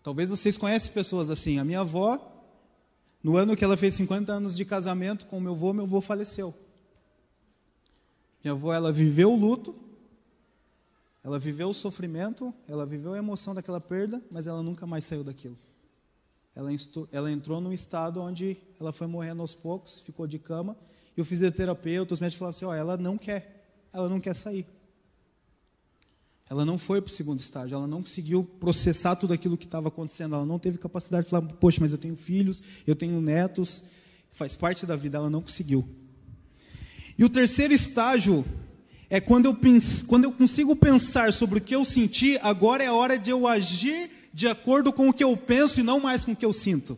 Talvez 0.04 0.30
vocês 0.30 0.58
conhecem 0.58 0.94
pessoas 0.94 1.30
assim. 1.30 1.60
A 1.60 1.64
minha 1.64 1.80
avó, 1.80 2.20
no 3.24 3.38
ano 3.38 3.56
que 3.56 3.64
ela 3.64 3.78
fez 3.78 3.94
50 3.94 4.34
anos 4.34 4.56
de 4.56 4.66
casamento 4.66 5.26
com 5.26 5.40
meu 5.40 5.54
avô, 5.54 5.74
meu 5.74 5.86
avô 5.86 6.02
faleceu. 6.02 6.54
Minha 8.44 8.52
avó, 8.52 8.74
ela 8.74 8.92
viveu 8.92 9.32
o 9.32 9.36
luto, 9.36 9.76
ela 11.24 11.38
viveu 11.38 11.70
o 11.70 11.74
sofrimento, 11.74 12.54
ela 12.68 12.86
viveu 12.86 13.14
a 13.14 13.18
emoção 13.18 13.54
daquela 13.54 13.80
perda, 13.80 14.22
mas 14.32 14.48
ela 14.48 14.64
nunca 14.64 14.88
mais 14.88 15.06
saiu 15.06 15.24
daquilo. 15.24 15.58
ela, 16.56 16.70
ela 17.12 17.32
entrou 17.32 17.62
num 17.62 17.72
estado 17.72 18.22
onde 18.22 18.58
ela 18.80 18.92
foi 18.92 19.08
morrendo 19.08 19.42
aos 19.42 19.54
poucos, 19.54 20.00
ficou 20.00 20.26
de 20.26 20.40
cama, 20.40 20.76
e 21.16 21.22
o 21.22 21.26
fisioterapeuta, 21.26 22.14
os 22.14 22.20
médicos 22.20 22.40
falavam 22.40 22.58
assim: 22.58 22.66
ó, 22.66 22.74
ela 22.74 22.98
não 22.98 23.18
quer, 23.18 23.86
ela 23.94 24.10
não 24.10 24.20
quer 24.20 24.34
sair. 24.34 24.66
Ela 26.50 26.66
não 26.66 26.78
foi 26.78 27.02
para 27.02 27.10
o 27.10 27.14
segundo 27.14 27.40
estágio, 27.40 27.76
ela 27.76 27.88
não 27.88 28.02
conseguiu 28.02 28.44
processar 28.44 29.16
tudo 29.16 29.32
aquilo 29.32 29.58
que 29.58 29.66
estava 29.66 29.88
acontecendo, 29.88 30.36
ela 30.36 30.46
não 30.46 30.60
teve 30.60 30.78
capacidade 30.78 31.26
de 31.26 31.30
falar: 31.30 31.44
poxa, 31.44 31.78
mas 31.80 31.92
eu 31.92 31.98
tenho 31.98 32.16
filhos, 32.16 32.62
eu 32.88 32.96
tenho 32.96 33.22
netos, 33.22 33.84
faz 34.32 34.56
parte 34.56 34.86
da 34.86 34.96
vida, 34.96 35.18
ela 35.18 35.30
não 35.30 35.42
conseguiu. 35.42 35.88
E 37.18 37.24
o 37.24 37.30
terceiro 37.30 37.74
estágio 37.74 38.44
é 39.12 39.20
quando 39.20 39.46
eu, 39.46 39.54
penso, 39.54 40.06
quando 40.06 40.24
eu 40.24 40.32
consigo 40.32 40.74
pensar 40.74 41.34
sobre 41.34 41.60
o 41.60 41.62
que 41.62 41.76
eu 41.76 41.84
senti, 41.84 42.40
agora 42.42 42.82
é 42.82 42.88
a 42.88 42.94
hora 42.94 43.20
de 43.20 43.30
eu 43.30 43.46
agir 43.46 44.10
de 44.34 44.48
acordo 44.48 44.94
com 44.94 45.10
o 45.10 45.14
que 45.14 45.22
eu 45.22 45.36
penso 45.36 45.82
e 45.82 45.84
não 45.84 46.00
mais 46.00 46.24
com 46.24 46.32
o 46.32 46.36
que 46.36 46.46
eu 46.46 46.54
sinto. 46.54 46.98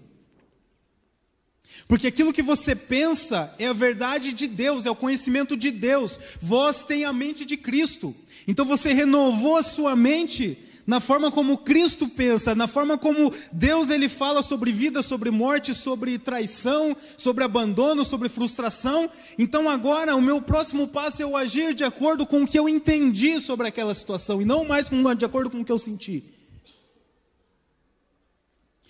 Porque 1.88 2.06
aquilo 2.06 2.32
que 2.32 2.44
você 2.44 2.76
pensa 2.76 3.52
é 3.58 3.66
a 3.66 3.74
verdade 3.74 4.32
de 4.32 4.46
Deus, 4.46 4.86
é 4.86 4.92
o 4.92 4.96
conhecimento 4.96 5.58
de 5.58 5.72
Deus. 5.72 6.20
Vós 6.40 6.84
tem 6.84 7.04
a 7.04 7.12
mente 7.12 7.44
de 7.46 7.58
Cristo. 7.58 8.16
Então 8.48 8.64
você 8.64 8.94
renovou 8.94 9.58
a 9.58 9.64
sua 9.64 9.96
mente 9.96 10.56
na 10.86 11.00
forma 11.00 11.32
como 11.32 11.58
Cristo 11.58 12.08
pensa, 12.08 12.54
na 12.54 12.68
forma 12.68 12.98
como 12.98 13.34
Deus 13.52 13.90
ele 13.90 14.10
fala 14.10 14.44
sobre 14.44 14.72
vida, 14.72 15.02
sobre 15.02 15.32
morte, 15.32 15.74
sobre 15.74 16.18
traição, 16.18 16.96
sobre 17.18 17.44
abandono, 17.44 18.04
sobre 18.04 18.28
frustração. 18.28 19.10
Então 19.38 19.70
agora 19.70 20.16
o 20.16 20.22
meu 20.22 20.42
próximo 20.42 20.88
passo 20.88 21.22
é 21.22 21.26
eu 21.26 21.38
agir 21.38 21.74
de 21.74 21.84
acordo 21.84 22.26
com 22.26 22.44
o 22.44 22.48
que 22.48 22.60
eu 22.60 22.68
entendi 22.68 23.40
sobre 23.40 23.68
aquela 23.68 23.96
situação 23.96 24.42
e 24.42 24.46
não 24.46 24.66
mais 24.66 24.90
de 25.18 25.26
acordo 25.26 25.50
com 25.50 25.62
o 25.62 25.66
que 25.66 25.72
eu 25.72 25.80
senti. 25.80 26.24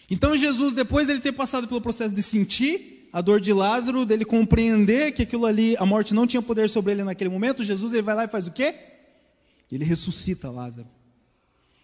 Então 0.09 0.35
Jesus, 0.35 0.73
depois 0.73 1.07
dele 1.07 1.19
ter 1.19 1.31
passado 1.31 1.67
pelo 1.67 1.81
processo 1.81 2.13
de 2.13 2.21
sentir 2.21 3.09
a 3.13 3.21
dor 3.21 3.39
de 3.39 3.53
Lázaro, 3.53 4.05
dele 4.05 4.25
compreender 4.25 5.11
que 5.11 5.21
aquilo 5.21 5.45
ali, 5.45 5.77
a 5.77 5.85
morte 5.85 6.15
não 6.15 6.25
tinha 6.25 6.41
poder 6.41 6.67
sobre 6.67 6.93
ele 6.93 7.03
naquele 7.03 7.29
momento, 7.29 7.63
Jesus 7.63 7.93
ele 7.93 8.01
vai 8.01 8.15
lá 8.15 8.25
e 8.25 8.27
faz 8.27 8.47
o 8.47 8.51
quê? 8.51 8.73
Ele 9.71 9.85
ressuscita 9.85 10.49
Lázaro. 10.49 10.87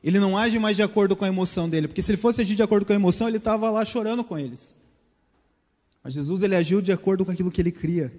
Ele 0.03 0.19
não 0.19 0.37
age 0.37 0.57
mais 0.59 0.75
de 0.75 0.83
acordo 0.83 1.15
com 1.15 1.25
a 1.25 1.27
emoção 1.27 1.69
dele, 1.69 1.87
porque 1.87 2.01
se 2.01 2.11
ele 2.11 2.17
fosse 2.17 2.41
agir 2.41 2.55
de 2.55 2.63
acordo 2.63 2.85
com 2.85 2.93
a 2.93 2.95
emoção, 2.95 3.27
ele 3.27 3.37
estava 3.37 3.69
lá 3.69 3.83
chorando 3.83 4.23
com 4.23 4.37
eles. 4.37 4.75
Mas 6.03 6.13
Jesus 6.13 6.41
ele 6.41 6.55
agiu 6.55 6.81
de 6.81 6.91
acordo 6.91 7.25
com 7.25 7.31
aquilo 7.31 7.51
que 7.51 7.61
ele 7.61 7.71
cria. 7.71 8.13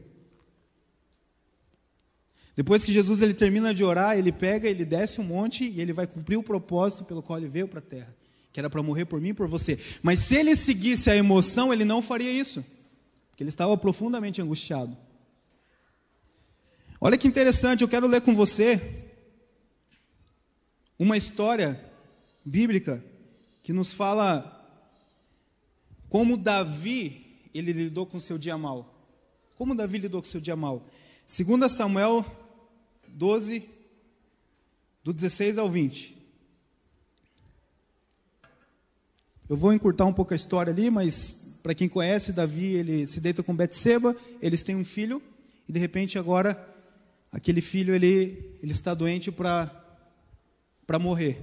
Depois 2.55 2.85
que 2.85 2.93
Jesus 2.93 3.23
ele 3.23 3.33
termina 3.33 3.73
de 3.73 3.83
orar, 3.83 4.19
ele 4.19 4.31
pega, 4.31 4.69
ele 4.69 4.85
desce 4.85 5.21
um 5.21 5.25
monte 5.25 5.65
e 5.65 5.81
ele 5.81 5.95
vai 5.95 6.07
cumprir 6.07 6.37
o 6.37 6.43
propósito 6.43 7.05
pelo 7.05 7.23
qual 7.23 7.39
ele 7.39 7.49
veio 7.49 7.67
para 7.67 7.79
a 7.79 7.83
terra, 7.83 8.15
que 8.53 8.61
era 8.61 8.69
para 8.69 8.83
morrer 8.83 9.07
por 9.07 9.19
mim 9.19 9.31
e 9.31 9.35
por 9.35 9.49
você. 9.49 9.79
Mas 10.03 10.19
se 10.19 10.37
ele 10.37 10.55
seguisse 10.55 11.09
a 11.09 11.17
emoção, 11.17 11.73
ele 11.73 11.87
não 11.87 12.03
faria 12.03 12.31
isso, 12.31 12.63
porque 13.31 13.43
ele 13.43 13.49
estava 13.49 13.75
profundamente 13.79 14.43
angustiado. 14.43 14.95
Olha 17.01 17.17
que 17.17 17.27
interessante, 17.27 17.81
eu 17.81 17.89
quero 17.89 18.07
ler 18.07 18.21
com 18.21 18.35
você 18.35 19.00
uma 21.01 21.17
história 21.17 21.83
bíblica 22.45 23.03
que 23.63 23.73
nos 23.73 23.95
fala 23.95 24.59
como 26.11 26.37
Davi 26.37 27.41
ele 27.55 27.73
lidou 27.73 28.05
com 28.05 28.21
seu 28.21 28.37
dia 28.37 28.59
mal. 28.59 28.95
Como 29.57 29.75
Davi 29.75 29.97
lidou 29.97 30.21
com 30.21 30.29
seu 30.29 30.43
dia 30.43 30.55
mal? 30.55 30.87
2 31.27 31.73
Samuel 31.73 32.25
12, 33.09 33.67
do 35.03 35.15
16 35.15 35.57
ao 35.57 35.71
20. 35.71 36.19
Eu 39.49 39.57
vou 39.57 39.73
encurtar 39.73 40.05
um 40.05 40.13
pouco 40.13 40.35
a 40.35 40.37
história 40.37 40.71
ali, 40.71 40.91
mas 40.91 41.49
para 41.63 41.75
quem 41.75 41.89
conhece, 41.89 42.31
Davi 42.31 42.75
ele 42.75 43.07
se 43.07 43.21
deita 43.21 43.43
com 43.43 43.57
Betseba, 43.57 44.15
eles 44.43 44.63
têm 44.63 44.77
um 44.77 44.85
filho 44.85 45.23
e 45.67 45.73
de 45.73 45.79
repente 45.81 46.19
agora 46.19 46.63
aquele 47.33 47.63
filho 47.63 47.95
ele, 47.95 48.59
ele 48.63 48.73
está 48.73 48.93
doente 48.93 49.33
para 49.33 49.80
para 50.91 50.99
morrer. 50.99 51.41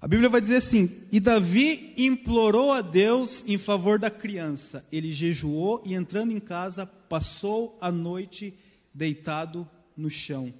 A 0.00 0.08
Bíblia 0.08 0.30
vai 0.30 0.40
dizer 0.40 0.56
assim: 0.56 1.02
E 1.12 1.20
Davi 1.20 1.92
implorou 1.98 2.72
a 2.72 2.80
Deus 2.80 3.44
em 3.46 3.58
favor 3.58 3.98
da 3.98 4.08
criança. 4.08 4.82
Ele 4.90 5.12
jejuou 5.12 5.82
e, 5.84 5.92
entrando 5.92 6.32
em 6.32 6.40
casa, 6.40 6.86
passou 6.86 7.76
a 7.82 7.92
noite 7.92 8.54
deitado 8.94 9.68
no 9.94 10.08
chão. 10.08 10.54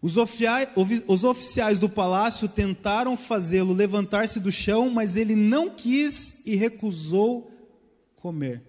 Os 0.00 0.16
oficiais 0.16 1.80
do 1.80 1.88
palácio 1.88 2.46
tentaram 2.46 3.16
fazê-lo 3.16 3.72
levantar-se 3.72 4.38
do 4.38 4.52
chão, 4.52 4.88
mas 4.88 5.16
ele 5.16 5.34
não 5.34 5.68
quis 5.68 6.36
e 6.46 6.54
recusou 6.54 7.50
comer. 8.14 8.62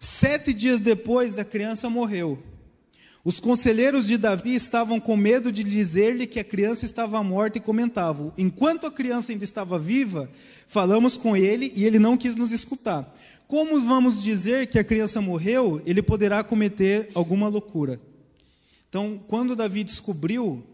Sete 0.00 0.52
dias 0.52 0.80
depois, 0.80 1.38
a 1.38 1.44
criança 1.44 1.88
morreu. 1.88 2.42
Os 3.26 3.40
conselheiros 3.40 4.06
de 4.06 4.16
Davi 4.16 4.54
estavam 4.54 5.00
com 5.00 5.16
medo 5.16 5.50
de 5.50 5.64
dizer-lhe 5.64 6.28
que 6.28 6.38
a 6.38 6.44
criança 6.44 6.84
estava 6.84 7.20
morta 7.24 7.58
e 7.58 7.60
comentavam: 7.60 8.32
Enquanto 8.38 8.86
a 8.86 8.90
criança 8.92 9.32
ainda 9.32 9.42
estava 9.42 9.80
viva, 9.80 10.30
falamos 10.68 11.16
com 11.16 11.36
ele 11.36 11.72
e 11.74 11.84
ele 11.84 11.98
não 11.98 12.16
quis 12.16 12.36
nos 12.36 12.52
escutar. 12.52 13.12
Como 13.48 13.80
vamos 13.80 14.22
dizer 14.22 14.68
que 14.68 14.78
a 14.78 14.84
criança 14.84 15.20
morreu, 15.20 15.82
ele 15.84 16.02
poderá 16.02 16.44
cometer 16.44 17.08
alguma 17.16 17.48
loucura. 17.48 18.00
Então, 18.88 19.20
quando 19.26 19.56
Davi 19.56 19.82
descobriu 19.82 20.64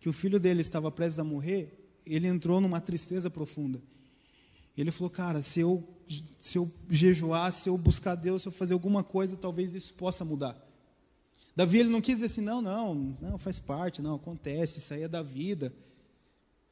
que 0.00 0.08
o 0.08 0.12
filho 0.14 0.40
dele 0.40 0.62
estava 0.62 0.90
prestes 0.90 1.18
a 1.18 1.24
morrer, 1.24 1.92
ele 2.06 2.26
entrou 2.26 2.58
numa 2.58 2.80
tristeza 2.80 3.28
profunda. 3.28 3.82
Ele 4.74 4.90
falou: 4.90 5.10
Cara, 5.10 5.42
se 5.42 5.60
eu, 5.60 5.86
se 6.38 6.56
eu 6.56 6.72
jejuar, 6.88 7.52
se 7.52 7.68
eu 7.68 7.76
buscar 7.76 8.14
Deus, 8.14 8.40
se 8.40 8.48
eu 8.48 8.52
fazer 8.52 8.72
alguma 8.72 9.04
coisa, 9.04 9.36
talvez 9.36 9.74
isso 9.74 9.92
possa 9.92 10.24
mudar. 10.24 10.67
Davi 11.58 11.80
ele 11.80 11.88
não 11.88 12.00
quis 12.00 12.20
dizer 12.20 12.26
assim, 12.26 12.40
não, 12.40 12.62
não, 12.62 12.94
não, 13.20 13.36
faz 13.36 13.58
parte, 13.58 14.00
não, 14.00 14.14
acontece, 14.14 14.78
isso 14.78 14.94
aí 14.94 15.02
é 15.02 15.08
da 15.08 15.22
vida. 15.22 15.74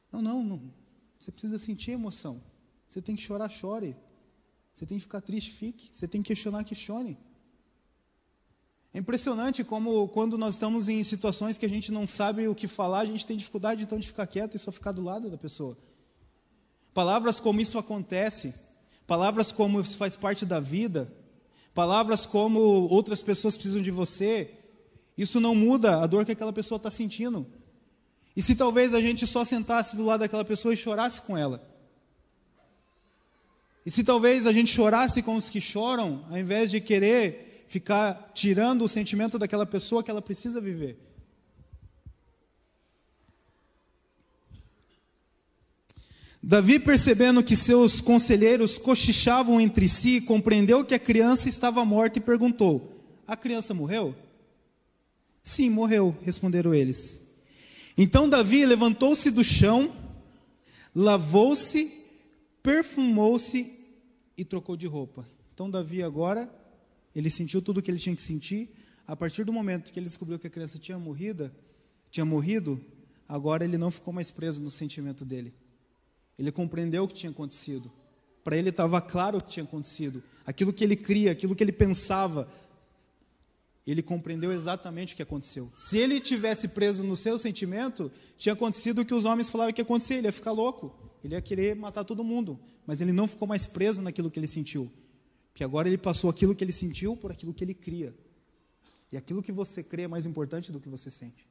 Não, 0.09 0.21
não, 0.21 0.41
não. 0.41 0.73
Você 1.19 1.29
precisa 1.29 1.59
sentir 1.59 1.91
emoção. 1.91 2.41
Você 2.87 3.01
tem 3.01 3.13
que 3.13 3.21
chorar, 3.21 3.49
chore. 3.49 3.97
Você 4.71 4.85
tem 4.85 4.97
que 4.97 5.01
ficar 5.01 5.19
triste, 5.19 5.51
fique. 5.51 5.89
Você 5.91 6.07
tem 6.07 6.21
que 6.21 6.27
questionar, 6.29 6.63
questione. 6.63 7.17
É 8.93 8.99
impressionante 8.99 9.61
como 9.61 10.07
quando 10.07 10.37
nós 10.37 10.53
estamos 10.53 10.87
em 10.87 11.03
situações 11.03 11.57
que 11.57 11.65
a 11.65 11.69
gente 11.69 11.91
não 11.91 12.07
sabe 12.07 12.47
o 12.47 12.55
que 12.55 12.69
falar, 12.69 12.99
a 12.99 13.05
gente 13.07 13.27
tem 13.27 13.35
dificuldade 13.35 13.83
então 13.83 13.99
de 13.99 14.07
ficar 14.07 14.25
quieto 14.25 14.55
e 14.55 14.57
só 14.57 14.71
ficar 14.71 14.93
do 14.93 15.03
lado 15.03 15.29
da 15.29 15.37
pessoa. 15.37 15.77
Palavras 16.93 17.41
como 17.41 17.59
isso 17.59 17.77
acontece, 17.77 18.55
palavras 19.05 19.51
como 19.51 19.81
isso 19.81 19.97
faz 19.97 20.15
parte 20.15 20.45
da 20.45 20.61
vida, 20.61 21.13
palavras 21.73 22.25
como 22.25 22.57
outras 22.89 23.21
pessoas 23.21 23.57
precisam 23.57 23.81
de 23.81 23.91
você, 23.91 24.56
isso 25.17 25.39
não 25.39 25.55
muda 25.55 26.01
a 26.01 26.07
dor 26.07 26.25
que 26.25 26.31
aquela 26.31 26.53
pessoa 26.53 26.77
está 26.77 26.91
sentindo. 26.91 27.47
E 28.35 28.41
se 28.41 28.53
talvez 28.53 28.93
a 28.93 29.01
gente 29.01 29.25
só 29.25 29.43
sentasse 29.43 29.97
do 29.97 30.05
lado 30.05 30.19
daquela 30.19 30.45
pessoa 30.45 30.73
e 30.73 30.77
chorasse 30.77 31.21
com 31.21 31.35
ela? 31.35 31.67
E 33.83 33.89
se 33.89 34.03
talvez 34.03 34.45
a 34.45 34.53
gente 34.53 34.71
chorasse 34.71 35.23
com 35.23 35.35
os 35.35 35.49
que 35.49 35.59
choram, 35.59 36.23
ao 36.29 36.37
invés 36.37 36.69
de 36.69 36.79
querer 36.79 37.65
ficar 37.67 38.31
tirando 38.33 38.83
o 38.83 38.87
sentimento 38.87 39.39
daquela 39.39 39.65
pessoa 39.65 40.03
que 40.03 40.11
ela 40.11 40.21
precisa 40.21 40.61
viver? 40.61 40.99
Davi, 46.43 46.79
percebendo 46.79 47.43
que 47.43 47.55
seus 47.55 47.99
conselheiros 47.99 48.77
cochichavam 48.77 49.59
entre 49.59 49.89
si, 49.89 50.21
compreendeu 50.21 50.85
que 50.85 50.93
a 50.93 50.99
criança 50.99 51.49
estava 51.49 51.83
morta 51.83 52.19
e 52.19 52.21
perguntou: 52.21 53.03
A 53.27 53.35
criança 53.35 53.73
morreu? 53.73 54.15
Sim, 55.47 55.69
morreu, 55.69 56.13
responderam 56.23 56.73
eles. 56.73 57.21
Então 57.97 58.27
Davi 58.27 58.65
levantou-se 58.65 59.31
do 59.31 59.45
chão, 59.45 59.95
lavou-se, 60.93 62.03
perfumou-se 62.61 63.73
e 64.37 64.43
trocou 64.43 64.75
de 64.75 64.87
roupa. 64.87 65.25
Então 65.53 65.71
Davi 65.71 66.03
agora, 66.03 66.53
ele 67.15 67.29
sentiu 67.29 67.61
tudo 67.61 67.77
o 67.77 67.81
que 67.81 67.89
ele 67.89 67.97
tinha 67.97 68.13
que 68.13 68.21
sentir. 68.21 68.69
A 69.07 69.15
partir 69.15 69.45
do 69.45 69.53
momento 69.53 69.93
que 69.93 69.97
ele 69.97 70.07
descobriu 70.07 70.37
que 70.37 70.47
a 70.47 70.49
criança 70.49 70.77
tinha 70.77 70.99
morrido, 70.99 71.49
tinha 72.11 72.25
morrido, 72.25 72.77
agora 73.25 73.63
ele 73.63 73.77
não 73.77 73.89
ficou 73.89 74.13
mais 74.13 74.29
preso 74.29 74.61
no 74.61 74.69
sentimento 74.69 75.23
dele. 75.23 75.53
Ele 76.37 76.51
compreendeu 76.51 77.05
o 77.05 77.07
que 77.07 77.15
tinha 77.15 77.31
acontecido. 77.31 77.89
Para 78.43 78.57
ele 78.57 78.67
estava 78.67 78.99
claro 78.99 79.37
o 79.37 79.41
que 79.41 79.51
tinha 79.51 79.63
acontecido. 79.63 80.21
Aquilo 80.45 80.73
que 80.73 80.83
ele 80.83 80.97
cria, 80.97 81.31
aquilo 81.31 81.55
que 81.55 81.63
ele 81.63 81.71
pensava, 81.71 82.49
ele 83.91 84.03
compreendeu 84.03 84.51
exatamente 84.51 85.13
o 85.13 85.15
que 85.15 85.23
aconteceu. 85.23 85.71
Se 85.77 85.97
ele 85.97 86.19
tivesse 86.19 86.67
preso 86.67 87.03
no 87.03 87.15
seu 87.15 87.37
sentimento, 87.37 88.11
tinha 88.37 88.53
acontecido 88.53 88.99
o 88.99 89.05
que 89.05 89.13
os 89.13 89.23
homens 89.23 89.49
falaram 89.49 89.71
que 89.71 89.79
ia 89.79 89.85
acontecer, 89.85 90.15
ele 90.15 90.27
ia 90.27 90.31
ficar 90.31 90.51
louco, 90.51 90.93
ele 91.23 91.35
ia 91.35 91.41
querer 91.41 91.75
matar 91.75 92.03
todo 92.03 92.23
mundo, 92.23 92.59
mas 92.85 92.99
ele 92.99 93.13
não 93.13 93.27
ficou 93.27 93.47
mais 93.47 93.65
preso 93.65 94.01
naquilo 94.01 94.29
que 94.29 94.39
ele 94.39 94.47
sentiu, 94.47 94.91
porque 95.51 95.63
agora 95.63 95.87
ele 95.87 95.97
passou 95.97 96.29
aquilo 96.29 96.53
que 96.53 96.63
ele 96.63 96.73
sentiu 96.73 97.15
por 97.15 97.31
aquilo 97.31 97.53
que 97.53 97.63
ele 97.63 97.73
cria. 97.73 98.13
E 99.09 99.15
aquilo 99.15 99.41
que 99.41 99.53
você 99.53 99.81
crê 99.81 100.03
é 100.03 100.07
mais 100.07 100.25
importante 100.25 100.71
do 100.71 100.81
que 100.81 100.89
você 100.89 101.09
sente. 101.09 101.47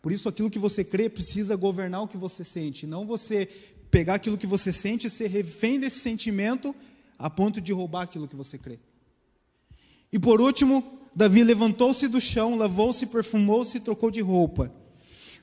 Por 0.00 0.12
isso, 0.12 0.28
aquilo 0.28 0.48
que 0.48 0.60
você 0.60 0.84
crê 0.84 1.08
precisa 1.10 1.56
governar 1.56 2.02
o 2.02 2.08
que 2.08 2.16
você 2.16 2.44
sente, 2.44 2.86
não 2.86 3.04
você 3.04 3.46
pegar 3.90 4.14
aquilo 4.14 4.38
que 4.38 4.46
você 4.46 4.72
sente 4.72 5.08
e 5.08 5.10
ser 5.10 5.26
refém 5.26 5.80
desse 5.80 5.98
sentimento 5.98 6.74
a 7.18 7.28
ponto 7.28 7.60
de 7.60 7.72
roubar 7.72 8.02
aquilo 8.02 8.28
que 8.28 8.36
você 8.36 8.56
crê. 8.56 8.78
E 10.12 10.18
por 10.18 10.40
último, 10.40 10.97
Davi 11.14 11.42
levantou-se 11.42 12.06
do 12.08 12.20
chão, 12.20 12.56
lavou-se, 12.56 13.06
perfumou-se 13.06 13.78
e 13.78 13.80
trocou 13.80 14.10
de 14.10 14.20
roupa. 14.20 14.72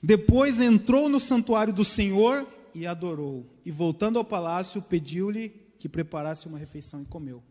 Depois 0.01 0.61
entrou 0.61 1.09
no 1.09 1.20
santuário 1.20 1.74
do 1.74 1.84
Senhor 1.84 2.47
e 2.74 2.86
adorou. 2.86 3.45
E 3.66 3.72
voltando 3.72 4.20
ao 4.20 4.26
palácio, 4.26 4.82
pediu-lhe 4.82 5.49
que 5.80 5.89
preparasse 5.89 6.47
uma 6.47 6.57
refeição 6.57 7.01
e 7.01 7.05
comeu. 7.05 7.43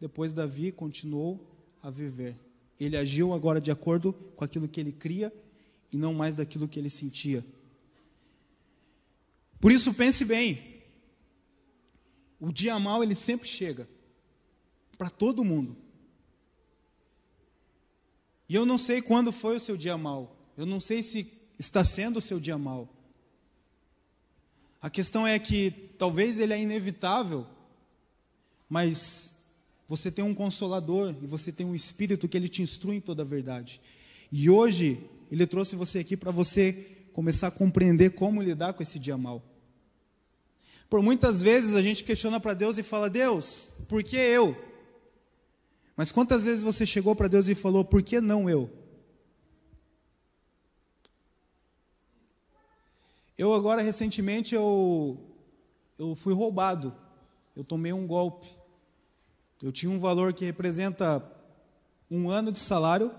Depois 0.00 0.32
Davi 0.32 0.72
continuou 0.72 1.40
a 1.82 1.90
viver. 1.90 2.36
Ele 2.78 2.96
agiu 2.96 3.32
agora 3.32 3.60
de 3.60 3.70
acordo 3.70 4.12
com 4.12 4.44
aquilo 4.44 4.68
que 4.68 4.80
ele 4.80 4.92
cria 4.92 5.32
e 5.92 5.96
não 5.96 6.14
mais 6.14 6.36
daquilo 6.36 6.68
que 6.68 6.78
ele 6.78 6.90
sentia. 6.90 7.44
Por 9.60 9.72
isso 9.72 9.92
pense 9.92 10.24
bem. 10.24 10.78
O 12.40 12.52
dia 12.52 12.78
mal 12.78 13.02
ele 13.02 13.16
sempre 13.16 13.48
chega 13.48 13.88
para 14.96 15.10
todo 15.10 15.44
mundo. 15.44 15.76
E 18.48 18.54
eu 18.54 18.64
não 18.64 18.78
sei 18.78 19.02
quando 19.02 19.30
foi 19.30 19.56
o 19.56 19.60
seu 19.60 19.76
dia 19.76 19.96
mal. 19.98 20.36
Eu 20.56 20.64
não 20.64 20.80
sei 20.80 21.02
se 21.02 21.30
está 21.58 21.84
sendo 21.84 22.18
o 22.18 22.22
seu 22.22 22.40
dia 22.40 22.56
mal. 22.56 22.88
A 24.80 24.88
questão 24.88 25.26
é 25.26 25.38
que 25.38 25.70
talvez 25.98 26.38
ele 26.38 26.54
é 26.54 26.60
inevitável, 26.60 27.46
mas 28.68 29.34
você 29.88 30.10
tem 30.10 30.24
um 30.24 30.34
consolador 30.34 31.14
e 31.22 31.26
você 31.26 31.50
tem 31.50 31.66
um 31.66 31.74
espírito 31.74 32.28
que 32.28 32.36
ele 32.36 32.48
te 32.48 32.62
instrui 32.62 32.96
em 32.96 33.00
toda 33.00 33.22
a 33.22 33.26
verdade. 33.26 33.80
E 34.30 34.48
hoje 34.48 35.02
ele 35.30 35.46
trouxe 35.46 35.74
você 35.74 35.98
aqui 35.98 36.16
para 36.16 36.30
você 36.30 36.72
começar 37.12 37.48
a 37.48 37.50
compreender 37.50 38.10
como 38.10 38.42
lidar 38.42 38.72
com 38.72 38.82
esse 38.82 38.98
dia 38.98 39.16
mal. 39.16 39.42
Por 40.88 41.02
muitas 41.02 41.42
vezes 41.42 41.74
a 41.74 41.82
gente 41.82 42.04
questiona 42.04 42.38
para 42.38 42.54
Deus 42.54 42.78
e 42.78 42.82
fala: 42.82 43.10
"Deus, 43.10 43.72
por 43.88 44.02
que 44.02 44.16
eu?" 44.16 44.56
Mas 45.98 46.12
quantas 46.12 46.44
vezes 46.44 46.62
você 46.62 46.86
chegou 46.86 47.16
para 47.16 47.26
Deus 47.26 47.48
e 47.48 47.56
falou: 47.56 47.84
"Por 47.84 48.04
que 48.04 48.20
não 48.20 48.48
eu?" 48.48 48.70
Eu 53.36 53.52
agora 53.52 53.82
recentemente 53.82 54.54
eu 54.54 55.18
eu 55.98 56.14
fui 56.14 56.32
roubado. 56.32 56.94
Eu 57.56 57.64
tomei 57.64 57.92
um 57.92 58.06
golpe. 58.06 58.46
Eu 59.60 59.72
tinha 59.72 59.90
um 59.90 59.98
valor 59.98 60.32
que 60.32 60.44
representa 60.44 61.20
um 62.08 62.30
ano 62.30 62.52
de 62.52 62.60
salário 62.60 63.12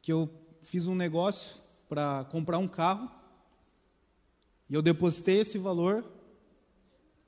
que 0.00 0.12
eu 0.12 0.30
fiz 0.60 0.86
um 0.86 0.94
negócio 0.94 1.60
para 1.88 2.24
comprar 2.30 2.58
um 2.58 2.68
carro 2.68 3.10
e 4.70 4.74
eu 4.74 4.82
depositei 4.82 5.40
esse 5.40 5.58
valor 5.58 6.04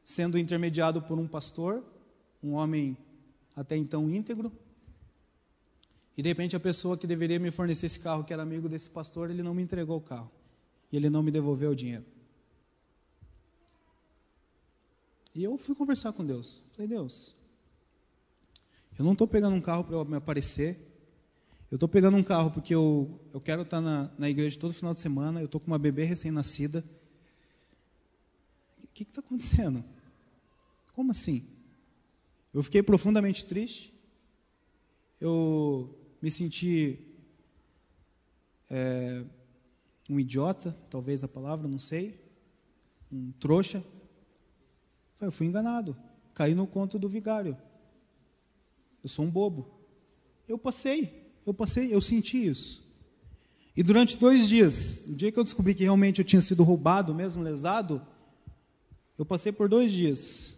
sendo 0.05 0.39
intermediado 0.39 1.03
por 1.03 1.19
um 1.19 1.27
pastor, 1.27 1.83
um 2.41 2.53
homem 2.53 2.97
até 3.55 3.77
então 3.77 4.11
íntegro. 4.11 4.53
E 6.17 6.23
de 6.23 6.29
repente 6.29 6.55
a 6.55 6.61
pessoa 6.61 6.97
que 6.97 7.07
deveria 7.07 7.39
me 7.39 7.51
fornecer 7.51 7.87
esse 7.87 7.99
carro, 7.99 8.25
que 8.25 8.33
era 8.33 8.43
amigo 8.43 8.69
desse 8.69 8.89
pastor, 8.89 9.31
ele 9.31 9.43
não 9.43 9.55
me 9.55 9.63
entregou 9.63 9.99
o 9.99 10.01
carro 10.01 10.31
e 10.93 10.97
ele 10.97 11.11
não 11.11 11.23
me 11.23 11.31
devolveu 11.31 11.73
o 11.73 11.77
dinheiro. 11.77 12.05
E 15.35 15.43
eu 15.43 15.59
fui 15.59 15.75
conversar 15.75 16.13
com 16.13 16.25
Deus. 16.25 16.63
Falei, 16.73 16.87
Deus, 16.87 17.35
eu 18.97 19.05
não 19.05 19.13
estou 19.13 19.27
pegando 19.27 19.57
um 19.57 19.61
carro 19.61 19.83
para 19.83 20.05
me 20.05 20.17
aparecer. 20.17 20.79
Eu 21.69 21.77
estou 21.77 21.89
pegando 21.89 22.17
um 22.17 22.23
carro 22.23 22.53
porque 22.53 22.73
eu, 22.73 23.21
eu 23.33 23.41
quero 23.41 23.63
estar 23.63 23.79
tá 23.79 23.81
na, 23.81 24.11
na 24.17 24.31
igreja 24.31 24.57
todo 24.59 24.73
final 24.73 24.95
de 24.95 25.01
semana. 25.01 25.41
Eu 25.41 25.47
estou 25.47 25.61
com 25.61 25.67
uma 25.67 25.79
bebê 25.79 26.05
recém-nascida. 26.05 26.85
O 28.85 28.87
que 28.95 29.03
está 29.03 29.21
acontecendo? 29.21 29.85
Como 30.93 31.11
assim? 31.11 31.54
Eu 32.55 32.63
fiquei 32.63 32.85
profundamente 32.85 33.45
triste. 33.45 33.93
Eu 35.21 35.99
me 36.23 36.31
senti 36.31 37.01
é, 38.71 39.25
um 40.09 40.21
idiota, 40.21 40.77
talvez 40.89 41.25
a 41.25 41.29
palavra, 41.29 41.67
não 41.67 41.81
sei, 41.81 42.21
um 43.11 43.33
trouxa. 43.33 43.85
Eu 45.21 45.33
fui 45.33 45.49
enganado, 45.49 45.97
caí 46.33 46.55
no 46.55 46.67
conto 46.67 46.97
do 46.97 47.09
vigário. 47.09 47.57
Eu 49.03 49.09
sou 49.09 49.25
um 49.25 49.31
bobo. 49.31 49.69
Eu 50.47 50.57
passei, 50.57 51.33
eu 51.45 51.53
passei, 51.53 51.93
eu 51.93 52.01
senti 52.01 52.47
isso. 52.47 52.85
E 53.77 53.83
durante 53.83 54.17
dois 54.17 54.49
dias, 54.49 55.05
o 55.09 55.15
dia 55.15 55.33
que 55.33 55.39
eu 55.39 55.45
descobri 55.45 55.75
que 55.75 55.83
realmente 55.83 56.21
eu 56.21 56.25
tinha 56.25 56.41
sido 56.41 56.63
roubado, 56.63 57.13
mesmo 57.13 57.43
lesado, 57.43 58.01
eu 59.19 59.27
passei 59.27 59.51
por 59.51 59.69
dois 59.69 59.91
dias. 59.91 60.57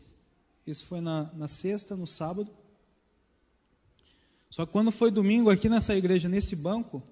Isso 0.66 0.84
foi 0.84 1.00
na, 1.00 1.30
na 1.34 1.46
sexta, 1.46 1.94
no 1.94 2.06
sábado. 2.06 2.50
Só 4.50 4.66
que 4.66 4.72
quando 4.72 4.90
foi 4.90 5.10
domingo, 5.10 5.50
aqui 5.50 5.68
nessa 5.68 5.94
igreja, 5.94 6.28
nesse 6.28 6.56
banco, 6.56 7.02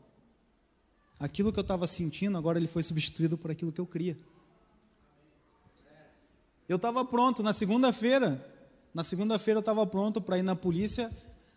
aquilo 1.21 1.53
que 1.53 1.59
eu 1.59 1.63
estava 1.63 1.87
sentindo, 1.87 2.37
agora 2.37 2.59
ele 2.59 2.67
foi 2.67 2.83
substituído 2.83 3.39
por 3.39 3.51
aquilo 3.51 3.71
que 3.71 3.81
eu 3.81 3.87
cria. 3.87 4.19
Eu 6.69 6.77
estava 6.77 7.05
pronto 7.05 7.43
na 7.43 7.53
segunda-feira. 7.53 8.45
Na 8.93 9.05
segunda-feira 9.05 9.59
eu 9.59 9.61
estava 9.61 9.87
pronto 9.87 10.21
para 10.21 10.39
ir 10.39 10.43
na 10.43 10.57
polícia 10.57 11.11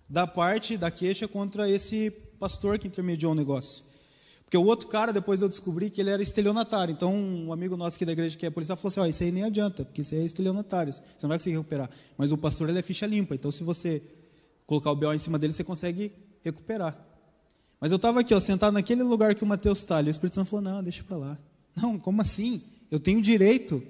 dar 0.10 0.28
parte 0.28 0.78
da 0.78 0.92
queixa 0.92 1.28
contra 1.28 1.70
esse 1.70 2.12
pastor 2.40 2.78
que 2.78 2.88
intermediou 2.88 3.32
o 3.32 3.36
negócio. 3.36 3.84
Porque 4.48 4.58
o 4.58 4.64
outro 4.64 4.88
cara, 4.88 5.12
depois 5.12 5.42
eu 5.42 5.50
descobri 5.50 5.90
que 5.90 6.00
ele 6.00 6.10
era 6.10 6.24
estelionatário. 6.24 6.94
Então, 6.94 7.14
um 7.14 7.52
amigo 7.52 7.76
nosso 7.76 7.98
aqui 7.98 8.06
da 8.06 8.14
igreja 8.14 8.38
que 8.38 8.46
é 8.46 8.50
policial 8.50 8.78
falou 8.78 8.88
assim: 8.88 9.00
oh, 9.02 9.06
isso 9.06 9.22
aí 9.22 9.30
nem 9.30 9.44
adianta, 9.44 9.84
porque 9.84 10.00
isso 10.00 10.16
aí 10.16 10.22
é 10.22 10.24
estelionatário. 10.24 10.94
Você 10.94 11.02
não 11.22 11.28
vai 11.28 11.38
conseguir 11.38 11.58
recuperar. 11.58 11.90
Mas 12.18 12.32
o 12.32 12.38
pastor 12.38 12.70
ele 12.70 12.80
é 12.80 12.82
ficha 12.82 13.06
limpa. 13.06 13.36
Então, 13.36 13.52
se 13.52 13.62
você 13.62 14.02
colocar 14.66 14.90
o 14.90 14.96
BO 14.96 15.14
em 15.14 15.20
cima 15.20 15.38
dele, 15.38 15.52
você 15.52 15.66
consegue 15.66 16.14
recuperar. 16.42 16.98
Mas 17.78 17.92
eu 17.92 17.98
estava 17.98 18.22
aqui, 18.22 18.34
ó, 18.34 18.40
sentado 18.40 18.74
naquele 18.74 19.04
lugar 19.04 19.36
que 19.36 19.44
o 19.44 19.48
Mateus 19.48 19.80
está, 19.80 20.02
e 20.02 20.06
o 20.06 20.10
Espírito 20.10 20.36
Santo 20.36 20.50
falou: 20.50 20.64
não, 20.64 20.82
deixa 20.82 21.04
para 21.04 21.18
lá. 21.18 21.38
Não, 21.76 22.00
como 22.00 22.22
assim? 22.22 22.62
Eu 22.90 23.02
tenho 23.02 23.22
direito. 23.22 23.84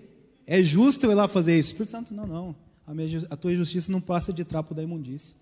É 0.47 0.63
justo 0.63 1.05
eu 1.05 1.11
ir 1.11 1.15
lá 1.15 1.27
fazer 1.27 1.59
isso? 1.59 1.69
O 1.69 1.73
Espírito 1.73 1.91
Santo, 1.91 2.15
não, 2.15 2.25
não. 2.25 2.55
A, 2.87 2.95
minha, 2.95 3.27
a 3.29 3.37
tua 3.37 3.55
justiça 3.55 3.91
não 3.91 4.01
passa 4.01 4.33
de 4.33 4.43
trapo 4.43 4.73
da 4.73 4.81
imundícia. 4.81 5.35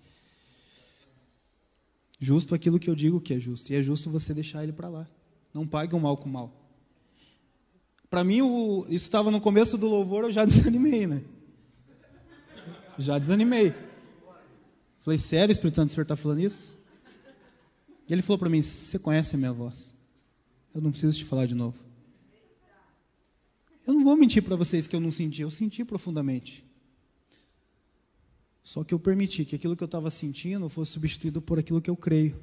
Justo 2.19 2.55
aquilo 2.55 2.79
que 2.79 2.89
eu 2.89 2.95
digo 2.95 3.19
que 3.19 3.33
é 3.33 3.39
justo. 3.39 3.71
E 3.71 3.75
é 3.75 3.81
justo 3.81 4.09
você 4.09 4.33
deixar 4.33 4.63
ele 4.63 4.73
para 4.73 4.89
lá. 4.89 5.07
Não 5.53 5.67
pague 5.67 5.95
o 5.95 5.99
mal 5.99 6.17
com 6.17 6.29
o 6.29 6.31
mal. 6.31 6.65
Para 8.09 8.23
mim, 8.23 8.41
o, 8.41 8.85
isso 8.89 9.05
estava 9.05 9.31
no 9.31 9.41
começo 9.41 9.77
do 9.77 9.87
louvor, 9.87 10.23
eu 10.23 10.31
já 10.31 10.43
desanimei, 10.45 11.07
né? 11.07 11.21
Já 12.97 13.19
desanimei. 13.19 13.73
Falei, 15.01 15.17
sério, 15.17 15.51
Espírito 15.51 15.75
Santo, 15.75 15.89
o 15.89 15.93
senhor 15.93 16.03
está 16.03 16.15
falando 16.15 16.39
isso? 16.39 16.77
E 18.07 18.13
ele 18.13 18.21
falou 18.21 18.37
para 18.37 18.49
mim: 18.49 18.61
Você 18.61 18.97
conhece 18.97 19.35
a 19.35 19.37
minha 19.37 19.51
voz? 19.51 19.93
Eu 20.73 20.81
não 20.81 20.91
preciso 20.91 21.17
te 21.17 21.25
falar 21.25 21.45
de 21.45 21.55
novo. 21.55 21.77
Eu 23.85 23.93
não 23.93 24.03
vou 24.03 24.17
mentir 24.17 24.41
para 24.41 24.55
vocês 24.55 24.87
que 24.87 24.95
eu 24.95 24.99
não 24.99 25.11
senti, 25.11 25.41
eu 25.41 25.51
senti 25.51 25.85
profundamente. 25.85 26.64
Só 28.65 28.83
que 28.83 28.95
eu 28.95 28.99
permiti 28.99 29.45
que 29.45 29.55
aquilo 29.55 29.75
que 29.75 29.83
eu 29.83 29.85
estava 29.85 30.09
sentindo 30.09 30.67
fosse 30.67 30.93
substituído 30.93 31.39
por 31.39 31.59
aquilo 31.59 31.79
que 31.79 31.89
eu 31.89 31.95
creio. 31.95 32.35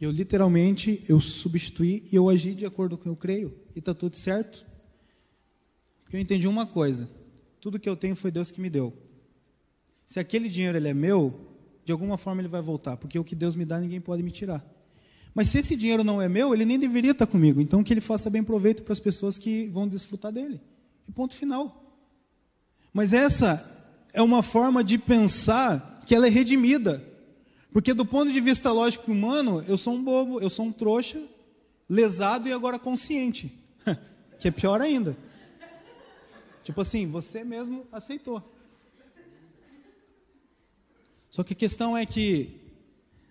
Eu 0.00 0.10
literalmente 0.10 1.04
eu 1.06 1.20
substituí 1.20 2.02
e 2.10 2.16
eu 2.16 2.30
agi 2.30 2.54
de 2.54 2.64
acordo 2.64 2.96
com 2.96 3.02
o 3.02 3.04
que 3.04 3.08
eu 3.10 3.16
creio 3.16 3.54
e 3.76 3.80
está 3.80 3.92
tudo 3.92 4.16
certo. 4.16 4.64
Porque 6.02 6.16
eu 6.16 6.20
entendi 6.20 6.48
uma 6.48 6.64
coisa: 6.64 7.06
tudo 7.60 7.78
que 7.78 7.86
eu 7.86 7.94
tenho 7.94 8.16
foi 8.16 8.30
Deus 8.30 8.50
que 8.50 8.62
me 8.62 8.70
deu. 8.70 8.94
Se 10.06 10.18
aquele 10.18 10.48
dinheiro 10.48 10.78
ele 10.78 10.88
é 10.88 10.94
meu, 10.94 11.54
de 11.84 11.92
alguma 11.92 12.16
forma 12.16 12.40
ele 12.40 12.48
vai 12.48 12.62
voltar, 12.62 12.96
porque 12.96 13.18
o 13.18 13.24
que 13.24 13.34
Deus 13.34 13.54
me 13.54 13.66
dá 13.66 13.78
ninguém 13.78 14.00
pode 14.00 14.22
me 14.22 14.30
tirar. 14.30 14.66
Mas 15.34 15.48
se 15.48 15.58
esse 15.58 15.76
dinheiro 15.76 16.02
não 16.02 16.20
é 16.20 16.30
meu, 16.30 16.54
ele 16.54 16.64
nem 16.64 16.78
deveria 16.78 17.10
estar 17.10 17.26
comigo. 17.26 17.60
Então 17.60 17.84
que 17.84 17.92
ele 17.92 18.00
faça 18.00 18.30
bem 18.30 18.42
proveito 18.42 18.82
para 18.82 18.94
as 18.94 19.00
pessoas 19.00 19.36
que 19.36 19.68
vão 19.68 19.86
desfrutar 19.86 20.32
dele. 20.32 20.62
E 21.06 21.12
ponto 21.12 21.34
final. 21.34 21.78
Mas 22.90 23.12
essa 23.12 23.81
é 24.12 24.20
uma 24.22 24.42
forma 24.42 24.84
de 24.84 24.98
pensar 24.98 26.02
que 26.06 26.14
ela 26.14 26.26
é 26.26 26.30
redimida. 26.30 27.02
Porque 27.72 27.94
do 27.94 28.04
ponto 28.04 28.30
de 28.30 28.40
vista 28.40 28.70
lógico 28.70 29.10
humano, 29.10 29.64
eu 29.66 29.78
sou 29.78 29.94
um 29.94 30.02
bobo, 30.02 30.40
eu 30.40 30.50
sou 30.50 30.66
um 30.66 30.72
trouxa, 30.72 31.22
lesado 31.88 32.48
e 32.48 32.52
agora 32.52 32.78
consciente. 32.78 33.52
que 34.38 34.48
é 34.48 34.50
pior 34.50 34.80
ainda. 34.80 35.16
Tipo 36.62 36.80
assim, 36.80 37.06
você 37.06 37.42
mesmo 37.42 37.86
aceitou. 37.90 38.42
Só 41.30 41.42
que 41.42 41.54
a 41.54 41.56
questão 41.56 41.96
é 41.96 42.04
que, 42.04 42.60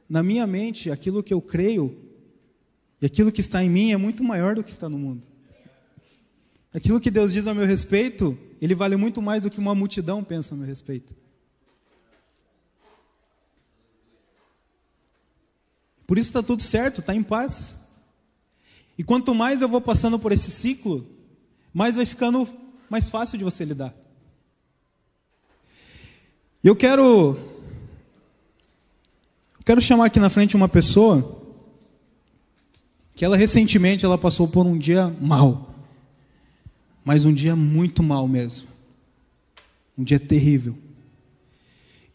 na 0.10 0.24
minha 0.24 0.48
mente, 0.48 0.90
aquilo 0.90 1.22
que 1.22 1.34
eu 1.34 1.40
creio 1.40 1.96
e 3.00 3.06
aquilo 3.06 3.32
que 3.32 3.42
está 3.42 3.64
em 3.64 3.70
mim 3.70 3.92
é 3.92 3.98
muito 3.98 4.24
maior 4.24 4.56
do 4.56 4.64
que 4.64 4.72
está 4.72 4.90
no 4.90 4.98
mundo. 4.98 5.28
Aquilo 6.74 7.00
que 7.00 7.12
Deus 7.12 7.32
diz 7.34 7.48
a 7.48 7.54
meu 7.54 7.66
respeito, 7.66 8.38
ele 8.62 8.76
vale 8.76 8.96
muito 8.96 9.22
mais 9.22 9.42
do 9.42 9.50
que 9.50 9.60
uma 9.60 9.74
multidão 9.74 10.24
pensa 10.24 10.54
a 10.54 10.58
meu 10.58 10.68
respeito. 10.68 11.16
Por 16.06 16.18
isso 16.18 16.30
está 16.30 16.44
tudo 16.44 16.62
certo, 16.62 17.02
está 17.02 17.16
em 17.16 17.24
paz. 17.24 17.80
E 18.98 19.04
quanto 19.04 19.34
mais 19.34 19.62
eu 19.62 19.68
vou 19.68 19.82
passando 19.82 20.20
por 20.20 20.32
esse 20.32 20.52
ciclo, 20.52 21.08
mais 21.74 21.96
vai 21.96 22.06
ficando 22.06 22.48
mais 22.88 23.10
fácil 23.10 23.38
de 23.38 23.44
você 23.44 23.66
lidar. 23.66 23.96
Eu 26.64 26.76
quero 26.76 27.36
eu 29.58 29.66
quero 29.66 29.82
chamar 29.82 30.06
aqui 30.06 30.20
na 30.20 30.30
frente 30.30 30.56
uma 30.56 30.70
pessoa 30.70 31.42
que 33.16 33.26
ela 33.26 33.38
recentemente 33.38 34.06
ela 34.06 34.18
passou 34.18 34.48
por 34.48 34.68
um 34.68 34.78
dia 34.78 35.08
mal. 35.20 35.71
Mas 37.04 37.26
um 37.26 37.34
dia 37.34 37.56
muito 37.56 38.04
mal 38.04 38.28
mesmo. 38.28 38.68
Um 39.98 40.04
dia 40.04 40.20
terrível. 40.20 40.78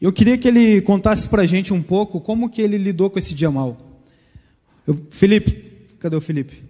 Eu 0.01 0.13
queria 0.13 0.37
que 0.37 0.47
ele 0.47 0.81
contasse 0.83 1.29
para 1.29 1.43
a 1.43 1.47
gente 1.47 1.73
um 1.73 1.83
pouco 1.83 2.21
como 2.21 2.51
que 2.51 2.61
ele 2.61 2.77
lidou 2.77 3.09
com 3.09 3.19
esse 3.19 3.35
dia 3.35 3.51
mal. 3.51 3.77
Eu, 4.87 4.95
Felipe, 5.11 5.53
cadê 5.99 6.15
o 6.15 6.21
Felipe? 6.21 6.63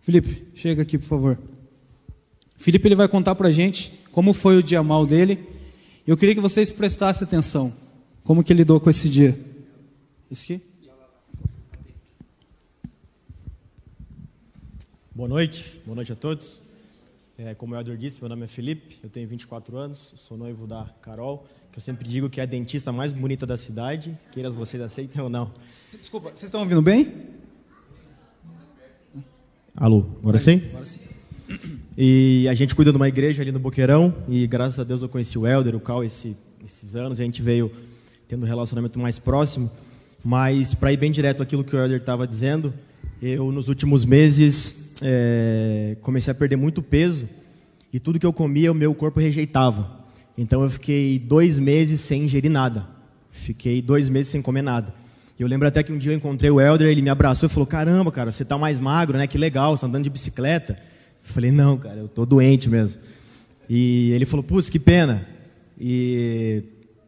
Felipe, 0.00 0.46
chega 0.54 0.82
aqui, 0.82 0.96
por 0.96 1.06
favor. 1.06 1.38
Felipe 2.56 2.86
ele 2.86 2.94
vai 2.94 3.08
contar 3.08 3.34
para 3.34 3.48
a 3.48 3.52
gente 3.52 3.92
como 4.12 4.32
foi 4.32 4.56
o 4.56 4.62
dia 4.62 4.82
mal 4.82 5.06
dele. 5.06 5.44
Eu 6.06 6.16
queria 6.16 6.34
que 6.34 6.40
vocês 6.40 6.72
prestassem 6.72 7.26
atenção. 7.26 7.72
Como 8.22 8.44
que 8.44 8.52
ele 8.52 8.58
lidou 8.58 8.80
com 8.80 8.88
esse 8.88 9.08
dia. 9.08 9.38
Esse 10.30 10.44
aqui? 10.44 10.62
Boa 15.12 15.28
noite, 15.28 15.80
boa 15.84 15.96
noite 15.96 16.12
a 16.12 16.16
todos. 16.16 16.62
É, 17.42 17.54
como 17.54 17.74
o 17.74 17.78
Elder 17.78 17.96
disse, 17.96 18.20
meu 18.20 18.28
nome 18.28 18.44
é 18.44 18.46
Felipe, 18.46 18.98
eu 19.02 19.08
tenho 19.08 19.26
24 19.26 19.74
anos, 19.78 20.12
sou 20.14 20.36
noivo 20.36 20.66
da 20.66 20.86
Carol, 21.00 21.46
que 21.72 21.78
eu 21.78 21.80
sempre 21.80 22.06
digo 22.06 22.28
que 22.28 22.38
é 22.38 22.42
a 22.42 22.46
dentista 22.46 22.92
mais 22.92 23.14
bonita 23.14 23.46
da 23.46 23.56
cidade, 23.56 24.14
queiras 24.30 24.54
vocês 24.54 24.82
aceitem 24.82 25.22
ou 25.22 25.30
não. 25.30 25.50
Desculpa, 25.86 26.28
vocês 26.28 26.42
estão 26.42 26.60
ouvindo 26.60 26.82
bem? 26.82 27.10
Alô, 29.74 30.04
agora 30.18 30.38
sim? 30.38 30.66
Agora 30.68 30.84
sim. 30.84 30.98
E 31.96 32.46
a 32.46 32.52
gente 32.52 32.74
cuida 32.74 32.90
de 32.90 32.96
uma 32.98 33.08
igreja 33.08 33.42
ali 33.42 33.52
no 33.52 33.58
Boqueirão, 33.58 34.14
e 34.28 34.46
graças 34.46 34.78
a 34.78 34.84
Deus 34.84 35.00
eu 35.00 35.08
conheci 35.08 35.38
o 35.38 35.46
Elder, 35.46 35.74
o 35.74 35.80
Cal, 35.80 36.04
esse, 36.04 36.36
esses 36.62 36.94
anos, 36.94 37.20
e 37.20 37.22
a 37.22 37.24
gente 37.24 37.40
veio 37.40 37.72
tendo 38.28 38.44
um 38.44 38.46
relacionamento 38.46 38.98
mais 38.98 39.18
próximo. 39.18 39.70
Mas, 40.22 40.74
para 40.74 40.92
ir 40.92 40.98
bem 40.98 41.10
direto 41.10 41.42
aquilo 41.42 41.64
que 41.64 41.74
o 41.74 41.78
Elder 41.82 42.00
estava 42.00 42.26
dizendo, 42.26 42.74
eu, 43.22 43.52
nos 43.52 43.68
últimos 43.68 44.04
meses, 44.04 44.76
é, 45.02 45.96
comecei 46.00 46.30
a 46.30 46.34
perder 46.34 46.56
muito 46.56 46.82
peso 46.82 47.28
e 47.92 48.00
tudo 48.00 48.18
que 48.18 48.26
eu 48.26 48.32
comia, 48.32 48.72
o 48.72 48.74
meu 48.74 48.94
corpo 48.94 49.20
rejeitava. 49.20 50.00
Então, 50.38 50.62
eu 50.62 50.70
fiquei 50.70 51.18
dois 51.18 51.58
meses 51.58 52.00
sem 52.00 52.22
ingerir 52.22 52.50
nada. 52.50 52.86
Fiquei 53.30 53.82
dois 53.82 54.08
meses 54.08 54.28
sem 54.28 54.40
comer 54.40 54.62
nada. 54.62 54.94
Eu 55.38 55.46
lembro 55.48 55.66
até 55.66 55.82
que 55.82 55.92
um 55.92 55.98
dia 55.98 56.12
eu 56.12 56.16
encontrei 56.16 56.50
o 56.50 56.60
Elder, 56.60 56.88
ele 56.88 57.02
me 57.02 57.10
abraçou 57.10 57.48
e 57.48 57.50
falou: 57.50 57.66
Caramba, 57.66 58.10
cara, 58.12 58.30
você 58.30 58.42
está 58.42 58.56
mais 58.56 58.78
magro, 58.78 59.16
né? 59.16 59.26
Que 59.26 59.38
legal, 59.38 59.70
você 59.70 59.76
está 59.76 59.86
andando 59.86 60.04
de 60.04 60.10
bicicleta. 60.10 60.72
Eu 60.72 61.32
falei: 61.32 61.50
Não, 61.50 61.78
cara, 61.78 61.96
eu 61.96 62.06
estou 62.06 62.26
doente 62.26 62.68
mesmo. 62.68 63.00
E 63.68 64.12
ele 64.12 64.24
falou: 64.24 64.42
Putz, 64.42 64.68
que 64.68 64.78
pena. 64.78 65.26
E, 65.78 66.62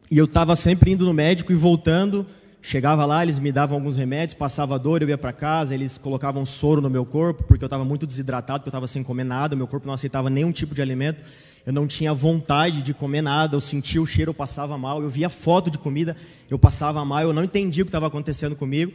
e 0.09 0.17
eu 0.17 0.25
estava 0.25 0.55
sempre 0.55 0.91
indo 0.91 1.05
no 1.05 1.13
médico 1.13 1.51
e 1.51 1.55
voltando 1.55 2.25
Chegava 2.65 3.05
lá, 3.05 3.21
eles 3.21 3.39
me 3.39 3.51
davam 3.51 3.75
alguns 3.75 3.97
remédios, 3.97 4.35
passava 4.35 4.79
dor, 4.79 5.01
eu 5.01 5.09
ia 5.09 5.17
para 5.17 5.33
casa, 5.33 5.73
eles 5.73 5.97
colocavam 5.97 6.45
soro 6.45 6.79
no 6.79 6.89
meu 6.89 7.05
corpo, 7.05 7.43
porque 7.43 7.61
eu 7.61 7.67
estava 7.67 7.83
muito 7.83 8.07
desidratado, 8.07 8.61
porque 8.61 8.69
eu 8.69 8.71
estava 8.71 8.87
sem 8.87 9.03
comer 9.03 9.25
nada, 9.25 9.53
meu 9.53 9.67
corpo 9.67 9.85
não 9.85 9.93
aceitava 9.93 10.29
nenhum 10.29 10.49
tipo 10.49 10.73
de 10.73 10.81
alimento, 10.81 11.21
eu 11.65 11.73
não 11.73 11.85
tinha 11.85 12.13
vontade 12.13 12.81
de 12.81 12.93
comer 12.93 13.21
nada, 13.21 13.57
eu 13.57 13.59
sentia 13.59 14.01
o 14.01 14.07
cheiro, 14.07 14.29
eu 14.29 14.33
passava 14.33 14.77
mal, 14.77 15.03
eu 15.03 15.09
via 15.09 15.27
foto 15.27 15.69
de 15.69 15.77
comida, 15.77 16.15
eu 16.49 16.57
passava 16.57 17.03
mal, 17.03 17.23
eu 17.23 17.33
não 17.33 17.43
entendia 17.43 17.83
o 17.83 17.85
que 17.85 17.89
estava 17.89 18.07
acontecendo 18.07 18.55
comigo, 18.55 18.93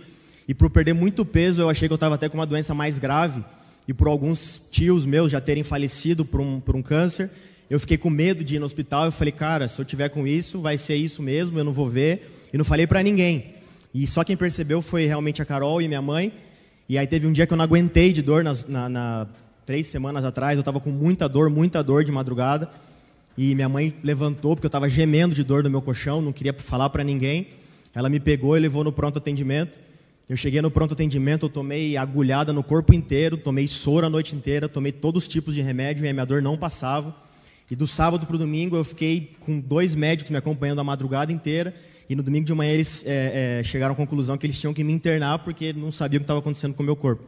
e 0.49 0.55
por 0.55 0.71
perder 0.71 0.95
muito 0.95 1.23
peso, 1.23 1.61
eu 1.61 1.69
achei 1.69 1.89
que 1.89 1.93
eu 1.93 1.97
estava 1.97 2.14
até 2.14 2.27
com 2.27 2.39
uma 2.39 2.47
doença 2.47 2.73
mais 2.73 2.99
grave, 2.99 3.45
e 3.87 3.93
por 3.93 4.09
alguns 4.09 4.62
tios 4.71 5.05
meus 5.05 5.31
já 5.31 5.43
terem 5.43 5.62
falecido 5.62 6.25
por 6.25 6.41
um, 6.41 6.59
por 6.59 6.75
um 6.75 6.81
câncer, 6.81 7.31
eu 7.69 7.79
fiquei 7.79 7.99
com 7.99 8.09
medo 8.09 8.43
de 8.43 8.57
ir 8.57 8.61
no 8.61 8.64
hospital, 8.64 9.05
eu 9.05 9.12
falei, 9.12 9.33
cara, 9.33 9.69
se 9.69 9.79
eu 9.79 9.85
tiver 9.85 10.09
com 10.09 10.27
isso, 10.27 10.59
vai 10.59 10.79
ser 10.79 10.97
isso 10.97 11.23
mesmo, 11.23 11.59
eu 11.59 11.64
não 11.64 11.75
vou 11.75 11.87
ver, 11.87 12.49
e 12.51 12.57
não 12.57 12.64
falei 12.64 12.87
para 12.87 13.03
ninguém. 13.03 13.57
E 13.93 14.07
só 14.07 14.22
quem 14.22 14.36
percebeu 14.36 14.82
foi 14.82 15.07
realmente 15.07 15.41
a 15.41 15.45
Carol 15.45 15.80
e 15.80 15.89
minha 15.89 16.03
mãe. 16.03 16.32
E 16.89 16.97
aí 16.97 17.07
teve 17.07 17.26
um 17.26 17.32
dia 17.32 17.47
que 17.47 17.53
eu 17.53 17.57
não 17.57 17.64
aguentei 17.64 18.12
de 18.12 18.22
dor, 18.22 18.45
na, 18.45 18.55
na, 18.66 18.89
na 18.89 19.26
três 19.66 19.86
semanas 19.86 20.24
atrás, 20.24 20.55
eu 20.55 20.61
estava 20.61 20.80
com 20.80 20.91
muita 20.91 21.28
dor, 21.28 21.51
muita 21.51 21.82
dor 21.82 22.03
de 22.05 22.11
madrugada. 22.11 22.70
E 23.36 23.55
minha 23.55 23.68
mãe 23.68 23.95
levantou, 24.03 24.57
porque 24.57 24.66
eu 24.66 24.68
estava 24.68 24.89
gemendo 24.89 25.34
de 25.34 25.45
dor 25.45 25.62
no 25.62 25.70
meu 25.70 25.82
colchão, 25.82 26.20
não 26.20 26.32
queria 26.32 26.55
falar 26.55 26.91
para 26.91 27.05
ninguém. 27.05 27.49
Ela 27.95 28.09
me 28.09 28.18
pegou 28.18 28.57
e 28.57 28.61
levou 28.61 28.82
no 28.82 28.93
pronto 28.93 29.18
atendimento. 29.18 29.78
Eu 30.28 30.36
cheguei 30.36 30.61
no 30.61 30.70
pronto 30.70 30.93
atendimento, 30.95 31.47
eu 31.47 31.49
tomei 31.49 31.97
agulhada 31.97 32.53
no 32.53 32.62
corpo 32.62 32.95
inteiro, 32.95 33.36
tomei 33.36 33.68
soro 33.68 34.07
a 34.07 34.11
noite 34.11 34.34
inteira, 34.34 34.68
tomei 34.68 34.93
todos 34.93 35.24
os 35.24 35.28
tipos 35.28 35.55
de 35.55 35.62
remédio 35.62 36.05
e 36.05 36.09
a 36.09 36.12
minha 36.12 36.26
dor 36.26 36.43
não 36.43 36.57
passava. 36.57 37.14
E 37.70 37.76
do 37.76 37.86
sábado 37.86 38.26
para 38.26 38.36
o 38.36 38.39
domingo 38.39 38.76
eu 38.76 38.84
fiquei 38.84 39.36
com 39.41 39.61
dois 39.61 39.95
médicos 39.95 40.30
me 40.30 40.36
acompanhando 40.36 40.80
a 40.80 40.84
madrugada 40.84 41.32
inteira 41.32 41.74
e 42.09 42.16
no 42.16 42.22
domingo 42.22 42.46
de 42.46 42.54
manhã 42.54 42.72
eles 42.72 43.04
é, 43.06 43.59
é, 43.61 43.62
chegaram 43.62 43.92
à 43.92 43.96
conclusão 43.96 44.38
que 44.38 44.46
eles 44.46 44.59
tinham 44.59 44.72
que 44.72 44.82
me 44.82 44.92
internar 44.92 45.40
porque 45.40 45.72
não 45.72 45.92
sabiam 45.92 46.18
o 46.18 46.20
que 46.20 46.24
estava 46.24 46.40
acontecendo 46.40 46.72
com 46.72 46.82
o 46.82 46.86
meu 46.86 46.96
corpo. 46.96 47.22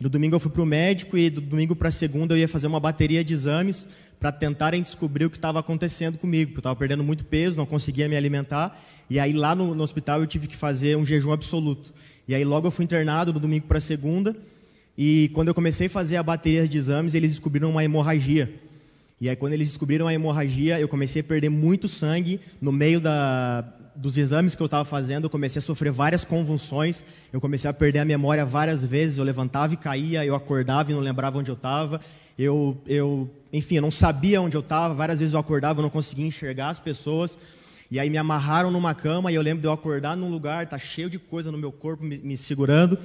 E 0.00 0.02
no 0.02 0.08
domingo 0.08 0.36
eu 0.36 0.40
fui 0.40 0.50
para 0.50 0.62
o 0.62 0.66
médico 0.66 1.18
e 1.18 1.28
do 1.28 1.40
domingo 1.40 1.76
para 1.76 1.90
segunda 1.90 2.32
eu 2.32 2.38
ia 2.38 2.48
fazer 2.48 2.68
uma 2.68 2.80
bateria 2.80 3.22
de 3.22 3.34
exames 3.34 3.86
para 4.18 4.32
tentarem 4.32 4.82
descobrir 4.82 5.26
o 5.26 5.30
que 5.30 5.36
estava 5.36 5.60
acontecendo 5.60 6.16
comigo, 6.18 6.50
porque 6.50 6.58
eu 6.58 6.60
estava 6.60 6.76
perdendo 6.76 7.04
muito 7.04 7.24
peso, 7.24 7.56
não 7.56 7.66
conseguia 7.66 8.08
me 8.08 8.16
alimentar. 8.16 8.80
E 9.10 9.18
aí 9.20 9.32
lá 9.32 9.54
no, 9.54 9.74
no, 9.74 9.82
hospital 9.82 10.20
eu 10.20 10.26
tive 10.26 10.46
que 10.46 10.56
fazer 10.56 10.96
um 10.96 11.04
jejum 11.04 11.32
absoluto. 11.32 11.92
E 12.26 12.34
aí 12.34 12.44
logo 12.44 12.66
eu 12.66 12.70
fui 12.70 12.84
internado 12.84 13.32
no 13.32 13.40
domingo 13.40 13.66
para 13.66 13.78
segunda. 13.78 14.34
E 14.96 15.30
quando 15.34 15.48
eu 15.48 15.54
comecei 15.54 15.86
a 15.86 15.90
fazer 15.90 16.16
a 16.16 16.22
bateria 16.22 16.66
de 16.66 16.78
exames, 16.78 17.14
eles 17.14 17.30
descobriram 17.30 17.70
uma 17.70 17.84
hemorragia. 17.84 18.52
E 19.20 19.28
aí 19.28 19.36
quando 19.36 19.52
eles 19.52 19.68
descobriram 19.68 20.06
a 20.06 20.14
hemorragia, 20.14 20.80
eu 20.80 20.88
comecei 20.88 21.20
a 21.20 21.24
perder 21.24 21.48
muito 21.48 21.88
sangue 21.88 22.40
no 22.60 22.72
meio 22.72 23.00
da, 23.00 23.64
dos 23.98 24.16
exames 24.16 24.54
que 24.54 24.62
eu 24.62 24.66
estava 24.66 24.84
fazendo, 24.84 25.24
eu 25.24 25.30
comecei 25.30 25.58
a 25.58 25.62
sofrer 25.62 25.90
várias 25.90 26.24
convulsões, 26.24 27.04
eu 27.32 27.40
comecei 27.40 27.68
a 27.68 27.72
perder 27.72 27.98
a 27.98 28.04
memória 28.04 28.46
várias 28.46 28.84
vezes, 28.84 29.18
eu 29.18 29.24
levantava 29.24 29.74
e 29.74 29.76
caía, 29.76 30.24
eu 30.24 30.36
acordava 30.36 30.92
e 30.92 30.94
não 30.94 31.00
lembrava 31.00 31.38
onde 31.38 31.50
eu 31.50 31.56
estava, 31.56 32.00
eu, 32.38 32.78
eu, 32.86 33.28
enfim, 33.52 33.76
eu 33.76 33.82
não 33.82 33.90
sabia 33.90 34.40
onde 34.40 34.56
eu 34.56 34.60
estava, 34.60 34.94
várias 34.94 35.18
vezes 35.18 35.34
eu 35.34 35.40
acordava, 35.40 35.80
eu 35.80 35.82
não 35.82 35.90
conseguia 35.90 36.24
enxergar 36.24 36.68
as 36.68 36.78
pessoas, 36.78 37.36
e 37.90 37.98
aí 37.98 38.08
me 38.08 38.16
amarraram 38.16 38.70
numa 38.70 38.94
cama, 38.94 39.32
e 39.32 39.34
eu 39.34 39.42
lembro 39.42 39.62
de 39.62 39.66
eu 39.66 39.72
acordar 39.72 40.16
num 40.16 40.30
lugar, 40.30 40.68
tá 40.68 40.78
cheio 40.78 41.10
de 41.10 41.18
coisa 41.18 41.50
no 41.50 41.58
meu 41.58 41.72
corpo 41.72 42.04
me, 42.04 42.18
me 42.18 42.36
segurando, 42.36 42.96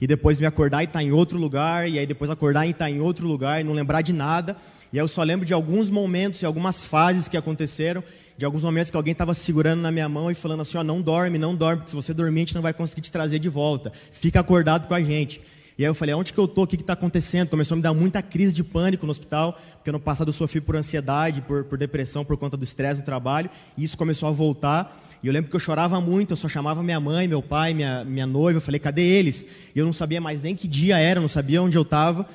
e 0.00 0.06
depois 0.06 0.40
me 0.40 0.46
acordar 0.46 0.82
e 0.82 0.86
estar 0.86 0.98
tá 0.98 1.02
em 1.04 1.12
outro 1.12 1.38
lugar, 1.38 1.88
e 1.88 1.96
aí 1.96 2.06
depois 2.06 2.28
acordar 2.28 2.66
e 2.66 2.70
estar 2.70 2.86
tá 2.86 2.90
em 2.90 2.98
outro 2.98 3.28
lugar, 3.28 3.60
e 3.60 3.64
não 3.64 3.72
lembrar 3.72 4.02
de 4.02 4.12
nada, 4.12 4.56
e 4.92 4.98
eu 4.98 5.06
só 5.06 5.22
lembro 5.22 5.46
de 5.46 5.54
alguns 5.54 5.88
momentos 5.88 6.42
e 6.42 6.46
algumas 6.46 6.82
fases 6.82 7.28
que 7.28 7.36
aconteceram, 7.36 8.02
de 8.36 8.44
alguns 8.44 8.64
momentos 8.64 8.90
que 8.90 8.96
alguém 8.96 9.12
estava 9.12 9.34
segurando 9.34 9.80
na 9.80 9.92
minha 9.92 10.08
mão 10.08 10.30
e 10.30 10.34
falando 10.34 10.62
assim: 10.62 10.78
ó, 10.78 10.82
não 10.82 11.00
dorme, 11.00 11.38
não 11.38 11.54
dorme, 11.54 11.78
porque 11.78 11.90
se 11.90 11.96
você 11.96 12.12
dormir 12.12 12.40
a 12.40 12.44
gente 12.44 12.54
não 12.54 12.62
vai 12.62 12.72
conseguir 12.72 13.02
te 13.02 13.10
trazer 13.10 13.38
de 13.38 13.48
volta. 13.48 13.92
Fica 14.10 14.40
acordado 14.40 14.88
com 14.88 14.94
a 14.94 15.02
gente. 15.02 15.40
E 15.78 15.84
aí 15.84 15.88
eu 15.88 15.94
falei: 15.94 16.14
onde 16.14 16.32
que 16.32 16.38
eu 16.38 16.48
tô? 16.48 16.64
O 16.64 16.66
que 16.66 16.76
está 16.76 16.94
acontecendo? 16.94 17.48
Começou 17.48 17.74
a 17.74 17.76
me 17.76 17.82
dar 17.82 17.94
muita 17.94 18.20
crise 18.20 18.52
de 18.52 18.64
pânico 18.64 19.06
no 19.06 19.12
hospital, 19.12 19.58
porque 19.76 19.92
no 19.92 20.00
passado 20.00 20.28
eu 20.28 20.32
sofri 20.32 20.60
por 20.60 20.74
ansiedade, 20.74 21.40
por, 21.40 21.64
por 21.64 21.78
depressão, 21.78 22.24
por 22.24 22.36
conta 22.36 22.56
do 22.56 22.64
estresse 22.64 23.00
do 23.00 23.04
trabalho, 23.04 23.48
e 23.78 23.84
isso 23.84 23.96
começou 23.96 24.28
a 24.28 24.32
voltar. 24.32 25.00
E 25.22 25.26
eu 25.26 25.32
lembro 25.32 25.48
que 25.48 25.56
eu 25.56 25.60
chorava 25.60 26.00
muito, 26.00 26.32
eu 26.32 26.36
só 26.36 26.48
chamava 26.48 26.82
minha 26.82 26.98
mãe, 26.98 27.28
meu 27.28 27.40
pai, 27.42 27.74
minha, 27.74 28.04
minha 28.04 28.26
noiva, 28.26 28.56
eu 28.56 28.60
falei: 28.60 28.80
cadê 28.80 29.02
eles? 29.02 29.46
E 29.74 29.78
eu 29.78 29.86
não 29.86 29.92
sabia 29.92 30.20
mais 30.20 30.42
nem 30.42 30.56
que 30.56 30.66
dia 30.66 30.98
era, 30.98 31.20
não 31.20 31.28
sabia 31.28 31.62
onde 31.62 31.78
eu 31.78 31.82
estava. 31.82 32.26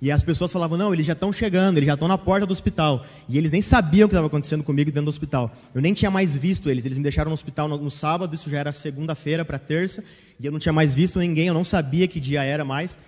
E 0.00 0.10
as 0.10 0.22
pessoas 0.22 0.52
falavam: 0.52 0.76
não, 0.76 0.92
eles 0.92 1.06
já 1.06 1.12
estão 1.12 1.32
chegando, 1.32 1.78
eles 1.78 1.86
já 1.86 1.94
estão 1.94 2.08
na 2.08 2.18
porta 2.18 2.46
do 2.46 2.52
hospital. 2.52 3.04
E 3.28 3.38
eles 3.38 3.50
nem 3.50 3.62
sabiam 3.62 4.06
o 4.06 4.08
que 4.08 4.14
estava 4.14 4.26
acontecendo 4.26 4.62
comigo 4.62 4.90
dentro 4.90 5.06
do 5.06 5.08
hospital. 5.08 5.52
Eu 5.74 5.80
nem 5.80 5.94
tinha 5.94 6.10
mais 6.10 6.36
visto 6.36 6.70
eles. 6.70 6.84
Eles 6.84 6.98
me 6.98 7.02
deixaram 7.02 7.30
no 7.30 7.34
hospital 7.34 7.68
no, 7.68 7.78
no 7.78 7.90
sábado, 7.90 8.34
isso 8.34 8.50
já 8.50 8.58
era 8.58 8.72
segunda-feira 8.72 9.44
para 9.44 9.58
terça. 9.58 10.02
E 10.38 10.46
eu 10.46 10.52
não 10.52 10.58
tinha 10.58 10.72
mais 10.72 10.94
visto 10.94 11.18
ninguém, 11.18 11.46
eu 11.46 11.54
não 11.54 11.64
sabia 11.64 12.08
que 12.08 12.18
dia 12.18 12.42
era 12.42 12.64
mais. 12.64 12.98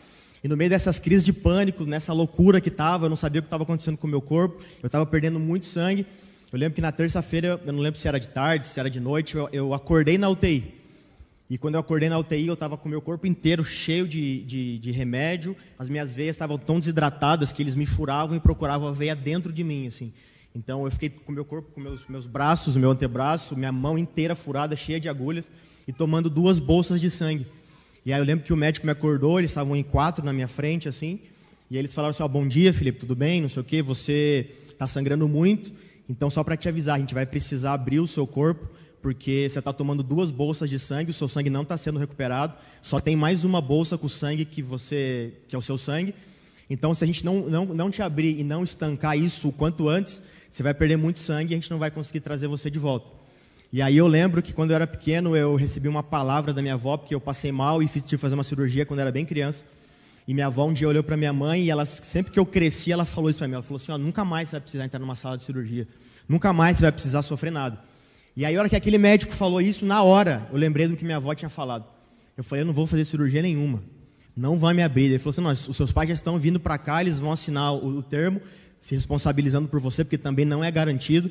E 0.43 0.49
no 0.49 0.57
meio 0.57 0.71
dessas 0.71 0.99
crises 0.99 1.25
de 1.25 1.33
pânico, 1.33 1.85
nessa 1.85 2.13
loucura 2.13 2.61
que 2.61 2.69
estava, 2.69 3.07
eu 3.07 3.11
não 3.11 3.17
sabia 3.17 3.41
o 3.41 3.43
que 3.43 3.47
estava 3.47 3.65
acontecendo 3.65 3.97
com 3.97 4.07
o 4.07 4.11
meu 4.11 4.21
corpo. 4.21 4.63
Eu 4.83 4.87
estava 4.87 5.05
perdendo 5.05 5.41
muito 5.41 5.67
sangue. 5.67 6.07
Eu 6.53 6.59
lembro 6.59 6.75
que 6.75 6.81
na 6.81 6.93
terça-feira, 6.93 7.61
eu 7.67 7.73
não 7.73 7.81
lembro 7.81 7.99
se 7.99 8.07
era 8.07 8.21
de 8.21 8.29
tarde, 8.29 8.67
se 8.67 8.79
era 8.79 8.89
de 8.89 9.01
noite, 9.01 9.35
eu, 9.35 9.49
eu 9.53 9.75
acordei 9.75 10.17
na 10.17 10.29
UTI. 10.29 10.76
E 11.49 11.57
quando 11.57 11.75
eu 11.75 11.81
acordei 11.81 12.09
na 12.09 12.19
UTI, 12.19 12.49
eu 12.49 12.55
estava 12.55 12.77
com 12.77 12.89
o 12.89 12.91
meu 12.91 13.01
corpo 13.01 13.27
inteiro 13.27 13.65
cheio 13.65 14.09
de, 14.09 14.43
de, 14.43 14.79
de, 14.81 14.91
remédio. 14.91 15.57
As 15.79 15.89
minhas 15.89 16.13
veias 16.13 16.35
estavam 16.35 16.59
tão 16.59 16.81
desidratadas 16.81 17.53
que 17.53 17.63
eles 17.63 17.77
me 17.77 17.87
furavam 17.87 18.37
e 18.37 18.41
procuravam 18.41 18.89
a 18.89 18.93
veia 18.93 19.15
dentro 19.15 19.53
de 19.53 19.63
mim, 19.63 19.87
assim. 19.87 20.13
Então 20.55 20.85
eu 20.85 20.91
fiquei 20.91 21.09
com 21.09 21.31
meu 21.31 21.45
corpo, 21.45 21.71
com 21.71 21.81
meus, 21.81 22.07
meus 22.09 22.27
braços, 22.27 22.77
meu 22.77 22.91
antebraço, 22.91 23.57
minha 23.57 23.71
mão 23.71 23.97
inteira 23.97 24.35
furada, 24.35 24.75
cheia 24.75 24.99
de 24.99 25.09
agulhas, 25.09 25.49
e 25.87 25.93
tomando 25.93 26.29
duas 26.29 26.59
bolsas 26.59 27.01
de 27.01 27.11
sangue. 27.11 27.47
E 28.05 28.13
aí 28.13 28.21
eu 28.21 28.25
lembro 28.25 28.45
que 28.45 28.53
o 28.53 28.57
médico 28.57 28.85
me 28.85 28.93
acordou, 28.93 29.39
eles 29.39 29.51
estavam 29.51 29.77
em 29.77 29.85
quatro 29.85 30.25
na 30.25 30.33
minha 30.33 30.49
frente, 30.49 30.89
assim. 30.89 31.21
E 31.71 31.77
eles 31.77 31.95
falaram 31.95 32.11
assim: 32.11 32.23
oh, 32.23 32.29
bom 32.29 32.47
dia, 32.47 32.73
Felipe, 32.73 32.99
tudo 32.99 33.15
bem? 33.15 33.41
Não 33.41 33.49
sei 33.49 33.61
o 33.61 33.65
quê, 33.65 33.83
você 33.83 34.51
está 34.67 34.87
sangrando 34.89 35.29
muito. 35.29 35.73
Então, 36.09 36.31
só 36.31 36.43
para 36.43 36.57
te 36.57 36.69
avisar, 36.69 36.97
a 36.97 36.99
gente 36.99 37.15
vai 37.15 37.27
precisar 37.27 37.73
abrir 37.75 38.01
o 38.01 38.07
seu 38.09 38.27
corpo 38.27 38.69
porque 39.07 39.47
você 39.49 39.61
está 39.61 39.73
tomando 39.73 40.03
duas 40.03 40.33
bolsas 40.33 40.69
de 40.69 40.81
sangue, 40.81 41.13
o 41.13 41.15
seu 41.15 41.29
sangue 41.29 41.49
não 41.49 41.63
está 41.63 41.77
sendo 41.77 41.97
recuperado, 41.97 42.55
só 42.83 42.99
tem 42.99 43.15
mais 43.15 43.45
uma 43.45 43.61
bolsa 43.61 43.97
com 43.97 44.09
sangue 44.09 44.45
que 44.45 44.61
você, 44.61 45.33
que 45.47 45.55
é 45.55 45.59
o 45.59 45.63
seu 45.63 45.79
sangue, 45.79 46.13
Então, 46.69 46.93
se 46.93 47.05
a 47.05 47.07
gente 47.07 47.25
não, 47.25 47.49
não, 47.49 47.67
não 47.67 47.89
te 47.89 48.03
abrir 48.03 48.37
e 48.37 48.43
não 48.43 48.65
estancar 48.65 49.17
isso 49.17 49.47
o 49.47 49.53
quanto 49.53 49.89
antes, 49.89 50.21
você 50.51 50.61
vai 50.61 50.75
perder 50.75 50.97
muito 50.97 51.21
sangue 51.21 51.53
e 51.53 51.55
a 51.55 51.57
gente 51.57 51.71
não 51.71 51.79
vai 51.79 51.89
conseguir 51.89 52.19
trazer 52.19 52.49
você 52.49 52.69
de 52.69 52.81
volta. 52.81 53.07
E 53.73 53.81
aí 53.81 53.97
eu 53.97 54.09
lembro 54.09 54.43
que 54.43 54.53
quando 54.53 54.73
eu 54.73 54.75
era 54.75 54.89
pequeno, 54.89 55.37
eu 55.37 55.55
recebi 55.55 55.87
uma 55.87 56.03
palavra 56.03 56.53
da 56.53 56.61
minha 56.61 56.75
avó, 56.75 56.97
porque 56.97 57.15
eu 57.15 57.21
passei 57.21 57.53
mal 57.53 57.81
e 57.81 57.87
fiz, 57.87 58.03
tive 58.03 58.17
que 58.17 58.23
fazer 58.23 58.35
uma 58.35 58.43
cirurgia 58.43 58.85
quando 58.85 58.99
eu 58.99 59.03
era 59.03 59.13
bem 59.13 59.25
criança. 59.25 59.65
E 60.27 60.35
minha 60.35 60.49
avó 60.49 60.67
um 60.67 60.73
dia 60.73 60.89
olhou 60.89 61.05
para 61.05 61.17
minha 61.17 61.33
mãe 61.33 61.63
e 61.63 61.71
ela, 61.71 61.87
sempre 61.87 62.33
que 62.33 62.41
eu 62.41 62.45
cresci, 62.45 62.91
ela 62.91 63.05
falou 63.05 63.31
isso 63.31 63.39
para 63.39 63.47
mim. 63.47 63.55
Ela 63.55 63.63
falou 63.63 63.77
assim: 63.81 63.97
nunca 64.03 64.25
mais 64.25 64.49
você 64.49 64.57
vai 64.57 64.61
precisar 64.63 64.85
entrar 64.85 64.99
numa 64.99 65.15
sala 65.15 65.37
de 65.37 65.45
cirurgia. 65.45 65.87
Nunca 66.29 66.53
mais 66.53 66.79
você 66.79 66.83
vai 66.83 66.91
precisar 66.91 67.23
sofrer 67.23 67.53
nada. 67.53 67.79
E 68.37 68.45
aí, 68.45 68.55
a 68.55 68.61
hora 68.61 68.69
que 68.69 68.77
aquele 68.77 68.99
médico 68.99 69.33
falou 69.33 69.63
isso, 69.63 69.87
na 69.87 70.03
hora, 70.03 70.47
eu 70.53 70.59
lembrei 70.59 70.87
do 70.87 70.95
que 70.95 71.05
minha 71.05 71.17
avó 71.17 71.35
tinha 71.35 71.49
falado. 71.49 71.87
Eu 72.37 72.45
falei: 72.45 72.63
eu 72.63 72.67
não 72.67 72.75
vou 72.75 72.87
fazer 72.87 73.07
cirurgia 73.07 73.41
nenhuma. 73.41 73.83
Não 74.37 74.59
vai 74.59 74.75
me 74.75 74.83
abrir. 74.83 75.05
Ele 75.05 75.19
falou 75.19 75.31
assim: 75.31 75.41
não, 75.41 75.71
os 75.71 75.77
seus 75.77 75.91
pais 75.91 76.09
já 76.09 76.15
estão 76.15 76.39
vindo 76.39 76.61
para 76.61 76.77
cá, 76.77 77.01
eles 77.01 77.19
vão 77.19 77.33
assinar 77.33 77.73
o, 77.73 77.97
o 77.97 78.03
termo, 78.03 78.39
se 78.79 78.95
responsabilizando 78.95 79.69
por 79.69 79.81
você, 79.81 80.05
porque 80.05 80.19
também 80.19 80.45
não 80.45 80.63
é 80.63 80.71
garantido. 80.71 81.31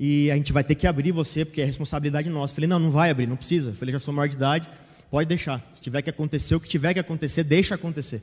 E 0.00 0.32
a 0.32 0.34
gente 0.34 0.52
vai 0.52 0.64
ter 0.64 0.74
que 0.74 0.84
abrir 0.84 1.12
você, 1.12 1.44
porque 1.44 1.62
é 1.62 1.64
responsabilidade 1.64 2.28
nossa. 2.28 2.50
Eu 2.50 2.56
falei: 2.56 2.68
não, 2.68 2.80
não 2.80 2.90
vai 2.90 3.10
abrir, 3.10 3.28
não 3.28 3.36
precisa. 3.36 3.70
Eu 3.70 3.74
falei: 3.74 3.92
já 3.92 4.00
sou 4.00 4.12
maior 4.12 4.26
de 4.26 4.34
idade, 4.34 4.68
pode 5.12 5.28
deixar. 5.28 5.64
Se 5.72 5.80
tiver 5.80 6.02
que 6.02 6.10
acontecer, 6.10 6.56
o 6.56 6.60
que 6.60 6.68
tiver 6.68 6.92
que 6.92 6.98
acontecer, 6.98 7.44
deixa 7.44 7.76
acontecer. 7.76 8.20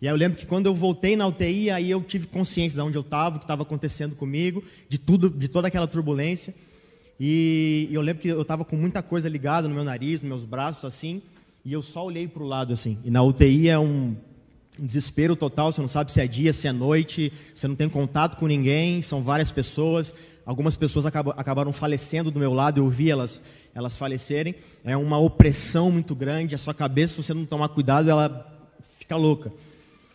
E 0.00 0.08
aí 0.08 0.12
eu 0.14 0.16
lembro 0.16 0.38
que 0.38 0.46
quando 0.46 0.64
eu 0.64 0.74
voltei 0.74 1.14
na 1.14 1.26
UTI, 1.26 1.70
aí 1.70 1.90
eu 1.90 2.02
tive 2.02 2.26
consciência 2.26 2.74
de 2.74 2.82
onde 2.82 2.96
eu 2.96 3.02
estava, 3.02 3.36
o 3.36 3.38
que 3.38 3.44
estava 3.44 3.62
acontecendo 3.62 4.16
comigo, 4.16 4.64
de 4.88 4.96
tudo, 4.96 5.28
de 5.28 5.46
toda 5.46 5.68
aquela 5.68 5.86
turbulência. 5.86 6.54
E 7.18 7.88
eu 7.90 8.00
lembro 8.00 8.22
que 8.22 8.28
eu 8.28 8.42
estava 8.42 8.64
com 8.64 8.76
muita 8.76 9.02
coisa 9.02 9.28
ligada 9.28 9.68
no 9.68 9.74
meu 9.74 9.84
nariz, 9.84 10.20
nos 10.20 10.28
meus 10.28 10.44
braços, 10.44 10.84
assim, 10.84 11.22
e 11.64 11.72
eu 11.72 11.82
só 11.82 12.04
olhei 12.04 12.26
para 12.26 12.42
o 12.42 12.46
lado, 12.46 12.72
assim. 12.72 12.98
E 13.04 13.10
na 13.10 13.22
UTI 13.22 13.68
é 13.68 13.78
um, 13.78 14.16
desespero 14.78 15.36
total, 15.36 15.70
você 15.70 15.80
não 15.80 15.88
sabe 15.88 16.12
se 16.12 16.20
é 16.20 16.26
dia, 16.26 16.52
se 16.52 16.66
é 16.66 16.72
noite, 16.72 17.32
você 17.54 17.68
não 17.68 17.76
tem 17.76 17.88
contato 17.88 18.36
com 18.36 18.46
ninguém, 18.46 19.00
são 19.02 19.22
várias 19.22 19.50
pessoas. 19.52 20.14
Algumas 20.44 20.76
pessoas 20.76 21.06
acabaram 21.06 21.72
falecendo 21.72 22.30
do 22.30 22.38
meu 22.38 22.52
lado, 22.52 22.80
eu 22.80 22.88
vi 22.88 23.10
elas, 23.10 23.40
elas 23.74 23.96
falecerem. 23.96 24.54
É 24.84 24.96
uma 24.96 25.18
opressão 25.18 25.90
muito 25.90 26.14
grande, 26.14 26.54
a 26.54 26.58
sua 26.58 26.74
cabeça, 26.74 27.14
se 27.14 27.22
você 27.22 27.34
não 27.34 27.46
tomar 27.46 27.68
cuidado, 27.68 28.10
ela 28.10 28.50
fica 28.98 29.16
louca. 29.16 29.52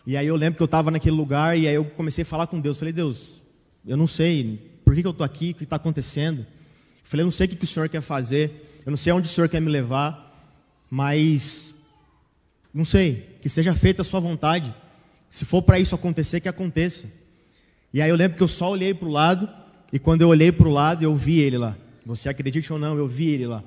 E 0.06 0.16
aí 0.16 0.26
eu 0.26 0.36
lembro 0.36 0.56
que 0.56 0.62
eu 0.62 0.66
estava 0.66 0.90
naquele 0.90 1.16
lugar 1.16 1.58
e 1.58 1.66
aí 1.66 1.74
eu 1.74 1.84
comecei 1.84 2.22
a 2.22 2.26
falar 2.26 2.46
com 2.46 2.60
Deus. 2.60 2.76
Falei, 2.76 2.92
Deus, 2.92 3.42
eu 3.86 3.96
não 3.96 4.06
sei 4.06 4.78
por 4.84 4.94
que, 4.94 5.02
que 5.02 5.06
eu 5.06 5.12
estou 5.12 5.24
aqui, 5.24 5.50
o 5.50 5.54
que 5.54 5.64
está 5.64 5.76
acontecendo. 5.76 6.46
Falei, 7.10 7.22
eu 7.22 7.26
não 7.26 7.32
sei 7.32 7.46
o 7.46 7.50
que, 7.50 7.64
o 7.64 7.66
Senhor 7.66 7.88
quer 7.88 8.00
fazer, 8.00 8.80
eu 8.86 8.90
não 8.90 8.96
sei 8.96 9.10
aonde 9.10 9.26
o 9.26 9.30
Senhor 9.32 9.48
quer 9.48 9.60
me 9.60 9.68
levar, 9.68 10.32
mas 10.88 11.74
não 12.72 12.84
sei, 12.84 13.36
que 13.42 13.48
seja 13.48 13.74
feita 13.74 14.02
a 14.02 14.04
sua 14.04 14.20
vontade. 14.20 14.72
Se 15.28 15.44
for 15.44 15.60
para 15.60 15.80
isso 15.80 15.92
acontecer, 15.92 16.38
que 16.38 16.48
aconteça. 16.48 17.08
E 17.92 18.00
aí 18.00 18.08
eu 18.08 18.14
lembro 18.14 18.36
que 18.36 18.42
eu 18.44 18.46
só 18.46 18.70
olhei 18.70 18.94
para 18.94 19.08
o 19.08 19.10
lado, 19.10 19.50
e 19.92 19.98
quando 19.98 20.22
eu 20.22 20.28
olhei 20.28 20.52
para 20.52 20.68
o 20.68 20.70
lado, 20.70 21.02
eu 21.02 21.16
vi 21.16 21.40
ele 21.40 21.58
lá. 21.58 21.76
Você 22.06 22.28
acredite 22.28 22.72
ou 22.72 22.78
não, 22.78 22.96
eu 22.96 23.08
vi 23.08 23.30
ele 23.30 23.48
lá. 23.48 23.64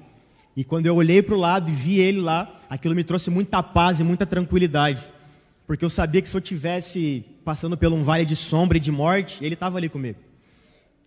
E 0.55 0.63
quando 0.63 0.85
eu 0.85 0.95
olhei 0.95 1.21
para 1.21 1.35
o 1.35 1.37
lado 1.37 1.69
e 1.69 1.73
vi 1.73 1.99
ele 1.99 2.21
lá, 2.21 2.49
aquilo 2.69 2.95
me 2.95 3.03
trouxe 3.03 3.29
muita 3.29 3.61
paz 3.61 3.99
e 3.99 4.05
muita 4.05 4.25
tranquilidade. 4.25 5.05
Porque 5.67 5.83
eu 5.83 5.89
sabia 5.89 6.21
que 6.21 6.29
se 6.29 6.37
eu 6.37 6.39
tivesse 6.39 7.25
passando 7.43 7.75
por 7.75 7.91
um 7.91 8.03
vale 8.03 8.23
de 8.23 8.37
sombra 8.37 8.77
e 8.77 8.79
de 8.79 8.89
morte, 8.89 9.43
ele 9.43 9.55
estava 9.55 9.79
ali 9.79 9.89
comigo. 9.89 10.17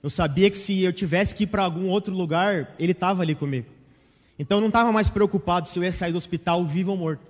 Eu 0.02 0.10
sabia 0.10 0.50
que 0.50 0.58
se 0.58 0.82
eu 0.82 0.92
tivesse 0.92 1.34
que 1.34 1.44
ir 1.44 1.46
para 1.46 1.62
algum 1.62 1.88
outro 1.88 2.14
lugar, 2.14 2.74
ele 2.78 2.92
estava 2.92 3.22
ali 3.22 3.34
comigo. 3.34 3.66
Então 4.38 4.58
eu 4.58 4.60
não 4.60 4.68
estava 4.68 4.92
mais 4.92 5.08
preocupado 5.08 5.68
se 5.68 5.78
eu 5.78 5.84
ia 5.84 5.92
sair 5.92 6.12
do 6.12 6.18
hospital 6.18 6.64
vivo 6.66 6.92
ou 6.92 6.96
morto. 6.96 7.22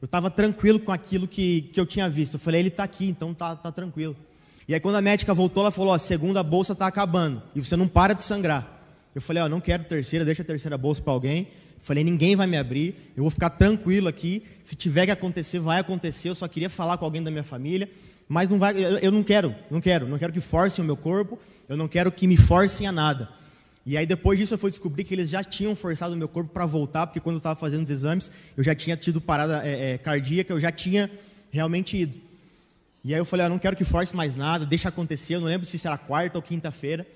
Eu 0.00 0.06
estava 0.06 0.30
tranquilo 0.30 0.78
com 0.80 0.92
aquilo 0.92 1.26
que, 1.26 1.62
que 1.72 1.78
eu 1.78 1.84
tinha 1.84 2.08
visto. 2.08 2.34
Eu 2.34 2.38
falei, 2.38 2.60
ele 2.60 2.68
está 2.68 2.84
aqui, 2.84 3.08
então 3.08 3.34
tá, 3.34 3.54
tá 3.54 3.70
tranquilo. 3.70 4.16
E 4.66 4.74
aí 4.74 4.80
quando 4.80 4.96
a 4.96 5.02
médica 5.02 5.34
voltou, 5.34 5.62
ela 5.62 5.70
falou, 5.70 5.92
a 5.92 5.98
segunda 5.98 6.42
bolsa 6.42 6.72
está 6.72 6.86
acabando 6.86 7.42
e 7.54 7.60
você 7.60 7.76
não 7.76 7.88
para 7.88 8.14
de 8.14 8.22
sangrar. 8.22 8.76
Eu 9.14 9.20
falei, 9.20 9.42
ó, 9.42 9.48
não 9.48 9.60
quero 9.60 9.84
terceira, 9.84 10.24
deixa 10.24 10.42
a 10.42 10.44
terceira 10.44 10.78
bolsa 10.78 11.02
para 11.02 11.12
alguém. 11.12 11.48
Eu 11.76 11.80
falei, 11.80 12.04
ninguém 12.04 12.36
vai 12.36 12.46
me 12.46 12.56
abrir, 12.56 13.12
eu 13.16 13.22
vou 13.22 13.30
ficar 13.30 13.50
tranquilo 13.50 14.08
aqui. 14.08 14.42
Se 14.62 14.74
tiver 14.74 15.06
que 15.06 15.12
acontecer, 15.12 15.58
vai 15.58 15.80
acontecer. 15.80 16.28
Eu 16.28 16.34
só 16.34 16.46
queria 16.46 16.70
falar 16.70 16.98
com 16.98 17.04
alguém 17.04 17.22
da 17.22 17.30
minha 17.30 17.44
família 17.44 17.88
mas 18.28 18.48
não 18.48 18.58
vai, 18.58 18.74
eu 19.00 19.10
não 19.10 19.22
quero, 19.22 19.54
não 19.70 19.80
quero, 19.80 20.06
não 20.06 20.18
quero 20.18 20.32
que 20.32 20.40
forcem 20.40 20.84
o 20.84 20.86
meu 20.86 20.96
corpo, 20.96 21.38
eu 21.68 21.76
não 21.76 21.88
quero 21.88 22.12
que 22.12 22.26
me 22.26 22.36
forcem 22.36 22.86
a 22.86 22.92
nada. 22.92 23.28
E 23.86 23.96
aí 23.96 24.04
depois 24.04 24.38
disso 24.38 24.52
eu 24.52 24.58
fui 24.58 24.70
descobrir 24.70 25.02
que 25.02 25.14
eles 25.14 25.30
já 25.30 25.42
tinham 25.42 25.74
forçado 25.74 26.12
o 26.12 26.16
meu 26.16 26.28
corpo 26.28 26.52
para 26.52 26.66
voltar, 26.66 27.06
porque 27.06 27.20
quando 27.20 27.36
eu 27.36 27.38
estava 27.38 27.58
fazendo 27.58 27.84
os 27.84 27.90
exames, 27.90 28.30
eu 28.54 28.62
já 28.62 28.74
tinha 28.74 28.96
tido 28.98 29.18
parada 29.18 29.66
é, 29.66 29.94
é, 29.94 29.98
cardíaca, 29.98 30.52
eu 30.52 30.60
já 30.60 30.70
tinha 30.70 31.10
realmente 31.50 31.96
ido. 31.96 32.20
E 33.02 33.14
aí 33.14 33.20
eu 33.20 33.24
falei, 33.24 33.46
eu 33.46 33.50
não 33.50 33.58
quero 33.58 33.74
que 33.74 33.84
force 33.84 34.14
mais 34.14 34.36
nada, 34.36 34.66
deixa 34.66 34.90
acontecer, 34.90 35.36
eu 35.36 35.40
não 35.40 35.46
lembro 35.46 35.66
se 35.66 35.76
isso 35.76 35.86
era 35.86 35.96
quarta 35.96 36.36
ou 36.36 36.42
quinta-feira. 36.42 37.06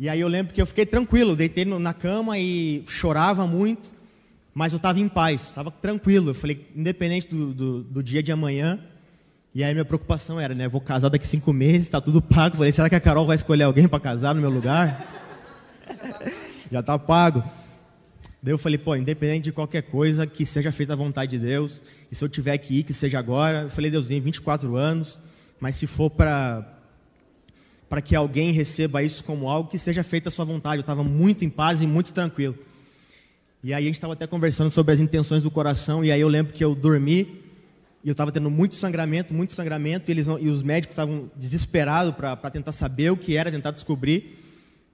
E 0.00 0.08
aí 0.08 0.18
eu 0.18 0.26
lembro 0.26 0.52
que 0.52 0.60
eu 0.60 0.66
fiquei 0.66 0.84
tranquilo, 0.84 1.36
deitei 1.36 1.64
na 1.64 1.94
cama 1.94 2.36
e 2.38 2.82
chorava 2.88 3.46
muito, 3.46 3.92
mas 4.52 4.72
eu 4.72 4.78
estava 4.78 4.98
em 4.98 5.08
paz, 5.08 5.42
estava 5.42 5.70
tranquilo. 5.70 6.30
Eu 6.30 6.34
falei, 6.34 6.66
independente 6.74 7.28
do, 7.28 7.54
do, 7.54 7.82
do 7.84 8.02
dia 8.02 8.20
de 8.20 8.32
amanhã, 8.32 8.80
e 9.58 9.64
aí 9.64 9.74
minha 9.74 9.84
preocupação 9.84 10.38
era, 10.38 10.54
né? 10.54 10.68
Vou 10.68 10.80
casar 10.80 11.08
daqui 11.08 11.26
cinco 11.26 11.52
meses, 11.52 11.82
está 11.82 12.00
tudo 12.00 12.22
pago. 12.22 12.56
Falei, 12.56 12.70
será 12.70 12.88
que 12.88 12.94
a 12.94 13.00
Carol 13.00 13.26
vai 13.26 13.34
escolher 13.34 13.64
alguém 13.64 13.88
para 13.88 13.98
casar 13.98 14.32
no 14.32 14.40
meu 14.40 14.50
lugar? 14.50 15.04
Já 16.70 16.78
está 16.78 16.96
pago. 16.96 17.42
Daí 18.40 18.54
eu 18.54 18.58
falei, 18.58 18.78
pô, 18.78 18.94
independente 18.94 19.42
de 19.42 19.52
qualquer 19.52 19.82
coisa, 19.82 20.28
que 20.28 20.46
seja 20.46 20.70
feita 20.70 20.92
a 20.92 20.96
vontade 20.96 21.32
de 21.32 21.44
Deus. 21.44 21.82
E 22.08 22.14
se 22.14 22.24
eu 22.24 22.28
tiver 22.28 22.56
que 22.58 22.72
ir, 22.72 22.82
que 22.84 22.94
seja 22.94 23.18
agora. 23.18 23.62
Eu 23.62 23.70
falei, 23.70 23.90
Deus, 23.90 24.06
tem 24.06 24.20
24 24.20 24.76
anos, 24.76 25.18
mas 25.58 25.74
se 25.74 25.88
for 25.88 26.08
para 26.08 26.64
para 27.88 28.00
que 28.00 28.14
alguém 28.14 28.52
receba 28.52 29.02
isso 29.02 29.24
como 29.24 29.48
algo, 29.48 29.68
que 29.68 29.76
seja 29.76 30.04
feita 30.04 30.28
a 30.28 30.30
sua 30.30 30.44
vontade. 30.44 30.76
Eu 30.76 30.82
estava 30.82 31.02
muito 31.02 31.44
em 31.44 31.50
paz 31.50 31.82
e 31.82 31.86
muito 31.88 32.12
tranquilo. 32.12 32.56
E 33.64 33.74
aí 33.74 33.82
a 33.82 33.86
gente 33.86 33.94
estava 33.94 34.12
até 34.12 34.24
conversando 34.24 34.70
sobre 34.70 34.94
as 34.94 35.00
intenções 35.00 35.42
do 35.42 35.50
coração, 35.50 36.04
e 36.04 36.12
aí 36.12 36.20
eu 36.20 36.28
lembro 36.28 36.52
que 36.52 36.64
eu 36.64 36.76
dormi 36.76 37.47
e 38.04 38.08
eu 38.08 38.12
estava 38.12 38.30
tendo 38.30 38.50
muito 38.50 38.74
sangramento, 38.74 39.34
muito 39.34 39.52
sangramento, 39.52 40.10
e, 40.10 40.12
eles, 40.12 40.26
e 40.26 40.48
os 40.48 40.62
médicos 40.62 40.94
estavam 40.94 41.30
desesperados 41.34 42.14
para 42.14 42.50
tentar 42.50 42.72
saber 42.72 43.10
o 43.10 43.16
que 43.16 43.36
era, 43.36 43.50
tentar 43.50 43.72
descobrir. 43.72 44.38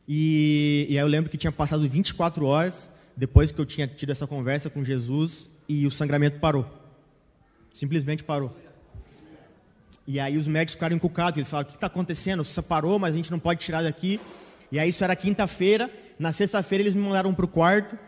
E, 0.08 0.86
e 0.88 0.98
aí 0.98 1.04
eu 1.04 1.08
lembro 1.08 1.30
que 1.30 1.36
tinha 1.36 1.52
passado 1.52 1.88
24 1.88 2.44
horas 2.46 2.90
depois 3.16 3.52
que 3.52 3.60
eu 3.60 3.66
tinha 3.66 3.86
tido 3.86 4.10
essa 4.10 4.26
conversa 4.26 4.68
com 4.68 4.84
Jesus 4.84 5.48
e 5.68 5.86
o 5.86 5.90
sangramento 5.90 6.40
parou. 6.40 6.66
Simplesmente 7.72 8.24
parou. 8.24 8.54
E 10.06 10.20
aí 10.20 10.36
os 10.36 10.46
médicos 10.46 10.74
ficaram 10.74 10.96
encucados, 10.96 11.38
eles 11.38 11.48
falaram, 11.48 11.68
o 11.68 11.70
que 11.70 11.76
está 11.76 11.86
acontecendo? 11.86 12.44
Você 12.44 12.60
parou, 12.60 12.98
mas 12.98 13.14
a 13.14 13.16
gente 13.16 13.30
não 13.30 13.38
pode 13.38 13.60
tirar 13.60 13.82
daqui. 13.82 14.20
E 14.70 14.78
aí 14.78 14.88
isso 14.88 15.04
era 15.04 15.14
quinta-feira, 15.14 15.90
na 16.18 16.32
sexta-feira 16.32 16.82
eles 16.82 16.94
me 16.94 17.02
mandaram 17.02 17.34
para 17.34 17.44
o 17.44 17.48
quarto, 17.48 17.98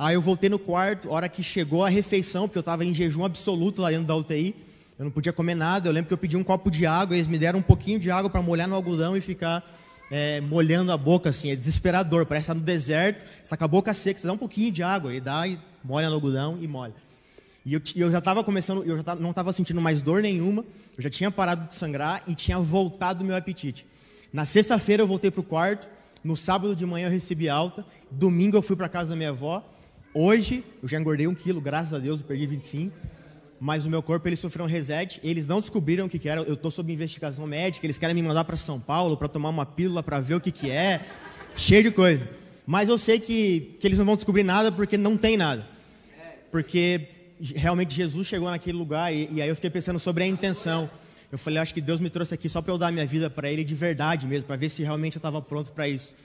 Aí 0.00 0.14
eu 0.14 0.22
voltei 0.22 0.48
no 0.48 0.58
quarto, 0.58 1.10
hora 1.10 1.28
que 1.28 1.42
chegou 1.42 1.84
a 1.84 1.90
refeição, 1.90 2.48
porque 2.48 2.56
eu 2.56 2.60
estava 2.60 2.82
em 2.86 2.94
jejum 2.94 3.22
absoluto 3.22 3.82
lá 3.82 3.90
dentro 3.90 4.06
da 4.06 4.16
UTI. 4.16 4.56
Eu 4.98 5.04
não 5.04 5.12
podia 5.12 5.30
comer 5.30 5.54
nada. 5.54 5.90
Eu 5.90 5.92
lembro 5.92 6.08
que 6.08 6.14
eu 6.14 6.16
pedi 6.16 6.38
um 6.38 6.42
copo 6.42 6.70
de 6.70 6.86
água, 6.86 7.14
eles 7.14 7.26
me 7.26 7.38
deram 7.38 7.58
um 7.58 7.62
pouquinho 7.62 8.00
de 8.00 8.10
água 8.10 8.30
para 8.30 8.40
molhar 8.40 8.66
no 8.66 8.74
algodão 8.74 9.14
e 9.14 9.20
ficar 9.20 9.62
é, 10.10 10.40
molhando 10.40 10.90
a 10.90 10.96
boca, 10.96 11.28
assim. 11.28 11.50
É 11.50 11.54
desesperador, 11.54 12.24
parece 12.24 12.44
estar 12.44 12.54
no 12.54 12.62
deserto, 12.62 13.22
está 13.44 13.58
com 13.58 13.64
a 13.64 13.68
boca 13.68 13.92
seca, 13.92 14.18
você 14.18 14.26
dá 14.26 14.32
um 14.32 14.38
pouquinho 14.38 14.72
de 14.72 14.82
água, 14.82 15.14
e 15.14 15.20
dá 15.20 15.46
e 15.46 15.58
molha 15.84 16.08
no 16.08 16.14
algodão 16.14 16.56
e 16.62 16.66
molha. 16.66 16.94
E 17.66 17.74
eu, 17.74 17.82
eu 17.94 18.10
já 18.10 18.20
estava 18.20 18.42
começando, 18.42 18.82
eu 18.84 19.02
já 19.02 19.14
não 19.16 19.28
estava 19.28 19.52
sentindo 19.52 19.82
mais 19.82 20.00
dor 20.00 20.22
nenhuma, 20.22 20.64
eu 20.96 21.02
já 21.02 21.10
tinha 21.10 21.30
parado 21.30 21.68
de 21.68 21.74
sangrar 21.74 22.22
e 22.26 22.34
tinha 22.34 22.58
voltado 22.58 23.22
o 23.22 23.26
meu 23.26 23.36
apetite. 23.36 23.86
Na 24.32 24.46
sexta-feira 24.46 25.02
eu 25.02 25.06
voltei 25.06 25.30
para 25.30 25.42
o 25.42 25.44
quarto, 25.44 25.86
no 26.24 26.38
sábado 26.38 26.74
de 26.74 26.86
manhã 26.86 27.08
eu 27.08 27.12
recebi 27.12 27.50
alta, 27.50 27.84
domingo 28.10 28.56
eu 28.56 28.62
fui 28.62 28.76
para 28.76 28.88
casa 28.88 29.10
da 29.10 29.16
minha 29.16 29.28
avó, 29.28 29.62
Hoje, 30.12 30.64
eu 30.82 30.88
já 30.88 30.98
engordei 30.98 31.28
um 31.28 31.34
quilo, 31.34 31.60
graças 31.60 31.94
a 31.94 31.98
Deus, 31.98 32.20
eu 32.20 32.26
perdi 32.26 32.44
25. 32.44 32.96
Mas 33.60 33.84
o 33.84 33.90
meu 33.90 34.02
corpo, 34.02 34.26
ele 34.26 34.34
sofreu 34.34 34.64
um 34.64 34.68
reset. 34.68 35.20
Eles 35.22 35.46
não 35.46 35.60
descobriram 35.60 36.06
o 36.06 36.08
que, 36.08 36.18
que 36.18 36.28
era. 36.28 36.40
Eu 36.40 36.54
estou 36.54 36.70
sob 36.70 36.92
investigação 36.92 37.46
médica. 37.46 37.86
Eles 37.86 37.96
querem 37.96 38.14
me 38.14 38.22
mandar 38.22 38.44
para 38.44 38.56
São 38.56 38.80
Paulo 38.80 39.16
para 39.16 39.28
tomar 39.28 39.50
uma 39.50 39.64
pílula 39.64 40.02
para 40.02 40.18
ver 40.18 40.34
o 40.34 40.40
que, 40.40 40.50
que 40.50 40.70
é. 40.70 41.00
Cheio 41.54 41.82
de 41.84 41.90
coisa. 41.90 42.28
Mas 42.66 42.88
eu 42.88 42.98
sei 42.98 43.20
que, 43.20 43.76
que 43.78 43.86
eles 43.86 43.98
não 43.98 44.04
vão 44.04 44.16
descobrir 44.16 44.42
nada 44.42 44.72
porque 44.72 44.96
não 44.96 45.16
tem 45.16 45.36
nada. 45.36 45.66
Porque 46.50 47.08
realmente 47.54 47.94
Jesus 47.94 48.26
chegou 48.26 48.50
naquele 48.50 48.78
lugar 48.78 49.14
e, 49.14 49.28
e 49.30 49.42
aí 49.42 49.48
eu 49.48 49.54
fiquei 49.54 49.70
pensando 49.70 49.98
sobre 49.98 50.24
a 50.24 50.26
intenção. 50.26 50.90
Eu 51.30 51.38
falei, 51.38 51.60
acho 51.60 51.72
que 51.72 51.80
Deus 51.80 52.00
me 52.00 52.10
trouxe 52.10 52.34
aqui 52.34 52.48
só 52.48 52.60
para 52.60 52.72
eu 52.72 52.78
dar 52.78 52.90
minha 52.90 53.06
vida 53.06 53.30
para 53.30 53.50
Ele 53.50 53.62
de 53.62 53.74
verdade 53.74 54.26
mesmo, 54.26 54.46
para 54.46 54.56
ver 54.56 54.70
se 54.70 54.82
realmente 54.82 55.16
eu 55.16 55.20
estava 55.20 55.40
pronto 55.40 55.70
para 55.70 55.88
isso. 55.88 56.16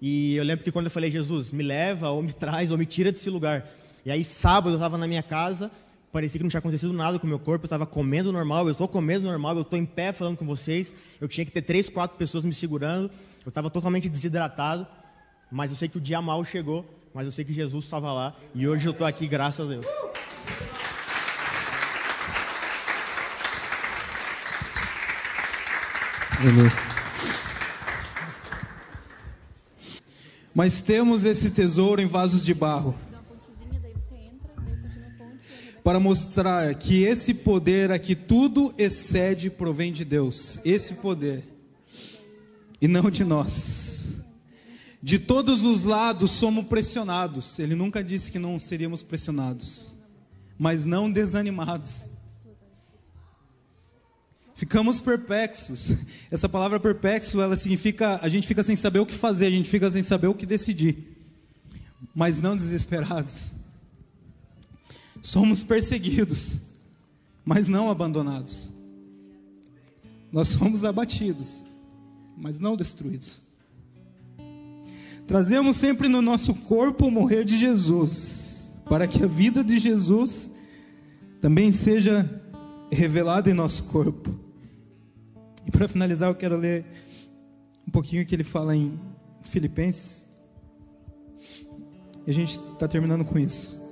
E 0.00 0.36
eu 0.36 0.44
lembro 0.44 0.64
que 0.64 0.72
quando 0.72 0.86
eu 0.86 0.90
falei, 0.90 1.10
Jesus, 1.10 1.50
me 1.50 1.62
leva, 1.62 2.10
ou 2.10 2.22
me 2.22 2.32
traz, 2.32 2.70
ou 2.70 2.78
me 2.78 2.86
tira 2.86 3.10
desse 3.10 3.30
lugar. 3.30 3.66
E 4.04 4.10
aí, 4.10 4.24
sábado, 4.24 4.70
eu 4.70 4.74
estava 4.74 4.98
na 4.98 5.06
minha 5.06 5.22
casa, 5.22 5.70
parecia 6.12 6.38
que 6.38 6.42
não 6.42 6.50
tinha 6.50 6.58
acontecido 6.58 6.92
nada 6.92 7.18
com 7.18 7.26
o 7.26 7.28
meu 7.28 7.38
corpo, 7.38 7.64
eu 7.64 7.66
estava 7.66 7.86
comendo 7.86 8.30
normal, 8.32 8.66
eu 8.66 8.72
estou 8.72 8.86
comendo 8.86 9.26
normal, 9.26 9.56
eu 9.56 9.62
estou 9.62 9.78
em 9.78 9.86
pé 9.86 10.12
falando 10.12 10.36
com 10.36 10.44
vocês. 10.44 10.94
Eu 11.20 11.26
tinha 11.26 11.44
que 11.44 11.50
ter 11.50 11.62
três, 11.62 11.88
quatro 11.88 12.16
pessoas 12.16 12.44
me 12.44 12.54
segurando, 12.54 13.10
eu 13.44 13.48
estava 13.48 13.70
totalmente 13.70 14.08
desidratado, 14.08 14.86
mas 15.50 15.70
eu 15.70 15.76
sei 15.76 15.88
que 15.88 15.98
o 15.98 16.00
dia 16.00 16.20
mal 16.20 16.44
chegou, 16.44 16.84
mas 17.14 17.26
eu 17.26 17.32
sei 17.32 17.44
que 17.44 17.52
Jesus 17.52 17.84
estava 17.84 18.12
lá, 18.12 18.36
e 18.54 18.68
hoje 18.68 18.86
eu 18.86 18.92
estou 18.92 19.06
aqui, 19.06 19.26
graças 19.26 19.66
a 19.66 19.70
Deus. 19.70 19.86
Amém. 26.40 26.93
Mas 30.54 30.80
temos 30.80 31.24
esse 31.24 31.50
tesouro 31.50 32.00
em 32.00 32.06
vasos 32.06 32.44
de 32.44 32.54
barro 32.54 32.94
para 35.82 36.00
mostrar 36.00 36.74
que 36.76 37.02
esse 37.02 37.34
poder 37.34 37.90
aqui 37.92 38.14
tudo 38.14 38.72
excede 38.78 39.50
provém 39.50 39.92
de 39.92 40.02
Deus, 40.02 40.58
esse 40.64 40.94
poder 40.94 41.44
e 42.80 42.88
não 42.88 43.10
de 43.10 43.24
nós. 43.24 44.22
De 45.02 45.18
todos 45.18 45.66
os 45.66 45.84
lados 45.84 46.30
somos 46.30 46.64
pressionados. 46.64 47.58
Ele 47.58 47.74
nunca 47.74 48.02
disse 48.02 48.32
que 48.32 48.38
não 48.38 48.58
seríamos 48.58 49.02
pressionados, 49.02 49.94
mas 50.58 50.86
não 50.86 51.12
desanimados. 51.12 52.08
Ficamos 54.54 55.00
perplexos. 55.00 55.94
Essa 56.30 56.48
palavra 56.48 56.78
perplexo, 56.78 57.40
ela 57.40 57.56
significa 57.56 58.18
a 58.22 58.28
gente 58.28 58.46
fica 58.46 58.62
sem 58.62 58.76
saber 58.76 59.00
o 59.00 59.06
que 59.06 59.14
fazer, 59.14 59.46
a 59.46 59.50
gente 59.50 59.68
fica 59.68 59.90
sem 59.90 60.02
saber 60.02 60.28
o 60.28 60.34
que 60.34 60.46
decidir. 60.46 60.96
Mas 62.14 62.40
não 62.40 62.54
desesperados. 62.54 63.52
Somos 65.22 65.64
perseguidos, 65.64 66.60
mas 67.44 67.66
não 67.66 67.90
abandonados. 67.90 68.72
Nós 70.30 70.48
somos 70.48 70.84
abatidos, 70.84 71.64
mas 72.36 72.58
não 72.58 72.76
destruídos. 72.76 73.42
Trazemos 75.26 75.76
sempre 75.76 76.08
no 76.08 76.20
nosso 76.20 76.54
corpo 76.54 77.06
o 77.06 77.10
morrer 77.10 77.44
de 77.44 77.56
Jesus, 77.56 78.76
para 78.84 79.06
que 79.06 79.22
a 79.22 79.26
vida 79.26 79.64
de 79.64 79.78
Jesus 79.78 80.52
também 81.40 81.72
seja 81.72 82.28
revelada 82.90 83.50
em 83.50 83.54
nosso 83.54 83.84
corpo. 83.84 84.43
E 85.66 85.70
para 85.70 85.88
finalizar, 85.88 86.28
eu 86.28 86.34
quero 86.34 86.56
ler 86.56 86.84
um 87.86 87.90
pouquinho 87.90 88.24
que 88.24 88.34
ele 88.34 88.44
fala 88.44 88.76
em 88.76 88.98
Filipenses. 89.42 90.26
E 92.26 92.30
a 92.30 92.34
gente 92.34 92.58
está 92.58 92.88
terminando 92.88 93.24
com 93.24 93.38
isso. 93.38 93.82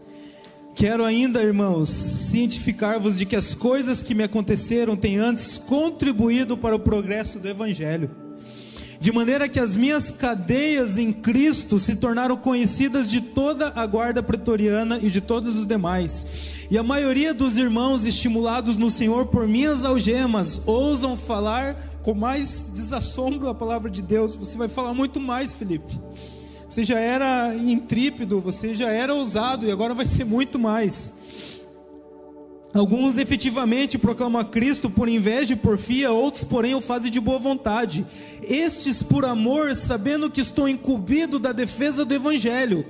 Quero 0.75 1.05
ainda, 1.05 1.43
irmãos, 1.43 1.91
cientificar-vos 1.91 3.19
de 3.19 3.27
que 3.27 3.37
as 3.37 3.55
coisas 3.55 4.03
que 4.03 4.15
me 4.15 4.23
aconteceram 4.23 4.97
têm 4.97 5.19
antes 5.19 5.59
contribuído 5.59 6.57
para 6.57 6.75
o 6.75 6.79
progresso 6.79 7.39
do 7.39 7.49
Evangelho, 7.49 8.11
de 8.99 9.13
maneira 9.13 9.49
que 9.49 9.61
as 9.61 9.77
minhas 9.77 10.11
cadeias 10.11 10.97
em 10.97 11.13
Cristo 11.13 11.79
se 11.79 11.97
tornaram 11.97 12.37
conhecidas 12.37 13.11
de 13.11 13.21
toda 13.21 13.73
a 13.75 13.85
guarda 13.87 14.23
pretoriana 14.23 14.99
e 15.03 15.11
de 15.11 15.21
todos 15.21 15.59
os 15.59 15.67
demais. 15.67 16.62
E 16.73 16.79
a 16.79 16.83
maioria 16.83 17.35
dos 17.35 17.59
irmãos, 17.59 18.07
estimulados 18.07 18.79
no 18.79 18.91
Senhor 18.91 19.27
por 19.27 19.47
minhas 19.47 19.85
algemas, 19.85 20.59
ousam 20.65 21.19
falar 21.19 21.77
com 22.03 22.15
mais 22.15 22.73
desassombro 22.73 23.47
a 23.51 23.55
palavra 23.55 23.91
de 23.91 24.01
Deus. 24.01 24.37
Você 24.37 24.57
vai 24.57 24.69
falar 24.69 24.95
muito 24.95 25.21
mais, 25.21 25.55
Felipe. 25.55 26.01
Você 26.71 26.83
já 26.83 26.99
era 26.99 27.55
intrípido, 27.55 28.41
você 28.41 28.75
já 28.75 28.89
era 28.89 29.15
ousado 29.15 29.67
e 29.67 29.71
agora 29.71 29.93
vai 29.93 30.07
ser 30.07 30.25
muito 30.25 30.59
mais. 30.59 31.13
Alguns 32.73 33.19
efetivamente 33.19 33.99
proclamam 33.99 34.41
a 34.41 34.45
Cristo 34.47 34.89
por 34.89 35.11
inveja 35.11 35.53
e 35.53 35.57
porfia, 35.57 36.11
outros, 36.11 36.43
porém, 36.43 36.75
o 36.75 36.81
fazem 36.81 37.11
de 37.11 37.21
boa 37.21 37.39
vontade. 37.39 38.07
Estes 38.43 39.03
por 39.03 39.27
amor, 39.27 39.77
sabendo 39.77 40.31
que 40.31 40.41
estou 40.41 40.67
incumbido 40.67 41.39
da 41.39 41.53
defesa 41.53 42.03
do 42.03 42.15
Evangelho. 42.15 42.87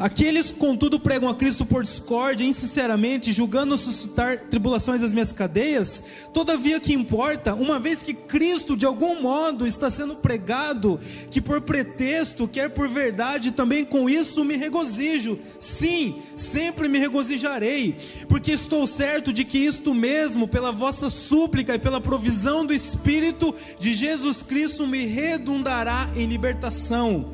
Aqueles, 0.00 0.50
contudo, 0.50 0.98
pregam 0.98 1.28
a 1.28 1.34
Cristo 1.34 1.66
por 1.66 1.82
discórdia, 1.82 2.42
insinceramente, 2.42 3.32
julgando 3.32 3.76
suscitar 3.76 4.46
tribulações 4.48 5.02
às 5.02 5.12
minhas 5.12 5.30
cadeias. 5.30 6.02
Todavia, 6.32 6.80
que 6.80 6.94
importa, 6.94 7.54
uma 7.54 7.78
vez 7.78 8.02
que 8.02 8.14
Cristo, 8.14 8.78
de 8.78 8.86
algum 8.86 9.20
modo, 9.20 9.66
está 9.66 9.90
sendo 9.90 10.16
pregado, 10.16 10.98
que 11.30 11.38
por 11.38 11.60
pretexto, 11.60 12.48
quer 12.48 12.70
por 12.70 12.88
verdade, 12.88 13.50
também 13.50 13.84
com 13.84 14.08
isso 14.08 14.42
me 14.42 14.56
regozijo. 14.56 15.38
Sim, 15.58 16.22
sempre 16.34 16.88
me 16.88 16.98
regozijarei, 16.98 17.94
porque 18.26 18.52
estou 18.52 18.86
certo 18.86 19.34
de 19.34 19.44
que 19.44 19.58
isto 19.58 19.92
mesmo, 19.92 20.48
pela 20.48 20.72
vossa 20.72 21.10
súplica 21.10 21.74
e 21.74 21.78
pela 21.78 22.00
provisão 22.00 22.64
do 22.64 22.72
Espírito 22.72 23.54
de 23.78 23.92
Jesus 23.92 24.42
Cristo, 24.42 24.86
me 24.86 25.04
redundará 25.04 26.08
em 26.16 26.24
libertação 26.24 27.26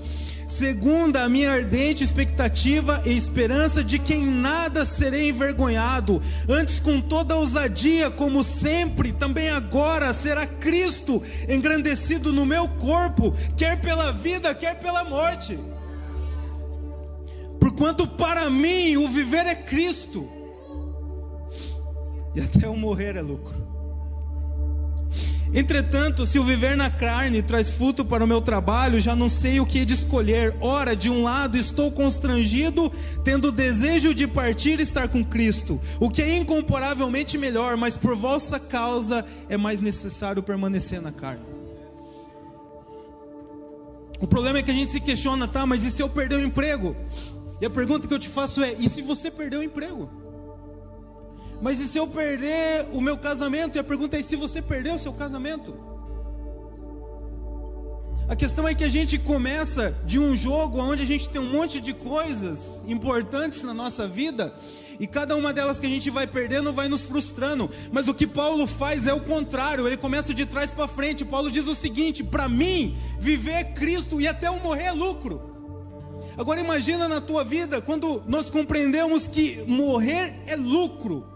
segunda 0.47 1.25
a 1.25 1.29
minha 1.29 1.51
ardente 1.51 2.05
expectativa 2.05 3.03
e 3.05 3.17
esperança 3.17 3.83
de 3.83 3.99
que 3.99 4.15
em 4.15 4.25
nada 4.25 4.85
serei 4.85 5.31
envergonhado, 5.31 6.23
antes 6.49 6.79
com 6.79 7.01
toda 7.01 7.37
ousadia, 7.37 8.11
como 8.11 8.45
sempre, 8.45 9.13
também 9.13 9.51
agora 9.51 10.13
será 10.13 10.47
Cristo 10.47 11.23
engrandecido 11.49 12.33
no 12.33 12.47
meu 12.47 12.69
corpo, 12.69 13.35
quer 13.57 13.81
pela 13.81 14.13
vida, 14.13 14.55
quer 14.55 14.79
pela 14.79 15.05
morte. 15.05 15.59
Porquanto 17.59 18.07
para 18.07 18.49
mim 18.49 18.97
o 18.97 19.09
viver 19.09 19.47
é 19.47 19.55
Cristo, 19.55 20.29
e 22.35 22.41
até 22.41 22.69
o 22.69 22.77
morrer 22.77 23.17
é 23.17 23.23
lucro. 23.23 23.66
Entretanto, 25.55 26.27
se 26.27 26.39
o 26.39 26.45
viver 26.45 26.77
na 26.77 26.91
carne 26.91 27.43
traz 27.43 27.71
fruto 27.71 28.05
para 28.05 28.25
o 28.25 28.27
meu 28.27 28.41
trabalho, 28.41 29.01
já 29.01 29.15
não 29.15 29.29
sei 29.29 29.61
o 29.61 29.67
que 29.67 29.85
de 29.85 29.95
escolher. 29.95 30.57
Ora, 30.61 30.95
de 30.95 31.09
um 31.09 31.23
lado 31.23 31.57
estou 31.57 31.91
constrangido, 31.91 32.93
tendo 33.25 33.53
desejo 33.53 34.15
de 34.15 34.27
partir 34.27 34.81
e 34.81 34.83
estar 34.83 35.09
com 35.09 35.25
Cristo, 35.25 35.81
o 36.01 36.11
que 36.11 36.23
é 36.23 36.37
incomparavelmente 36.37 37.39
melhor, 37.39 37.77
mas 37.77 37.97
por 37.97 38.17
vossa 38.17 38.59
causa 38.59 39.25
é 39.49 39.57
mais 39.57 39.81
necessário 39.81 40.43
permanecer 40.43 41.01
na 41.01 41.13
carne. 41.13 41.45
O 44.21 44.27
problema 44.27 44.59
é 44.59 44.63
que 44.63 44.71
a 44.71 44.75
gente 44.75 44.93
se 44.93 45.01
questiona, 45.01 45.47
tá? 45.47 45.67
Mas 45.67 45.85
e 45.85 45.91
se 45.91 46.03
eu 46.03 46.09
perder 46.09 46.37
o 46.37 46.45
emprego? 46.45 46.97
E 47.61 47.67
a 47.67 47.71
pergunta 47.71 48.09
que 48.09 48.15
eu 48.15 48.19
te 48.19 48.29
faço 48.29 48.63
é: 48.63 48.75
e 48.79 48.89
se 48.89 49.03
você 49.03 49.31
perder 49.31 49.59
o 49.59 49.63
emprego? 49.63 50.09
Mas 51.61 51.81
e 51.81 51.89
se 51.89 51.99
eu 51.99 52.07
perder 52.07 52.87
o 52.93 53.01
meu 53.01 53.17
casamento? 53.17 53.77
E 53.77 53.79
a 53.79 53.85
pergunta 53.85 54.19
é: 54.19 54.23
se 54.23 54.37
você 54.37 54.61
perder 54.61 54.95
o 54.95 54.99
seu 54.99 55.13
casamento? 55.13 55.75
A 58.29 58.35
questão 58.35 58.67
é 58.67 58.75
que 58.75 58.83
a 58.83 58.89
gente 58.89 59.19
começa 59.19 59.95
de 60.05 60.19
um 60.19 60.35
jogo 60.35 60.81
onde 60.81 61.05
a 61.05 61.07
gente 61.07 61.29
tem 61.29 61.41
um 61.41 61.53
monte 61.53 61.81
de 61.81 61.95
coisas 61.95 62.83
importantes 62.87 63.63
na 63.63 63.73
nossa 63.73 64.09
vida 64.09 64.53
e 64.99 65.07
cada 65.07 65.37
uma 65.37 65.53
delas 65.53 65.79
que 65.79 65.87
a 65.87 65.91
gente 65.91 66.11
vai 66.11 66.27
perdendo 66.27 66.73
vai 66.73 66.89
nos 66.89 67.05
frustrando. 67.05 67.71
Mas 67.93 68.09
o 68.09 68.15
que 68.15 68.27
Paulo 68.27 68.67
faz 68.67 69.07
é 69.07 69.15
o 69.15 69.21
contrário, 69.21 69.87
ele 69.87 69.97
começa 69.97 70.35
de 70.35 70.45
trás 70.45 70.73
para 70.73 70.89
frente. 70.89 71.25
Paulo 71.25 71.51
diz 71.51 71.69
o 71.69 71.75
seguinte: 71.75 72.25
para 72.25 72.49
mim, 72.49 72.97
viver 73.19 73.53
é 73.53 73.65
Cristo 73.65 74.21
e 74.21 74.27
até 74.27 74.51
o 74.51 74.61
morrer 74.61 74.87
é 74.87 74.93
lucro. 74.93 75.41
Agora 76.37 76.61
imagina 76.61 77.09
na 77.09 77.21
tua 77.21 77.45
vida 77.45 77.81
quando 77.81 78.23
nós 78.27 78.51
compreendemos 78.51 79.29
que 79.29 79.65
morrer 79.69 80.35
é 80.47 80.57
lucro. 80.57 81.36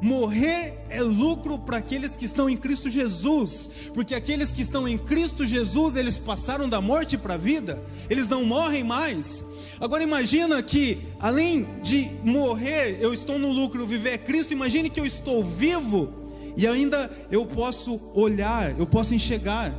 Morrer 0.00 0.78
é 0.88 1.02
lucro 1.02 1.58
para 1.58 1.76
aqueles 1.76 2.16
que 2.16 2.24
estão 2.24 2.48
em 2.48 2.56
Cristo 2.56 2.88
Jesus, 2.88 3.70
porque 3.92 4.14
aqueles 4.14 4.50
que 4.50 4.62
estão 4.62 4.88
em 4.88 4.96
Cristo 4.96 5.44
Jesus, 5.44 5.94
eles 5.94 6.18
passaram 6.18 6.68
da 6.68 6.80
morte 6.80 7.18
para 7.18 7.34
a 7.34 7.36
vida, 7.36 7.82
eles 8.08 8.28
não 8.28 8.44
morrem 8.44 8.82
mais. 8.82 9.44
Agora 9.78 10.02
imagina 10.02 10.62
que 10.62 10.98
além 11.18 11.66
de 11.82 12.10
morrer, 12.24 12.98
eu 13.00 13.12
estou 13.12 13.38
no 13.38 13.52
lucro, 13.52 13.86
viver 13.86 14.14
é 14.14 14.18
Cristo, 14.18 14.52
imagine 14.52 14.88
que 14.88 15.00
eu 15.00 15.04
estou 15.04 15.44
vivo 15.44 16.12
e 16.56 16.66
ainda 16.66 17.10
eu 17.30 17.44
posso 17.44 18.00
olhar, 18.14 18.78
eu 18.78 18.86
posso 18.86 19.14
enxergar. 19.14 19.74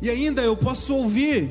E 0.00 0.10
ainda 0.10 0.42
eu 0.42 0.56
posso 0.56 0.94
ouvir. 0.94 1.50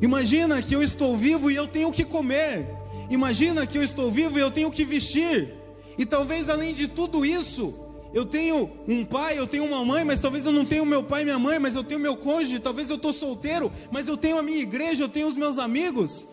Imagina 0.00 0.60
que 0.62 0.74
eu 0.74 0.82
estou 0.82 1.16
vivo 1.16 1.50
e 1.50 1.56
eu 1.56 1.66
tenho 1.66 1.92
que 1.92 2.04
comer. 2.04 2.66
Imagina 3.10 3.66
que 3.66 3.78
eu 3.78 3.82
estou 3.82 4.10
vivo 4.10 4.38
e 4.38 4.42
eu 4.42 4.50
tenho 4.50 4.70
que 4.70 4.84
vestir. 4.84 5.57
E 5.98 6.06
talvez 6.06 6.48
além 6.48 6.72
de 6.72 6.86
tudo 6.86 7.26
isso, 7.26 7.74
eu 8.14 8.24
tenho 8.24 8.70
um 8.86 9.04
pai, 9.04 9.38
eu 9.38 9.46
tenho 9.46 9.64
uma 9.64 9.84
mãe, 9.84 10.04
mas 10.04 10.20
talvez 10.20 10.46
eu 10.46 10.52
não 10.52 10.64
tenha 10.64 10.84
meu 10.84 11.02
pai 11.02 11.22
e 11.22 11.24
minha 11.24 11.38
mãe, 11.38 11.58
mas 11.58 11.74
eu 11.74 11.84
tenho 11.84 12.00
meu 12.00 12.16
cônjuge, 12.16 12.58
talvez 12.58 12.88
eu 12.88 12.96
estou 12.96 13.12
solteiro, 13.12 13.70
mas 13.90 14.08
eu 14.08 14.16
tenho 14.16 14.38
a 14.38 14.42
minha 14.42 14.60
igreja, 14.60 15.04
eu 15.04 15.08
tenho 15.08 15.26
os 15.26 15.36
meus 15.36 15.58
amigos. 15.58 16.26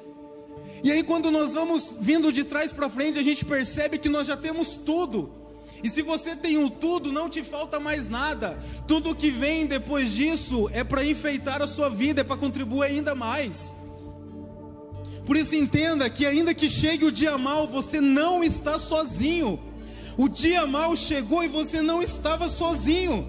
E 0.84 0.91
aí 0.91 1.03
quando 1.03 1.32
nós 1.32 1.51
vamos 1.51 1.97
vindo 1.99 2.32
de 2.32 2.43
trás 2.43 2.72
para 2.72 2.89
frente, 2.89 3.18
a 3.18 3.24
gente 3.24 3.43
percebe 3.43 3.97
que 3.97 4.07
nós 4.07 4.28
já 4.28 4.38
temos 4.38 4.78
tudo. 4.78 5.32
E 5.84 5.89
se 5.89 6.01
você 6.01 6.36
tem 6.36 6.57
o 6.57 6.70
tudo, 6.70 7.11
não 7.11 7.30
te 7.30 7.43
falta 7.43 7.80
mais 7.80 8.07
nada. 8.07 8.57
Tudo 8.88 9.16
que 9.16 9.30
vem 9.30 9.66
depois 9.66 10.11
disso 10.11 10.70
é 10.72 10.84
para 10.84 11.03
enfeitar 11.03 11.61
a 11.61 11.68
sua 11.68 11.89
vida, 11.89 12.22
é 12.22 12.24
para 12.24 12.38
contribuir 12.38 12.88
ainda 12.88 13.13
mais. 13.13 13.74
Por 15.26 15.36
isso 15.36 15.55
entenda 15.55 16.09
que 16.09 16.26
ainda 16.26 16.53
que 16.53 16.69
chegue 16.69 17.05
o 17.05 17.11
dia 17.11 17.38
mal, 17.38 17.67
você 17.67 17.99
não 17.99 18.43
está 18.43 18.78
sozinho. 18.78 19.59
O 20.17 20.30
dia 20.30 20.65
mal 20.67 20.95
chegou 20.95 21.43
e 21.43 21.47
você 21.47 21.82
não 21.82 22.01
estava 22.01 22.47
sozinho. 22.47 23.28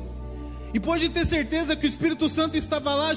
E 0.75 0.79
pode 0.79 1.09
ter 1.09 1.27
certeza 1.27 1.75
que 1.75 1.87
o 1.87 1.89
Espírito 1.89 2.29
Santo 2.29 2.57
estava 2.57 2.95
lá 2.95 3.15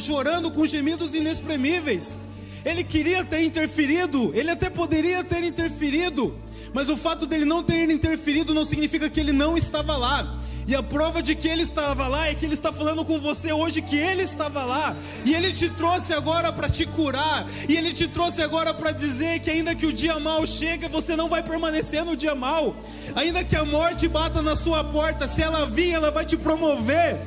chorando 0.00 0.50
com 0.50 0.66
gemidos 0.66 1.14
inexprimíveis. 1.14 2.18
Ele 2.64 2.82
queria 2.82 3.24
ter 3.24 3.42
interferido, 3.42 4.32
ele 4.34 4.50
até 4.50 4.70
poderia 4.70 5.22
ter 5.22 5.42
interferido, 5.44 6.34
mas 6.72 6.88
o 6.88 6.96
fato 6.96 7.26
dele 7.26 7.44
não 7.44 7.62
ter 7.62 7.90
interferido 7.90 8.54
não 8.54 8.64
significa 8.64 9.10
que 9.10 9.20
ele 9.20 9.32
não 9.32 9.58
estava 9.58 9.96
lá. 9.96 10.38
E 10.66 10.74
a 10.76 10.82
prova 10.82 11.22
de 11.22 11.34
que 11.34 11.48
ele 11.48 11.62
estava 11.62 12.06
lá 12.06 12.28
é 12.28 12.34
que 12.34 12.44
ele 12.44 12.54
está 12.54 12.72
falando 12.72 13.04
com 13.04 13.18
você 13.20 13.52
hoje 13.52 13.82
que 13.82 13.96
ele 13.96 14.22
estava 14.22 14.64
lá. 14.64 14.96
E 15.24 15.34
ele 15.34 15.52
te 15.52 15.68
trouxe 15.68 16.12
agora 16.12 16.52
para 16.52 16.68
te 16.68 16.86
curar. 16.86 17.46
E 17.68 17.76
ele 17.76 17.92
te 17.92 18.06
trouxe 18.06 18.42
agora 18.42 18.72
para 18.72 18.92
dizer 18.92 19.40
que 19.40 19.50
ainda 19.50 19.74
que 19.74 19.86
o 19.86 19.92
dia 19.92 20.18
mal 20.20 20.46
chegue, 20.46 20.88
você 20.88 21.16
não 21.16 21.28
vai 21.28 21.42
permanecer 21.42 22.04
no 22.04 22.16
dia 22.16 22.34
mal. 22.34 22.76
Ainda 23.16 23.42
que 23.42 23.56
a 23.56 23.64
morte 23.64 24.06
bata 24.06 24.40
na 24.40 24.54
sua 24.54 24.84
porta, 24.84 25.26
se 25.26 25.42
ela 25.42 25.66
vir, 25.66 25.90
ela 25.90 26.10
vai 26.10 26.24
te 26.24 26.36
promover. 26.36 27.20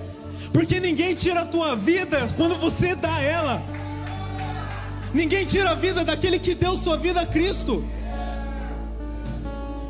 Porque 0.54 0.80
ninguém 0.80 1.14
tira 1.14 1.42
a 1.42 1.46
tua 1.46 1.76
vida 1.76 2.30
quando 2.38 2.56
você 2.56 2.96
dá 2.96 3.22
ela. 3.22 3.62
Ninguém 5.14 5.46
tira 5.46 5.72
a 5.72 5.76
vida 5.76 6.04
daquele 6.04 6.40
que 6.40 6.56
deu 6.56 6.78
sua 6.78 6.98
vida 6.98 7.22
a 7.22 7.26
Cristo. 7.26 7.86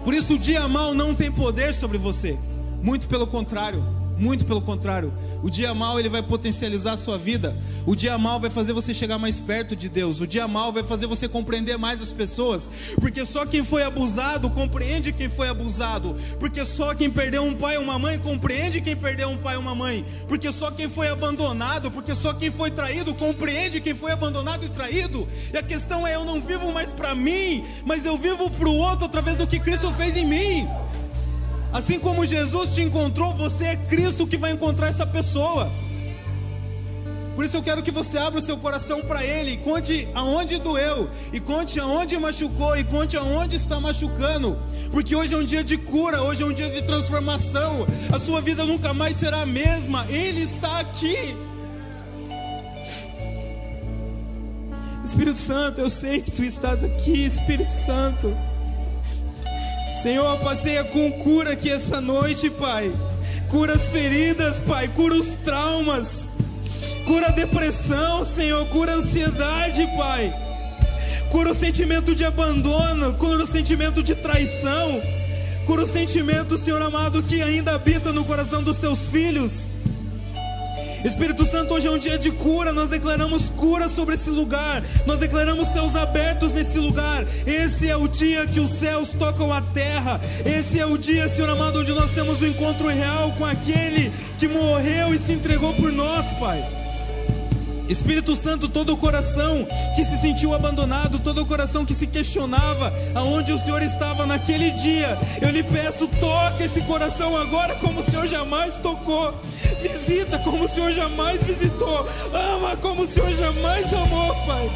Por 0.03 0.13
isso 0.13 0.33
o 0.33 0.37
dia 0.37 0.67
mal 0.67 0.93
não 0.93 1.15
tem 1.15 1.31
poder 1.31 1.73
sobre 1.73 1.97
você. 1.97 2.37
Muito 2.81 3.07
pelo 3.07 3.27
contrário, 3.27 3.83
muito 4.17 4.45
pelo 4.45 4.61
contrário. 4.61 5.13
O 5.43 5.49
dia 5.49 5.73
mal 5.73 5.99
ele 5.99 6.09
vai 6.09 6.23
potencializar 6.23 6.93
a 6.93 6.97
sua 6.97 7.17
vida. 7.17 7.55
O 7.85 7.95
dia 7.95 8.17
mal 8.17 8.39
vai 8.39 8.49
fazer 8.49 8.73
você 8.73 8.93
chegar 8.93 9.17
mais 9.17 9.39
perto 9.39 9.75
de 9.75 9.89
Deus. 9.89 10.21
O 10.21 10.27
dia 10.27 10.47
mal 10.47 10.71
vai 10.71 10.83
fazer 10.83 11.05
você 11.05 11.27
compreender 11.27 11.77
mais 11.77 12.01
as 12.01 12.13
pessoas, 12.13 12.69
porque 12.99 13.25
só 13.25 13.45
quem 13.45 13.63
foi 13.63 13.83
abusado 13.83 14.49
compreende 14.49 15.11
quem 15.11 15.29
foi 15.29 15.49
abusado, 15.49 16.15
porque 16.39 16.65
só 16.65 16.93
quem 16.93 17.09
perdeu 17.09 17.43
um 17.43 17.53
pai 17.53 17.77
ou 17.77 17.83
uma 17.83 17.99
mãe 17.99 18.17
compreende 18.17 18.81
quem 18.81 18.95
perdeu 18.95 19.29
um 19.29 19.37
pai 19.37 19.55
ou 19.55 19.61
uma 19.61 19.75
mãe, 19.75 20.05
porque 20.27 20.51
só 20.51 20.71
quem 20.71 20.89
foi 20.89 21.07
abandonado, 21.09 21.91
porque 21.91 22.15
só 22.15 22.33
quem 22.33 22.49
foi 22.49 22.71
traído 22.71 23.13
compreende 23.13 23.81
quem 23.81 23.93
foi 23.93 24.11
abandonado 24.11 24.65
e 24.65 24.69
traído. 24.69 25.27
E 25.53 25.57
a 25.57 25.63
questão 25.63 26.07
é 26.07 26.15
eu 26.15 26.23
não 26.23 26.41
vivo 26.41 26.71
mais 26.71 26.93
para 26.93 27.13
mim, 27.13 27.63
mas 27.85 28.05
eu 28.05 28.17
vivo 28.17 28.49
para 28.49 28.69
o 28.69 28.75
outro 28.75 29.05
através 29.05 29.37
do 29.37 29.45
que 29.45 29.59
Cristo 29.59 29.91
fez 29.93 30.15
em 30.15 30.25
mim. 30.25 30.67
Assim 31.75 31.99
como 31.99 32.25
Jesus 32.25 32.73
te 32.73 32.81
encontrou, 32.81 33.33
você 33.33 33.65
é 33.65 33.75
Cristo 33.75 34.25
que 34.25 34.37
vai 34.37 34.53
encontrar 34.53 34.87
essa 34.87 35.05
pessoa. 35.05 35.69
Por 37.35 37.43
isso 37.43 37.57
eu 37.57 37.61
quero 37.61 37.83
que 37.83 37.91
você 37.91 38.17
abra 38.17 38.39
o 38.39 38.41
seu 38.41 38.57
coração 38.57 39.01
para 39.01 39.25
Ele 39.25 39.51
e 39.51 39.57
conte 39.57 40.07
aonde 40.15 40.57
doeu, 40.57 41.09
e 41.33 41.39
conte 41.41 41.77
aonde 41.77 42.17
machucou, 42.17 42.77
e 42.77 42.83
conte 42.85 43.17
aonde 43.17 43.57
está 43.57 43.77
machucando. 43.77 44.57
Porque 44.89 45.13
hoje 45.13 45.33
é 45.33 45.37
um 45.37 45.43
dia 45.43 45.65
de 45.65 45.75
cura, 45.75 46.21
hoje 46.21 46.43
é 46.43 46.45
um 46.45 46.53
dia 46.53 46.69
de 46.69 46.81
transformação. 46.83 47.85
A 48.09 48.19
sua 48.19 48.39
vida 48.39 48.63
nunca 48.63 48.93
mais 48.93 49.17
será 49.17 49.41
a 49.41 49.45
mesma. 49.45 50.05
Ele 50.07 50.43
está 50.43 50.79
aqui. 50.79 51.35
Espírito 55.03 55.39
Santo, 55.39 55.81
eu 55.81 55.89
sei 55.89 56.21
que 56.21 56.31
tu 56.31 56.41
estás 56.41 56.85
aqui, 56.85 57.25
Espírito 57.25 57.69
Santo. 57.69 58.33
Senhor, 60.05 60.37
passeia 60.37 60.83
com 60.83 61.11
cura 61.13 61.53
aqui 61.53 61.67
essa 61.67 61.99
noite, 61.99 62.47
Pai. 62.47 62.93
Cura 63.49 63.73
as 63.73 63.89
feridas, 63.89 64.59
Pai. 64.59 64.87
Cura 64.87 65.15
os 65.15 65.35
traumas. 65.37 66.31
Cura 67.07 67.29
a 67.29 67.31
depressão, 67.31 68.23
Senhor. 68.23 68.63
Cura 68.67 68.91
a 68.91 68.95
ansiedade, 68.97 69.89
Pai. 69.97 70.31
Cura 71.31 71.49
o 71.49 71.55
sentimento 71.55 72.13
de 72.13 72.23
abandono. 72.23 73.15
Cura 73.15 73.45
o 73.45 73.47
sentimento 73.47 74.03
de 74.03 74.13
traição. 74.13 75.01
Cura 75.65 75.81
o 75.81 75.87
sentimento, 75.87 76.55
Senhor 76.55 76.83
amado, 76.83 77.23
que 77.23 77.41
ainda 77.41 77.73
habita 77.73 78.13
no 78.13 78.23
coração 78.25 78.61
dos 78.61 78.77
teus 78.77 79.01
filhos. 79.01 79.71
Espírito 81.05 81.45
Santo, 81.45 81.75
hoje 81.75 81.85
é 81.85 81.91
um 81.91 81.99
dia 81.99 82.17
de 82.17 82.31
cura. 82.31 82.73
Nós 82.73 82.89
declaramos 82.89 83.47
cura 83.47 83.87
sobre 83.87 84.15
esse 84.15 84.31
lugar. 84.31 84.81
Nós 85.05 85.19
declaramos 85.19 85.67
céus 85.67 85.95
abertos 85.95 86.51
nesse 86.51 86.79
lugar. 86.79 87.23
Esse 87.45 87.87
é 87.87 87.95
o 87.95 88.07
dia 88.07 88.47
que 88.47 88.59
os 88.59 88.71
céus 88.71 89.13
tocam 89.13 89.53
a 89.53 89.61
terra. 89.61 90.19
Esse 90.43 90.79
é 90.79 90.85
o 90.85 90.97
dia, 90.97 91.29
Senhor 91.29 91.49
amado, 91.51 91.79
onde 91.79 91.93
nós 91.93 92.09
temos 92.09 92.41
o 92.41 92.45
um 92.45 92.47
encontro 92.47 92.87
real 92.87 93.31
com 93.33 93.45
aquele 93.45 94.11
que 94.39 94.47
morreu 94.47 95.13
e 95.13 95.19
se 95.19 95.33
entregou 95.33 95.75
por 95.75 95.91
nós, 95.91 96.33
Pai. 96.39 96.84
Espírito 97.89 98.35
Santo, 98.35 98.67
todo 98.67 98.93
o 98.93 98.97
coração 98.97 99.67
que 99.95 100.03
se 100.03 100.17
sentiu 100.17 100.53
abandonado, 100.53 101.19
todo 101.19 101.41
o 101.41 101.45
coração 101.45 101.85
que 101.85 101.93
se 101.93 102.07
questionava 102.07 102.91
aonde 103.13 103.51
o 103.51 103.59
Senhor 103.59 103.81
estava 103.81 104.25
naquele 104.25 104.71
dia, 104.71 105.17
eu 105.41 105.49
lhe 105.49 105.63
peço, 105.63 106.07
toca 106.19 106.63
esse 106.63 106.81
coração 106.81 107.37
agora 107.37 107.75
como 107.75 107.99
o 107.99 108.03
Senhor 108.03 108.27
jamais 108.27 108.77
tocou, 108.77 109.33
visita 109.81 110.39
como 110.39 110.65
o 110.65 110.67
Senhor 110.67 110.91
jamais 110.93 111.43
visitou, 111.43 112.07
ama 112.33 112.75
como 112.77 113.03
o 113.03 113.07
Senhor 113.07 113.33
jamais 113.35 113.93
amou, 113.93 114.35
Pai. 114.45 114.69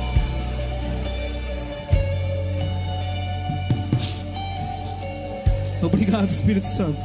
Obrigado, 5.82 6.30
Espírito 6.30 6.68
Santo. 6.68 7.00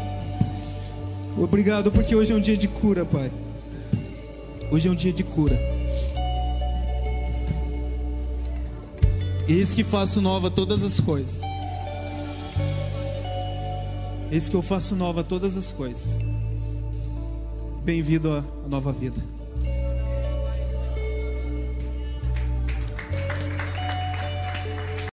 Obrigado 1.39 1.91
porque 1.91 2.15
hoje 2.15 2.33
é 2.33 2.35
um 2.35 2.41
dia 2.41 2.57
de 2.57 2.69
cura, 2.69 3.05
Pai. 3.05 3.31
Hoje 4.71 4.89
é 4.89 4.91
um 4.91 4.95
dia 4.95 5.13
de 5.13 5.23
cura. 5.23 5.74
Eis 9.47 9.75
que 9.75 9.85
faço 9.85 10.23
nova 10.23 10.51
todas 10.51 10.83
as 10.83 10.99
coisas. 10.99 11.43
Eis 14.31 14.49
que 14.49 14.57
eu 14.57 14.63
faço 14.63 14.97
nova 14.97 15.23
todas 15.23 15.55
as 15.55 15.71
coisas. 15.71 16.23
Bem-vindo 17.85 18.33
à 18.33 18.43
nova 18.67 18.91
vida. 18.91 19.34